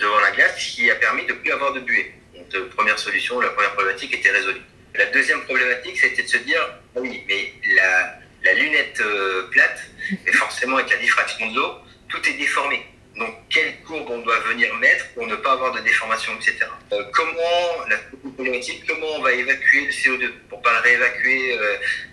devant 0.00 0.20
la 0.20 0.30
glace, 0.32 0.56
qui 0.56 0.90
a 0.90 0.94
permis 0.96 1.24
de 1.26 1.32
ne 1.32 1.38
plus 1.38 1.52
avoir 1.52 1.72
de 1.72 1.80
buée. 1.80 2.12
Donc, 2.34 2.46
euh, 2.54 2.68
première 2.76 2.98
solution, 2.98 3.40
la 3.40 3.50
première 3.50 3.72
problématique 3.72 4.14
était 4.14 4.30
résolue. 4.30 4.62
La 4.94 5.06
deuxième 5.06 5.42
problématique, 5.44 5.98
c'était 5.98 6.22
de 6.22 6.28
se 6.28 6.38
dire, 6.38 6.62
ah 6.96 7.00
oui, 7.00 7.22
mais 7.28 7.52
la, 7.76 8.18
la 8.44 8.54
lunette 8.54 9.00
euh, 9.00 9.48
plate, 9.50 9.80
et 10.26 10.32
forcément 10.32 10.76
avec 10.76 10.90
la 10.90 10.98
diffraction 10.98 11.50
de 11.50 11.56
l'eau, 11.56 11.74
tout 12.08 12.26
est 12.28 12.34
déformé. 12.34 12.86
Donc, 13.16 13.34
quelle 13.50 13.80
courbe 13.82 14.08
on 14.08 14.18
doit 14.18 14.38
venir 14.40 14.74
mettre 14.76 15.06
pour 15.14 15.26
ne 15.26 15.36
pas 15.36 15.52
avoir 15.52 15.72
de 15.72 15.80
déformation, 15.80 16.32
etc. 16.36 16.66
comment, 17.12 17.86
la 17.88 17.98
problématique, 18.30 18.84
comment 18.88 19.16
on 19.18 19.22
va 19.22 19.32
évacuer 19.32 19.86
le 19.86 19.90
CO2 19.90 20.30
pour 20.48 20.62
pas 20.62 20.72
le 20.72 20.80
réévacuer 20.80 21.58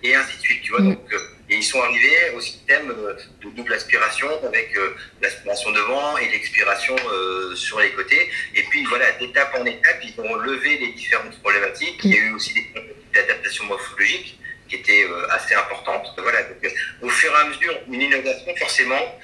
et 0.04 0.16
ainsi 0.16 0.38
de 0.38 0.42
suite, 0.42 0.62
tu 0.62 0.72
vois. 0.72 0.82
Mm. 0.82 0.96
Donc, 0.96 1.10
et 1.50 1.56
ils 1.56 1.64
sont 1.64 1.82
arrivés 1.82 2.30
au 2.36 2.42
système 2.42 2.92
euh, 2.92 3.16
de 3.44 3.50
double 3.50 3.74
aspiration 3.74 4.28
avec 4.46 4.76
euh, 4.78 4.96
l'aspiration 5.22 5.72
devant 5.72 6.18
et 6.18 6.30
l'expiration 6.30 6.96
euh, 7.12 7.56
sur 7.56 7.80
les 7.80 7.90
côtés. 7.92 8.30
Et 8.56 8.62
puis 8.64 8.84
voilà, 8.86 9.12
d'étape 9.14 9.56
en 9.60 9.66
étape, 9.66 10.00
ils 10.04 10.22
ont 10.22 10.36
levé 10.36 10.78
les 10.78 10.92
différentes 10.94 11.38
problématiques. 11.40 12.00
Il 12.04 12.12
y 12.12 12.18
a 12.18 12.22
eu 12.22 12.34
aussi 12.34 12.54
des 12.54 13.20
adaptations 13.20 13.66
morphologiques 13.66 14.38
qui 14.68 14.76
étaient 14.76 15.08
assez 15.32 15.56
importantes. 15.56 16.14
Voilà, 16.20 16.44
donc, 16.44 16.72
au 17.02 17.10
fur 17.10 17.32
et 17.32 17.42
à 17.42 17.46
mesure, 17.46 17.76
une 17.88 18.04
innovation, 18.04 18.56
forcément, 18.58 19.20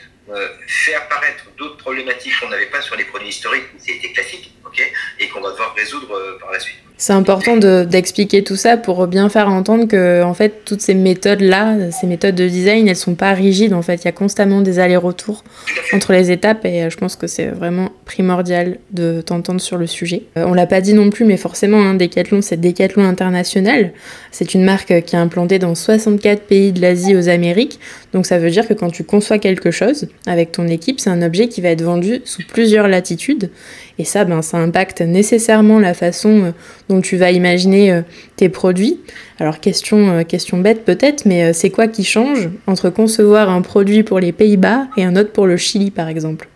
fait 0.68 0.96
apparaître 0.96 1.46
d'autres 1.58 1.78
problématiques 1.78 2.34
qu'on 2.40 2.50
n'avait 2.50 2.66
pas 2.66 2.82
sur 2.82 2.96
les 2.96 3.06
produits 3.06 3.30
historiques, 3.30 3.66
c'était 3.78 4.12
classique, 4.12 4.54
ok, 4.66 4.92
et 5.20 5.30
qu'on 5.30 5.42
va 5.42 5.52
devoir 5.52 5.74
résoudre 5.76 6.38
par 6.40 6.52
la 6.52 6.60
suite. 6.60 6.78
C'est 6.98 7.14
important 7.14 7.58
d'expliquer 7.58 8.44
tout 8.44 8.56
ça 8.56 8.78
pour 8.78 9.06
bien 9.08 9.28
faire 9.28 9.50
entendre 9.50 9.86
que 9.86 10.24
en 10.24 10.34
fait 10.34 10.64
toutes 10.64 10.80
ces 10.80 10.94
méthodes 10.94 11.42
là, 11.42 11.92
ces 11.92 12.08
méthodes 12.08 12.36
de 12.36 12.48
design, 12.48 12.88
elles 12.88 12.96
sont 12.96 13.16
pas 13.16 13.34
rigides 13.34 13.74
en 13.74 13.82
fait. 13.82 13.96
Il 13.96 14.06
y 14.06 14.08
a 14.08 14.14
constamment 14.14 14.62
des 14.62 14.80
allers-retours 14.80 15.44
entre 15.92 16.14
les 16.14 16.32
étapes 16.32 16.64
et 16.64 16.84
euh, 16.84 16.90
je 16.90 16.96
pense 16.96 17.18
que 17.18 17.28
c'est 17.28 17.48
vraiment 17.48 17.92
primordial 18.06 18.78
de 18.92 19.20
t'entendre 19.20 19.60
sur 19.60 19.78
le 19.78 19.88
sujet. 19.88 20.24
Euh, 20.38 20.46
on 20.48 20.54
l'a 20.54 20.68
pas 20.68 20.80
dit 20.80 20.94
non 20.94 21.10
plus, 21.10 21.26
mais 21.26 21.36
forcément, 21.36 21.82
hein, 21.82 21.96
Decathlon, 21.96 22.42
c'est 22.42 22.58
Decathlon 22.58 23.04
International. 23.04 23.92
C'est 24.32 24.54
une 24.54 24.64
marque 24.64 25.02
qui 25.02 25.16
est 25.16 25.20
implantée 25.20 25.60
dans 25.60 25.76
64 25.76 26.44
pays 26.44 26.72
de 26.72 26.80
l'Asie 26.80 27.16
aux 27.16 27.28
Amériques. 27.28 27.78
Donc 28.14 28.26
ça 28.26 28.38
veut 28.38 28.50
dire 28.50 28.66
que 28.70 28.74
quand 28.74 28.90
tu 28.90 29.04
conçois 29.04 29.38
quelque 29.38 29.70
chose 29.70 30.08
avec 30.26 30.52
ton 30.52 30.68
équipe, 30.68 31.00
c'est 31.00 31.10
un 31.10 31.22
objet 31.22 31.48
qui 31.48 31.62
va 31.62 31.70
être 31.70 31.84
vendu 31.84 32.22
sous 32.26 32.42
plusieurs 32.48 32.88
latitudes 32.88 33.50
et 33.98 34.04
ça, 34.04 34.26
ben, 34.26 34.42
ça 34.42 34.58
impacte 34.58 35.02
nécessairement 35.02 35.80
la 35.80 35.94
façon 35.94 36.46
euh, 36.46 36.52
dont 36.90 37.02
tu 37.02 37.16
vas 37.16 37.32
imaginer 37.32 37.92
euh, 37.92 38.02
tes 38.36 38.50
produits. 38.50 39.00
Alors 39.40 39.60
question, 39.60 40.10
euh, 40.10 40.24
question 40.24 40.58
bête 40.58 40.84
peut-être, 40.84 41.26
mais 41.26 41.54
c'est 41.54 41.70
quoi 41.70 41.88
qui 41.88 42.04
change 42.04 42.50
entre 42.68 42.90
concevoir 42.90 43.50
un 43.50 43.62
produit 43.62 44.04
pour 44.04 44.20
les 44.20 44.32
Pays-Bas 44.32 44.88
et 44.98 45.04
un 45.04 45.16
autre 45.16 45.32
pour 45.32 45.48
le 45.48 45.58
Chili, 45.58 45.92
par 45.92 46.10
exemple? 46.10 46.48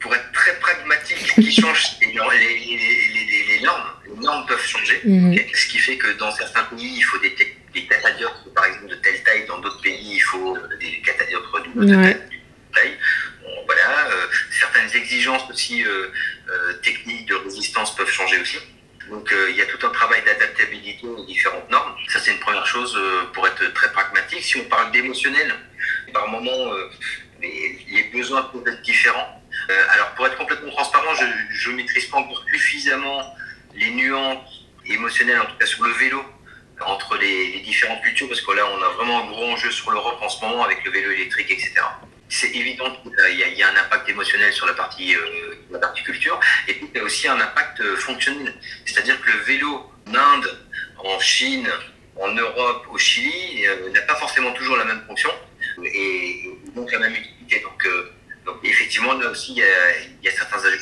Pour 0.00 0.14
être 0.14 0.32
très 0.32 0.52
pragmatique, 0.54 1.18
ce 1.36 1.40
qui 1.40 1.52
change, 1.52 1.98
les, 2.00 2.08
les, 2.08 2.14
les, 2.16 3.64
normes. 3.64 3.82
Les 4.08 4.24
normes 4.24 4.46
peuvent 4.46 4.66
changer, 4.66 5.00
mhm. 5.04 5.36
ce 5.54 5.68
qui 5.68 5.78
fait 5.78 5.96
que 5.96 6.18
dans 6.18 6.30
certains 6.32 6.64
pays, 6.74 6.94
il 6.96 7.02
faut 7.02 7.18
des, 7.18 7.30
des 7.30 7.86
par 8.54 8.64
exemple, 8.64 8.90
de 8.90 8.94
telle 8.96 9.22
taille. 9.22 9.46
Dans 9.46 9.60
d'autres 9.60 9.80
pays, 9.80 10.14
il 10.14 10.20
faut 10.20 10.56
des 10.80 11.00
catadioptres 11.04 11.62
de 11.76 11.86
telle 11.86 12.02
taille. 12.02 12.39
Voilà, 13.66 14.08
certaines 14.50 14.94
exigences 14.94 15.48
aussi 15.50 15.84
euh, 16.50 16.72
techniques 16.82 17.26
de 17.26 17.36
résistance 17.36 17.94
peuvent 17.94 18.10
changer 18.10 18.40
aussi. 18.40 18.58
Donc 19.08 19.30
euh, 19.32 19.50
il 19.50 19.56
y 19.56 19.62
a 19.62 19.66
tout 19.66 19.86
un 19.86 19.90
travail 19.90 20.20
d'adaptabilité 20.24 21.06
aux 21.06 21.24
différentes 21.24 21.70
normes. 21.70 21.94
Ça 22.08 22.18
c'est 22.18 22.32
une 22.32 22.40
première 22.40 22.66
chose 22.66 22.96
euh, 22.98 23.22
pour 23.32 23.46
être 23.46 23.72
très 23.72 23.92
pragmatique. 23.92 24.42
Si 24.42 24.56
on 24.56 24.64
parle 24.64 24.90
d'émotionnel, 24.90 25.54
par 26.12 26.26
moment 26.26 26.72
les, 27.40 28.10
besoins 28.12 28.42
peuvent 28.42 28.66
être 28.66 28.82
différents. 28.82 29.40
alors 29.90 30.10
pour 30.16 30.26
être 30.26 30.36
complètement 30.36 30.72
transparent, 30.72 31.14
je 31.50 31.70
ne 31.70 31.76
maîtrise 31.76 32.06
pas 32.06 32.18
encore 32.18 32.44
suffisamment 32.52 33.32
les 33.76 33.90
nuances 33.90 34.66
émotionnelles, 34.86 35.40
en 35.40 35.46
tout 35.46 35.56
cas 35.56 35.66
sur 35.66 35.84
le 35.84 35.92
vélo, 35.92 36.24
entre 36.80 37.16
les, 37.16 37.52
les 37.52 37.60
différentes 37.60 38.02
cultures, 38.02 38.28
parce 38.28 38.40
que 38.40 38.52
là 38.52 38.62
on 38.66 38.82
a 38.82 38.88
vraiment 38.96 39.22
un 39.22 39.26
gros 39.30 39.52
enjeu 39.52 39.70
sur 39.70 39.92
l'Europe 39.92 40.18
en 40.20 40.28
ce 40.28 40.44
moment 40.44 40.64
avec 40.64 40.84
le 40.84 40.90
vélo 40.90 41.12
électrique, 41.12 41.50
etc 41.52 41.82
c'est 42.30 42.50
évident 42.54 42.96
qu'il 43.02 43.56
y, 43.56 43.62
a 43.62 43.68
un 43.68 43.76
impact 43.76 44.08
émotionnel 44.08 44.52
sur 44.52 44.64
la 44.64 44.72
partie, 44.74 45.14
euh, 45.16 45.54
la 45.70 45.80
partie 45.80 46.02
culture, 46.02 46.38
et 46.68 46.74
puis 46.74 46.88
il 46.94 46.96
y 46.96 47.00
a 47.00 47.04
aussi 47.04 47.26
un 47.26 47.38
impact 47.38 47.80
euh, 47.80 47.96
fonctionnel. 47.96 48.54
C'est-à-dire 48.86 49.20
que 49.20 49.30
le 49.32 49.38
vélo 49.38 49.90
en 50.08 50.14
Inde, 50.14 50.58
en 50.98 51.18
Chine, 51.18 51.68
en 52.16 52.32
Europe, 52.32 52.86
au 52.90 52.98
Chili, 52.98 53.66
euh, 53.66 53.90
n'a 53.90 54.02
pas 54.02 54.14
forcément 54.14 54.52
toujours 54.52 54.76
la 54.76 54.84
même 54.84 55.02
fonction, 55.08 55.30
et, 55.84 56.48
donc 56.74 56.90
la 56.92 57.00
même 57.00 57.14
utilité. 57.14 57.64
Donc, 58.46 58.60
effectivement, 58.62 59.14
là 59.14 59.30
aussi, 59.30 59.52
il 59.52 59.58
y 60.22 60.28
a, 60.28 60.30
certains 60.30 60.64
ajustements. 60.64 60.79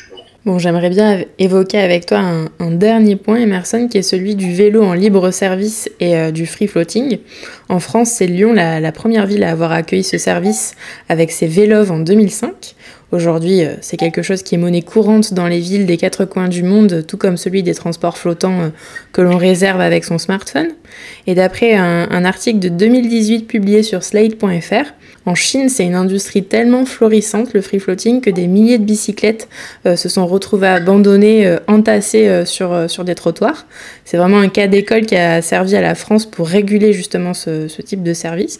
Bon, 0.49 0.57
j'aimerais 0.57 0.89
bien 0.89 1.25
évoquer 1.37 1.77
avec 1.77 2.07
toi 2.07 2.23
un, 2.59 2.71
dernier 2.71 3.15
point, 3.15 3.35
Emerson, 3.35 3.87
qui 3.87 3.99
est 3.99 4.01
celui 4.01 4.33
du 4.33 4.51
vélo 4.51 4.83
en 4.83 4.93
libre 4.93 5.29
service 5.29 5.87
et 5.99 6.17
euh, 6.17 6.31
du 6.31 6.47
free 6.47 6.65
floating. 6.65 7.19
En 7.69 7.79
France, 7.79 8.09
c'est 8.09 8.25
Lyon 8.25 8.53
la, 8.53 8.91
première 8.91 9.27
ville 9.27 9.43
à 9.43 9.51
avoir 9.51 9.71
accueilli 9.71 10.03
ce 10.03 10.17
service 10.17 10.73
avec 11.07 11.29
ses 11.29 11.45
vélos 11.45 11.91
en 11.91 11.99
2005. 11.99 12.73
Aujourd'hui, 13.11 13.63
euh, 13.63 13.75
c'est 13.81 13.97
quelque 13.97 14.23
chose 14.23 14.41
qui 14.41 14.55
est 14.55 14.57
monnaie 14.57 14.81
courante 14.81 15.35
dans 15.35 15.45
les 15.45 15.59
villes 15.59 15.85
des 15.85 15.97
quatre 15.97 16.25
coins 16.25 16.47
du 16.47 16.63
monde, 16.63 17.05
tout 17.07 17.17
comme 17.17 17.37
celui 17.37 17.61
des 17.61 17.75
transports 17.75 18.17
flottants 18.17 18.59
euh, 18.59 18.69
que 19.11 19.21
l'on 19.21 19.37
réserve 19.37 19.81
avec 19.81 20.03
son 20.03 20.17
smartphone. 20.17 20.69
Et 21.27 21.35
d'après 21.35 21.75
un, 21.75 22.25
article 22.25 22.57
de 22.57 22.69
2018 22.69 23.45
publié 23.45 23.83
sur 23.83 24.01
slate.fr, 24.01 24.93
en 25.25 25.35
Chine, 25.35 25.69
c'est 25.69 25.85
une 25.85 25.95
industrie 25.95 26.43
tellement 26.43 26.85
florissante, 26.85 27.53
le 27.53 27.61
free 27.61 27.79
floating, 27.79 28.21
que 28.21 28.29
des 28.29 28.47
milliers 28.47 28.77
de 28.77 28.85
bicyclettes 28.85 29.49
euh, 29.85 29.95
se 29.95 30.07
sont 30.07 30.25
retrouvées 30.25 30.67
abandonnées, 30.67 31.45
euh, 31.45 31.59
entassées 31.67 32.27
euh, 32.27 32.45
sur, 32.45 33.03
des 33.03 33.15
trottoirs. 33.15 33.65
C'est 34.05 34.17
vraiment 34.17 34.39
un 34.39 34.49
cas 34.49 34.67
d'école 34.67 35.05
qui 35.05 35.15
a 35.15 35.41
servi 35.41 35.75
à 35.75 35.81
la 35.81 35.95
France 35.95 36.25
pour 36.25 36.47
réguler 36.47 36.93
justement 36.93 37.33
ce, 37.33 37.67
type 37.81 38.01
de 38.01 38.13
service. 38.13 38.59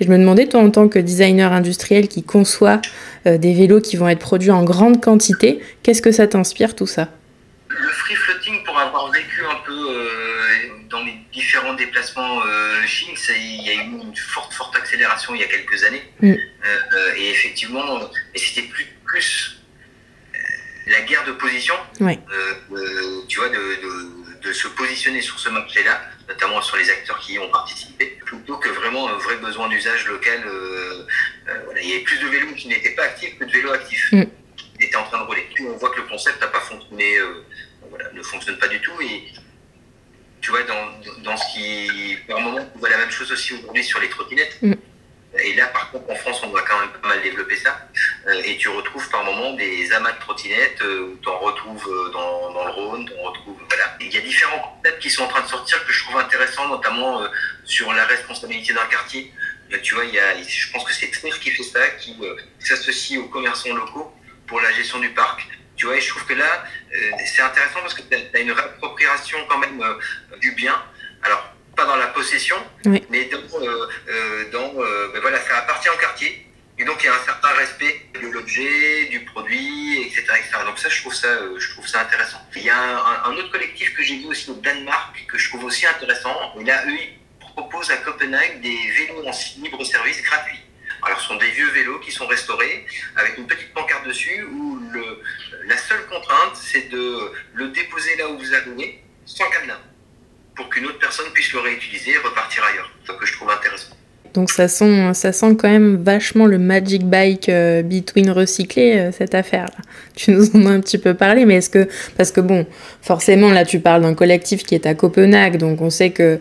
Et 0.00 0.04
je 0.04 0.10
me 0.10 0.18
demandais, 0.18 0.46
toi, 0.46 0.60
en 0.60 0.70
tant 0.70 0.88
que 0.88 0.98
designer 0.98 1.52
industriel 1.52 2.08
qui 2.08 2.22
conçoit 2.22 2.80
des 3.26 3.52
vélos 3.52 3.80
qui 3.80 3.96
vont 3.96 4.08
être 4.08 4.18
produits 4.18 4.50
en 4.50 4.64
grande 4.64 5.00
quantité, 5.00 5.60
qu'est-ce 5.82 6.00
que 6.00 6.12
ça 6.12 6.26
t'inspire 6.26 6.74
tout 6.74 6.86
ça 6.86 7.08
un 9.48 9.56
peu 9.66 9.74
dans 10.90 11.02
les 11.04 11.14
différents 11.50 11.74
déplacements 11.74 12.46
euh, 12.46 12.86
Chine, 12.86 13.16
il 13.28 13.66
y 13.66 13.70
a 13.70 13.74
eu 13.74 13.80
une 13.80 14.14
forte, 14.14 14.52
forte 14.52 14.76
accélération 14.76 15.34
il 15.34 15.40
y 15.40 15.44
a 15.44 15.48
quelques 15.48 15.82
années. 15.82 16.04
Mm. 16.20 16.30
Euh, 16.30 16.36
euh, 16.66 17.14
et 17.16 17.30
effectivement, 17.30 18.08
c'était 18.36 18.68
plus, 18.68 18.86
plus 19.04 19.60
euh, 20.32 20.38
la 20.86 21.00
guerre 21.00 21.24
de 21.24 21.32
position, 21.32 21.74
tu 23.26 23.38
vois, 23.40 23.48
de, 23.48 23.62
de, 24.42 24.52
se 24.52 24.68
positionner 24.68 25.22
sur 25.22 25.40
ce 25.40 25.48
marché-là, 25.48 26.00
notamment 26.28 26.62
sur 26.62 26.76
les 26.76 26.88
acteurs 26.88 27.18
qui 27.18 27.32
y 27.34 27.38
ont 27.40 27.50
participé, 27.50 28.18
plutôt 28.24 28.56
que 28.58 28.68
vraiment 28.68 29.08
un 29.08 29.18
vrai 29.18 29.36
besoin 29.38 29.68
d'usage 29.68 30.06
local. 30.06 30.40
Voilà, 31.64 31.80
il 31.82 31.88
y 31.88 31.92
avait 31.94 32.04
plus 32.04 32.20
de 32.20 32.28
vélos 32.28 32.54
qui 32.54 32.68
n'étaient 32.68 32.94
pas 32.94 33.04
actifs 33.04 33.36
que 33.38 33.44
de 33.44 33.50
vélos 33.50 33.72
actifs. 33.72 34.12
Mm. 34.12 34.24
Qui 34.56 34.86
étaient 34.86 34.96
en 34.96 35.04
train 35.04 35.18
de 35.18 35.24
rouler. 35.24 35.48
on 35.60 35.76
voit 35.78 35.90
que 35.90 36.00
le 36.00 36.06
concept 36.06 36.40
n'a 36.40 36.46
pas 36.46 36.60
fonctionné, 36.60 37.18
voilà, 37.90 38.12
ne 38.12 38.22
fonctionne 38.22 38.58
pas 38.58 38.68
du 38.68 38.80
tout. 38.80 39.00
Et, 39.02 39.24
tu 40.40 40.50
vois, 40.50 40.62
dans, 40.62 41.22
dans 41.22 41.36
ce 41.36 41.52
qui, 41.52 42.16
par 42.28 42.40
moment, 42.40 42.66
on 42.74 42.78
voit 42.78 42.90
la 42.90 42.98
même 42.98 43.10
chose 43.10 43.30
aussi 43.32 43.54
aujourd'hui 43.54 43.84
sur 43.84 44.00
les 44.00 44.08
trottinettes. 44.08 44.56
Mm. 44.62 44.74
Et 45.38 45.54
là, 45.54 45.66
par 45.66 45.90
contre, 45.90 46.10
en 46.10 46.14
France, 46.16 46.40
on 46.42 46.48
va 46.48 46.62
quand 46.62 46.78
même 46.80 46.90
pas 47.00 47.08
mal 47.08 47.22
développer 47.22 47.56
ça. 47.56 47.88
Euh, 48.26 48.42
et 48.44 48.56
tu 48.56 48.68
retrouves 48.68 49.08
par 49.10 49.24
moment 49.24 49.52
des 49.54 49.92
amas 49.92 50.12
de 50.12 50.18
trottinettes, 50.18 50.82
euh, 50.82 51.12
où 51.12 51.18
tu 51.22 51.28
en 51.28 51.38
retrouves 51.38 51.86
euh, 51.88 52.10
dans, 52.10 52.52
dans, 52.52 52.64
le 52.64 52.72
Rhône, 52.72 53.06
tu 53.06 53.12
en 53.16 53.22
retrouves. 53.30 53.56
Voilà. 53.68 53.96
il 54.00 54.12
y 54.12 54.16
a 54.16 54.20
différents 54.20 54.58
concepts 54.58 55.00
qui 55.00 55.10
sont 55.10 55.22
en 55.22 55.28
train 55.28 55.42
de 55.42 55.46
sortir 55.46 55.84
que 55.86 55.92
je 55.92 56.02
trouve 56.04 56.18
intéressants, 56.18 56.68
notamment 56.68 57.22
sur 57.64 57.92
la 57.92 58.06
responsabilité 58.06 58.72
d'un 58.72 58.86
quartier. 58.86 59.32
tu 59.82 59.94
vois, 59.94 60.04
il 60.04 60.14
y 60.14 60.18
a, 60.18 60.42
je 60.42 60.72
pense 60.72 60.84
que 60.84 60.92
c'est 60.92 61.08
TNIR 61.08 61.38
qui 61.38 61.50
fait 61.52 61.62
ça, 61.62 61.86
qui 61.90 62.16
s'associe 62.58 63.20
aux 63.20 63.28
commerçants 63.28 63.72
locaux 63.72 64.12
pour 64.48 64.60
la 64.60 64.72
gestion 64.72 64.98
du 64.98 65.10
parc. 65.10 65.46
Tu 65.80 65.86
vois, 65.86 65.96
et 65.96 66.00
je 66.02 66.10
trouve 66.10 66.26
que 66.26 66.34
là, 66.34 66.62
c'est 67.24 67.40
intéressant 67.40 67.80
parce 67.80 67.94
que 67.94 68.02
tu 68.02 68.14
as, 68.14 68.38
une 68.38 68.52
réappropriation 68.52 69.38
quand 69.48 69.56
même 69.56 69.82
du 70.38 70.52
bien. 70.52 70.74
Alors, 71.22 71.54
pas 71.74 71.86
dans 71.86 71.96
la 71.96 72.08
possession, 72.08 72.56
mais 72.84 73.24
dans, 73.32 73.38
euh, 73.38 73.88
euh, 74.10 74.50
dans 74.50 74.74
euh, 74.76 75.10
ben 75.14 75.20
voilà, 75.22 75.40
ça 75.40 75.56
appartient 75.56 75.88
au 75.88 75.96
quartier. 75.96 76.46
Et 76.78 76.84
donc 76.84 76.98
il 77.00 77.06
y 77.06 77.08
a 77.08 77.14
un 77.14 77.24
certain 77.24 77.48
respect 77.48 78.06
de 78.12 78.28
l'objet, 78.28 79.06
du 79.06 79.20
produit, 79.24 80.02
etc., 80.02 80.26
Donc 80.66 80.78
ça, 80.78 80.90
je 80.90 81.00
trouve 81.00 81.14
ça, 81.14 81.28
je 81.58 81.70
trouve 81.70 81.86
ça 81.86 82.02
intéressant. 82.02 82.38
Il 82.54 82.62
y 82.62 82.70
a 82.70 83.24
un, 83.24 83.32
autre 83.32 83.50
collectif 83.50 83.94
que 83.94 84.02
j'ai 84.02 84.18
vu 84.18 84.26
aussi 84.26 84.50
au 84.50 84.54
Danemark 84.54 85.24
que 85.26 85.38
je 85.38 85.48
trouve 85.48 85.64
aussi 85.64 85.86
intéressant. 85.86 86.36
Et 86.60 86.64
là, 86.64 86.84
eux, 86.86 86.92
ils 86.92 87.18
proposent 87.38 87.90
à 87.90 87.96
Copenhague 87.98 88.60
des 88.60 88.78
vélos 88.92 89.26
en 89.26 89.62
libre 89.62 89.82
service 89.84 90.22
gratuits. 90.22 90.60
Alors, 91.02 91.20
ce 91.20 91.28
sont 91.28 91.36
des 91.36 91.50
vieux 91.50 91.70
vélos 91.70 91.98
qui 92.00 92.12
sont 92.12 92.26
restaurés 92.26 92.86
avec 93.16 93.38
une 93.38 93.46
petite 93.46 93.72
pancarte 93.72 94.06
dessus 94.06 94.44
où 94.44 94.78
la 95.66 95.76
seule 95.76 96.04
contrainte, 96.10 96.54
c'est 96.54 96.88
de 96.90 97.32
le 97.54 97.68
déposer 97.68 98.16
là 98.18 98.28
où 98.28 98.38
vous 98.38 98.52
avez 98.52 99.02
sans 99.24 99.48
cadenas 99.50 99.80
pour 100.56 100.68
qu'une 100.68 100.86
autre 100.86 100.98
personne 100.98 101.26
puisse 101.32 101.52
le 101.52 101.60
réutiliser 101.60 102.12
et 102.12 102.18
repartir 102.18 102.62
ailleurs. 102.64 102.90
C'est 103.06 103.16
que 103.16 103.26
je 103.26 103.32
trouve 103.34 103.50
intéressant. 103.50 103.96
Donc 104.34 104.50
ça 104.50 104.68
sent, 104.68 105.12
ça 105.14 105.32
sent 105.32 105.56
quand 105.56 105.68
même 105.68 105.96
vachement 106.02 106.46
le 106.46 106.58
Magic 106.58 107.04
Bike 107.04 107.48
euh, 107.48 107.82
Between 107.82 108.30
recyclé, 108.30 108.96
euh, 108.96 109.12
cette 109.12 109.34
affaire-là. 109.34 109.82
Tu 110.14 110.30
nous 110.30 110.54
en 110.54 110.66
as 110.66 110.70
un 110.70 110.80
petit 110.80 110.98
peu 110.98 111.14
parlé, 111.14 111.44
mais 111.46 111.56
est-ce 111.56 111.70
que... 111.70 111.88
Parce 112.16 112.30
que 112.30 112.40
bon, 112.40 112.66
forcément, 113.02 113.50
là, 113.50 113.64
tu 113.64 113.80
parles 113.80 114.02
d'un 114.02 114.14
collectif 114.14 114.62
qui 114.62 114.74
est 114.74 114.86
à 114.86 114.94
Copenhague, 114.94 115.56
donc 115.56 115.80
on 115.80 115.90
sait 115.90 116.10
que 116.10 116.38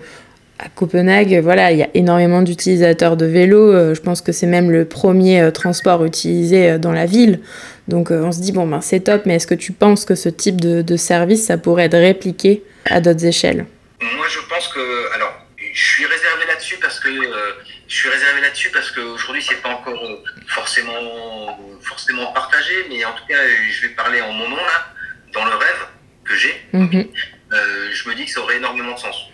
à 0.59 0.69
Copenhague, 0.69 1.39
voilà, 1.41 1.71
il 1.71 1.77
y 1.77 1.83
a 1.83 1.89
énormément 1.93 2.41
d'utilisateurs 2.41 3.17
de 3.17 3.25
vélos. 3.25 3.73
Euh, 3.73 3.95
je 3.95 4.01
pense 4.01 4.21
que 4.21 4.31
c'est 4.31 4.45
même 4.45 4.69
le 4.69 4.85
premier 4.85 5.51
transport 5.53 6.05
utilisé 6.05 6.77
dans 6.77 6.91
la 6.91 7.05
ville. 7.05 7.39
Donc 7.87 8.11
on 8.11 8.31
se 8.31 8.39
dit, 8.39 8.51
bon, 8.51 8.67
ben, 8.67 8.81
c'est 8.81 8.99
top, 8.99 9.23
mais 9.25 9.35
est-ce 9.35 9.47
que 9.47 9.55
tu 9.55 9.71
penses 9.71 10.05
que 10.05 10.15
ce 10.15 10.29
type 10.29 10.61
de, 10.61 10.81
de 10.81 10.97
service, 10.97 11.45
ça 11.45 11.57
pourrait 11.57 11.85
être 11.85 11.97
répliqué 11.97 12.63
à 12.85 13.01
d'autres 13.01 13.25
échelles? 13.25 13.65
Moi, 14.01 14.27
je 14.29 14.39
pense 14.47 14.67
que, 14.67 15.15
alors, 15.15 15.33
je 15.73 15.91
suis 15.93 16.05
réservé 16.05 16.45
là-dessus 16.47 16.77
parce 16.81 16.99
que 16.99 17.09
euh, 17.09 17.53
je 17.87 17.95
suis 17.95 18.09
réservé 18.09 18.41
là-dessus 18.41 18.69
parce 18.69 18.91
qu'aujourd'hui 18.91 19.41
c'est 19.41 19.61
pas 19.61 19.69
encore 19.69 20.03
euh, 20.03 20.17
forcément 20.47 21.79
forcément 21.81 22.31
partagé, 22.33 22.73
mais 22.89 23.03
en 23.05 23.13
tout 23.13 23.23
cas, 23.27 23.37
je 23.69 23.81
vais 23.81 23.93
parler 23.93 24.21
en 24.21 24.33
mon 24.33 24.49
nom 24.49 24.57
là, 24.57 24.93
dans 25.33 25.45
le 25.45 25.55
rêve 25.55 25.87
que 26.25 26.35
j'ai. 26.35 26.61
Mhm. 26.73 27.07
Euh, 27.53 27.89
je 27.91 28.09
me 28.09 28.15
dis 28.15 28.25
que 28.25 28.31
ça 28.31 28.41
aurait 28.41 28.57
énormément 28.57 28.93
de 28.93 28.99
sens. 28.99 29.29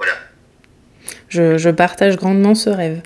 Voilà. 0.00 0.12
Je, 1.28 1.58
je 1.58 1.70
partage 1.70 2.16
grandement 2.16 2.54
ce 2.54 2.70
rêve. 2.70 3.02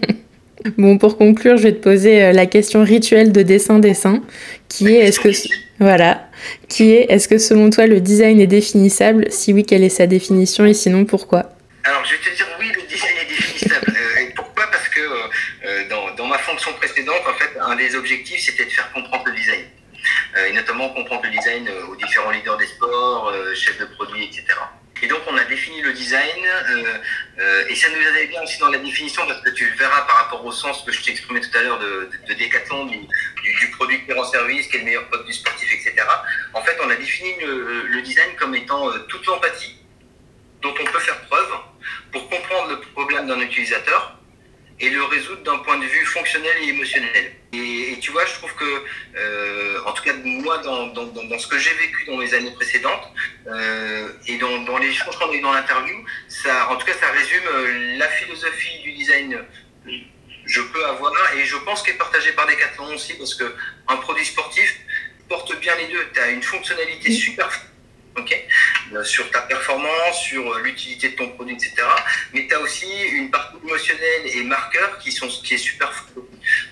bon, 0.78 0.96
pour 0.96 1.18
conclure, 1.18 1.56
je 1.56 1.64
vais 1.64 1.74
te 1.74 1.82
poser 1.82 2.32
la 2.32 2.46
question 2.46 2.84
rituelle 2.84 3.32
de 3.32 3.42
dessin-dessin, 3.42 4.22
qui 4.68 4.88
est 4.88 5.00
est-ce 5.00 5.20
que 5.20 5.28
voilà. 5.82 6.28
Qui 6.68 6.92
est, 6.92 7.06
est-ce 7.10 7.26
que 7.26 7.38
selon 7.38 7.70
toi 7.70 7.86
le 7.86 8.00
design 8.00 8.40
est 8.40 8.46
définissable? 8.46 9.30
Si 9.30 9.52
oui, 9.52 9.64
quelle 9.64 9.82
est 9.82 9.88
sa 9.88 10.06
définition? 10.06 10.64
Et 10.64 10.74
sinon 10.74 11.04
pourquoi? 11.04 11.50
Alors 11.84 12.04
je 12.04 12.12
vais 12.12 12.18
te 12.18 12.36
dire 12.36 12.46
oui, 12.60 12.70
le 12.72 12.82
design 12.82 13.14
est 13.20 13.28
définissable. 13.28 13.86
Euh, 13.92 14.20
et 14.20 14.32
pourquoi? 14.34 14.66
Parce 14.70 14.88
que 14.88 15.00
euh, 15.00 15.28
euh, 15.66 15.88
dans, 15.88 16.14
dans, 16.14 16.26
ma 16.26 16.38
fonction 16.38 16.72
précédente, 16.74 17.22
en 17.26 17.34
fait, 17.34 17.58
un 17.60 17.76
des 17.76 17.94
objectifs 17.94 18.40
c'était 18.40 18.64
de 18.64 18.70
faire 18.70 18.90
comprendre 18.92 19.24
le 19.26 19.32
design. 19.32 19.64
et 20.48 20.52
notamment 20.52 20.88
comprendre 20.90 21.22
le 21.24 21.30
design 21.30 21.68
aux 21.90 21.96
différents 21.96 22.30
leaders 22.30 22.56
des 22.58 22.66
sports, 22.66 23.32
chefs 23.54 23.78
de 23.78 23.86
produits, 23.86 24.24
etc. 24.24 24.44
Et 25.02 25.08
donc, 25.08 25.20
on 25.26 25.36
a 25.36 25.44
défini 25.44 25.82
le 25.82 25.92
design, 25.92 26.46
euh, 26.46 26.98
euh, 27.40 27.64
et 27.68 27.74
ça 27.74 27.88
nous 27.90 28.00
aide 28.00 28.28
bien 28.28 28.40
aussi 28.40 28.58
dans 28.60 28.70
la 28.70 28.78
définition, 28.78 29.26
parce 29.26 29.40
que 29.40 29.50
tu 29.50 29.68
le 29.68 29.76
verras 29.76 30.02
par 30.02 30.16
rapport 30.16 30.46
au 30.46 30.52
sens 30.52 30.84
que 30.84 30.92
je 30.92 31.02
t'exprimais 31.02 31.40
tout 31.40 31.58
à 31.58 31.62
l'heure 31.62 31.80
de, 31.80 32.08
de, 32.28 32.34
Décathlon, 32.34 32.86
du, 32.86 32.98
du, 32.98 33.70
produit 33.72 34.04
qui 34.04 34.12
rend 34.12 34.24
service, 34.24 34.68
qui 34.68 34.76
est 34.76 34.78
le 34.78 34.84
meilleur 34.84 35.08
produit 35.08 35.34
sportif, 35.34 35.68
etc. 35.72 36.06
En 36.54 36.62
fait, 36.62 36.78
on 36.84 36.88
a 36.88 36.94
défini 36.94 37.34
le, 37.40 37.82
le 37.88 38.02
design 38.02 38.36
comme 38.38 38.54
étant 38.54 38.90
euh, 38.90 38.98
toute 39.08 39.26
l'empathie 39.26 39.74
dont 40.62 40.72
on 40.80 40.84
peut 40.84 41.00
faire 41.00 41.20
preuve 41.22 41.50
pour 42.12 42.28
comprendre 42.30 42.70
le 42.70 42.80
problème 42.92 43.26
d'un 43.26 43.40
utilisateur 43.40 44.16
et 44.80 44.90
le 44.90 45.04
résoudre 45.04 45.42
d'un 45.42 45.58
point 45.58 45.78
de 45.78 45.84
vue 45.84 46.04
fonctionnel 46.06 46.52
et 46.62 46.68
émotionnel. 46.68 47.32
Et, 47.52 47.98
tu 48.00 48.10
vois, 48.10 48.24
je 48.26 48.32
trouve 48.34 48.54
que, 48.54 48.84
euh, 49.16 49.78
en 49.86 49.92
tout 49.92 50.02
cas, 50.02 50.14
moi, 50.24 50.58
dans, 50.58 50.88
dans, 50.88 51.06
dans 51.06 51.38
ce 51.38 51.46
que 51.46 51.58
j'ai 51.58 51.72
vécu 51.74 52.06
dans 52.06 52.18
les 52.18 52.34
années 52.34 52.52
précédentes, 52.52 53.12
euh, 53.46 54.08
et 54.26 54.38
dans, 54.38 54.62
dans 54.62 54.78
les 54.78 54.92
choses 54.92 55.16
qu'on 55.16 55.30
a 55.30 55.34
eu 55.34 55.40
dans 55.40 55.52
l'interview, 55.52 55.96
ça, 56.28 56.70
en 56.70 56.76
tout 56.76 56.86
cas, 56.86 56.94
ça 56.94 57.10
résume 57.10 57.46
euh, 57.52 57.98
la 57.98 58.08
philosophie 58.08 58.82
du 58.82 58.92
design 58.92 59.38
je 60.44 60.60
peux 60.60 60.84
avoir, 60.86 61.12
et 61.36 61.44
je 61.44 61.56
pense 61.58 61.82
qu'elle 61.82 61.94
est 61.94 61.98
partagée 61.98 62.32
par 62.32 62.46
Decathlon 62.46 62.94
aussi, 62.94 63.14
parce 63.14 63.34
que 63.34 63.54
un 63.88 63.96
produit 63.96 64.24
sportif 64.24 64.76
porte 65.28 65.58
bien 65.60 65.74
les 65.76 65.86
deux. 65.86 66.04
Tu 66.12 66.20
as 66.20 66.30
une 66.30 66.42
fonctionnalité 66.42 67.12
super 67.12 67.48
euh, 68.94 69.02
sur 69.04 69.30
ta 69.30 69.40
performance, 69.40 70.22
sur 70.22 70.46
euh, 70.46 70.60
l'utilité 70.62 71.10
de 71.10 71.16
ton 71.16 71.28
produit, 71.30 71.54
etc. 71.54 71.72
Mais 72.34 72.46
tu 72.46 72.54
as 72.54 72.60
aussi 72.60 72.86
une 73.14 73.30
partie 73.30 73.56
émotionnelle 73.64 74.26
et 74.26 74.42
marqueur 74.44 74.98
qui, 74.98 75.10
sont, 75.10 75.28
qui 75.28 75.54
est 75.54 75.58
super 75.58 75.92
fort. 75.92 76.24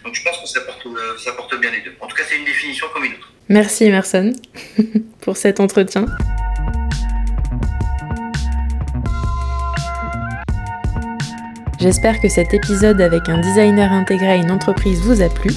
Donc 0.04 0.14
je 0.14 0.22
pense 0.22 0.38
que 0.38 0.46
ça 0.46 0.60
porte, 0.60 0.84
euh, 0.84 1.16
ça 1.18 1.32
porte 1.32 1.58
bien 1.58 1.70
les 1.70 1.80
deux. 1.80 1.94
En 2.00 2.06
tout 2.06 2.16
cas, 2.16 2.24
c'est 2.28 2.36
une 2.36 2.44
définition 2.44 2.86
comme 2.92 3.04
une 3.04 3.14
autre. 3.14 3.32
Merci 3.48 3.84
Emerson 3.84 4.34
pour 5.22 5.36
cet 5.38 5.60
entretien. 5.60 6.06
J'espère 11.80 12.20
que 12.20 12.28
cet 12.28 12.52
épisode 12.52 13.00
avec 13.00 13.30
un 13.30 13.38
designer 13.38 13.90
intégré 13.90 14.28
à 14.28 14.36
une 14.36 14.50
entreprise 14.50 15.00
vous 15.00 15.22
a 15.22 15.30
plu. 15.30 15.50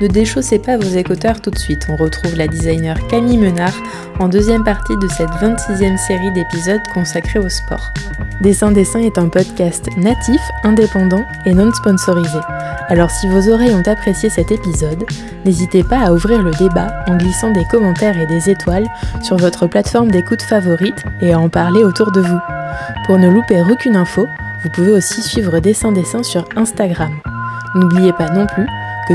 Ne 0.00 0.06
déchaussez 0.06 0.58
pas 0.58 0.78
vos 0.78 0.96
écouteurs 0.96 1.42
tout 1.42 1.50
de 1.50 1.58
suite, 1.58 1.86
on 1.90 1.96
retrouve 1.96 2.34
la 2.34 2.48
designer 2.48 2.96
Camille 3.08 3.36
Menard 3.36 3.74
en 4.18 4.28
deuxième 4.28 4.64
partie 4.64 4.96
de 4.96 5.06
cette 5.08 5.28
26e 5.28 5.98
série 5.98 6.32
d'épisodes 6.32 6.80
consacrés 6.94 7.38
au 7.38 7.50
sport. 7.50 7.92
Dessin 8.40 8.72
Dessin 8.72 9.00
est 9.00 9.18
un 9.18 9.28
podcast 9.28 9.90
natif, 9.98 10.40
indépendant 10.64 11.22
et 11.44 11.52
non 11.52 11.70
sponsorisé. 11.74 12.38
Alors 12.88 13.10
si 13.10 13.28
vos 13.28 13.50
oreilles 13.50 13.74
ont 13.74 13.86
apprécié 13.86 14.30
cet 14.30 14.50
épisode, 14.50 15.04
n'hésitez 15.44 15.84
pas 15.84 15.98
à 15.98 16.12
ouvrir 16.12 16.42
le 16.42 16.52
débat 16.52 17.04
en 17.06 17.18
glissant 17.18 17.50
des 17.50 17.66
commentaires 17.66 18.18
et 18.18 18.26
des 18.26 18.48
étoiles 18.48 18.88
sur 19.22 19.36
votre 19.36 19.66
plateforme 19.66 20.10
d'écoute 20.10 20.40
favorite 20.40 21.04
et 21.20 21.34
à 21.34 21.38
en 21.38 21.50
parler 21.50 21.84
autour 21.84 22.10
de 22.10 22.22
vous. 22.22 22.40
Pour 23.04 23.18
ne 23.18 23.28
louper 23.28 23.60
aucune 23.70 23.96
info, 23.96 24.26
vous 24.62 24.70
pouvez 24.70 24.92
aussi 24.92 25.20
suivre 25.20 25.58
Dessin 25.58 25.92
Dessin 25.92 26.22
sur 26.22 26.46
Instagram. 26.56 27.12
N'oubliez 27.74 28.14
pas 28.14 28.30
non 28.30 28.46
plus 28.46 28.66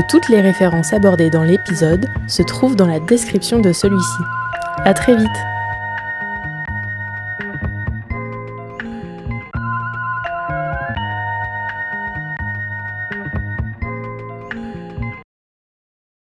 toutes 0.08 0.28
les 0.28 0.40
références 0.40 0.92
abordées 0.92 1.30
dans 1.30 1.42
l'épisode 1.42 2.06
se 2.26 2.42
trouvent 2.42 2.76
dans 2.76 2.86
la 2.86 3.00
description 3.00 3.58
de 3.58 3.72
celui-ci. 3.72 4.22
A 4.84 4.94
très 4.94 5.16
vite 5.16 5.55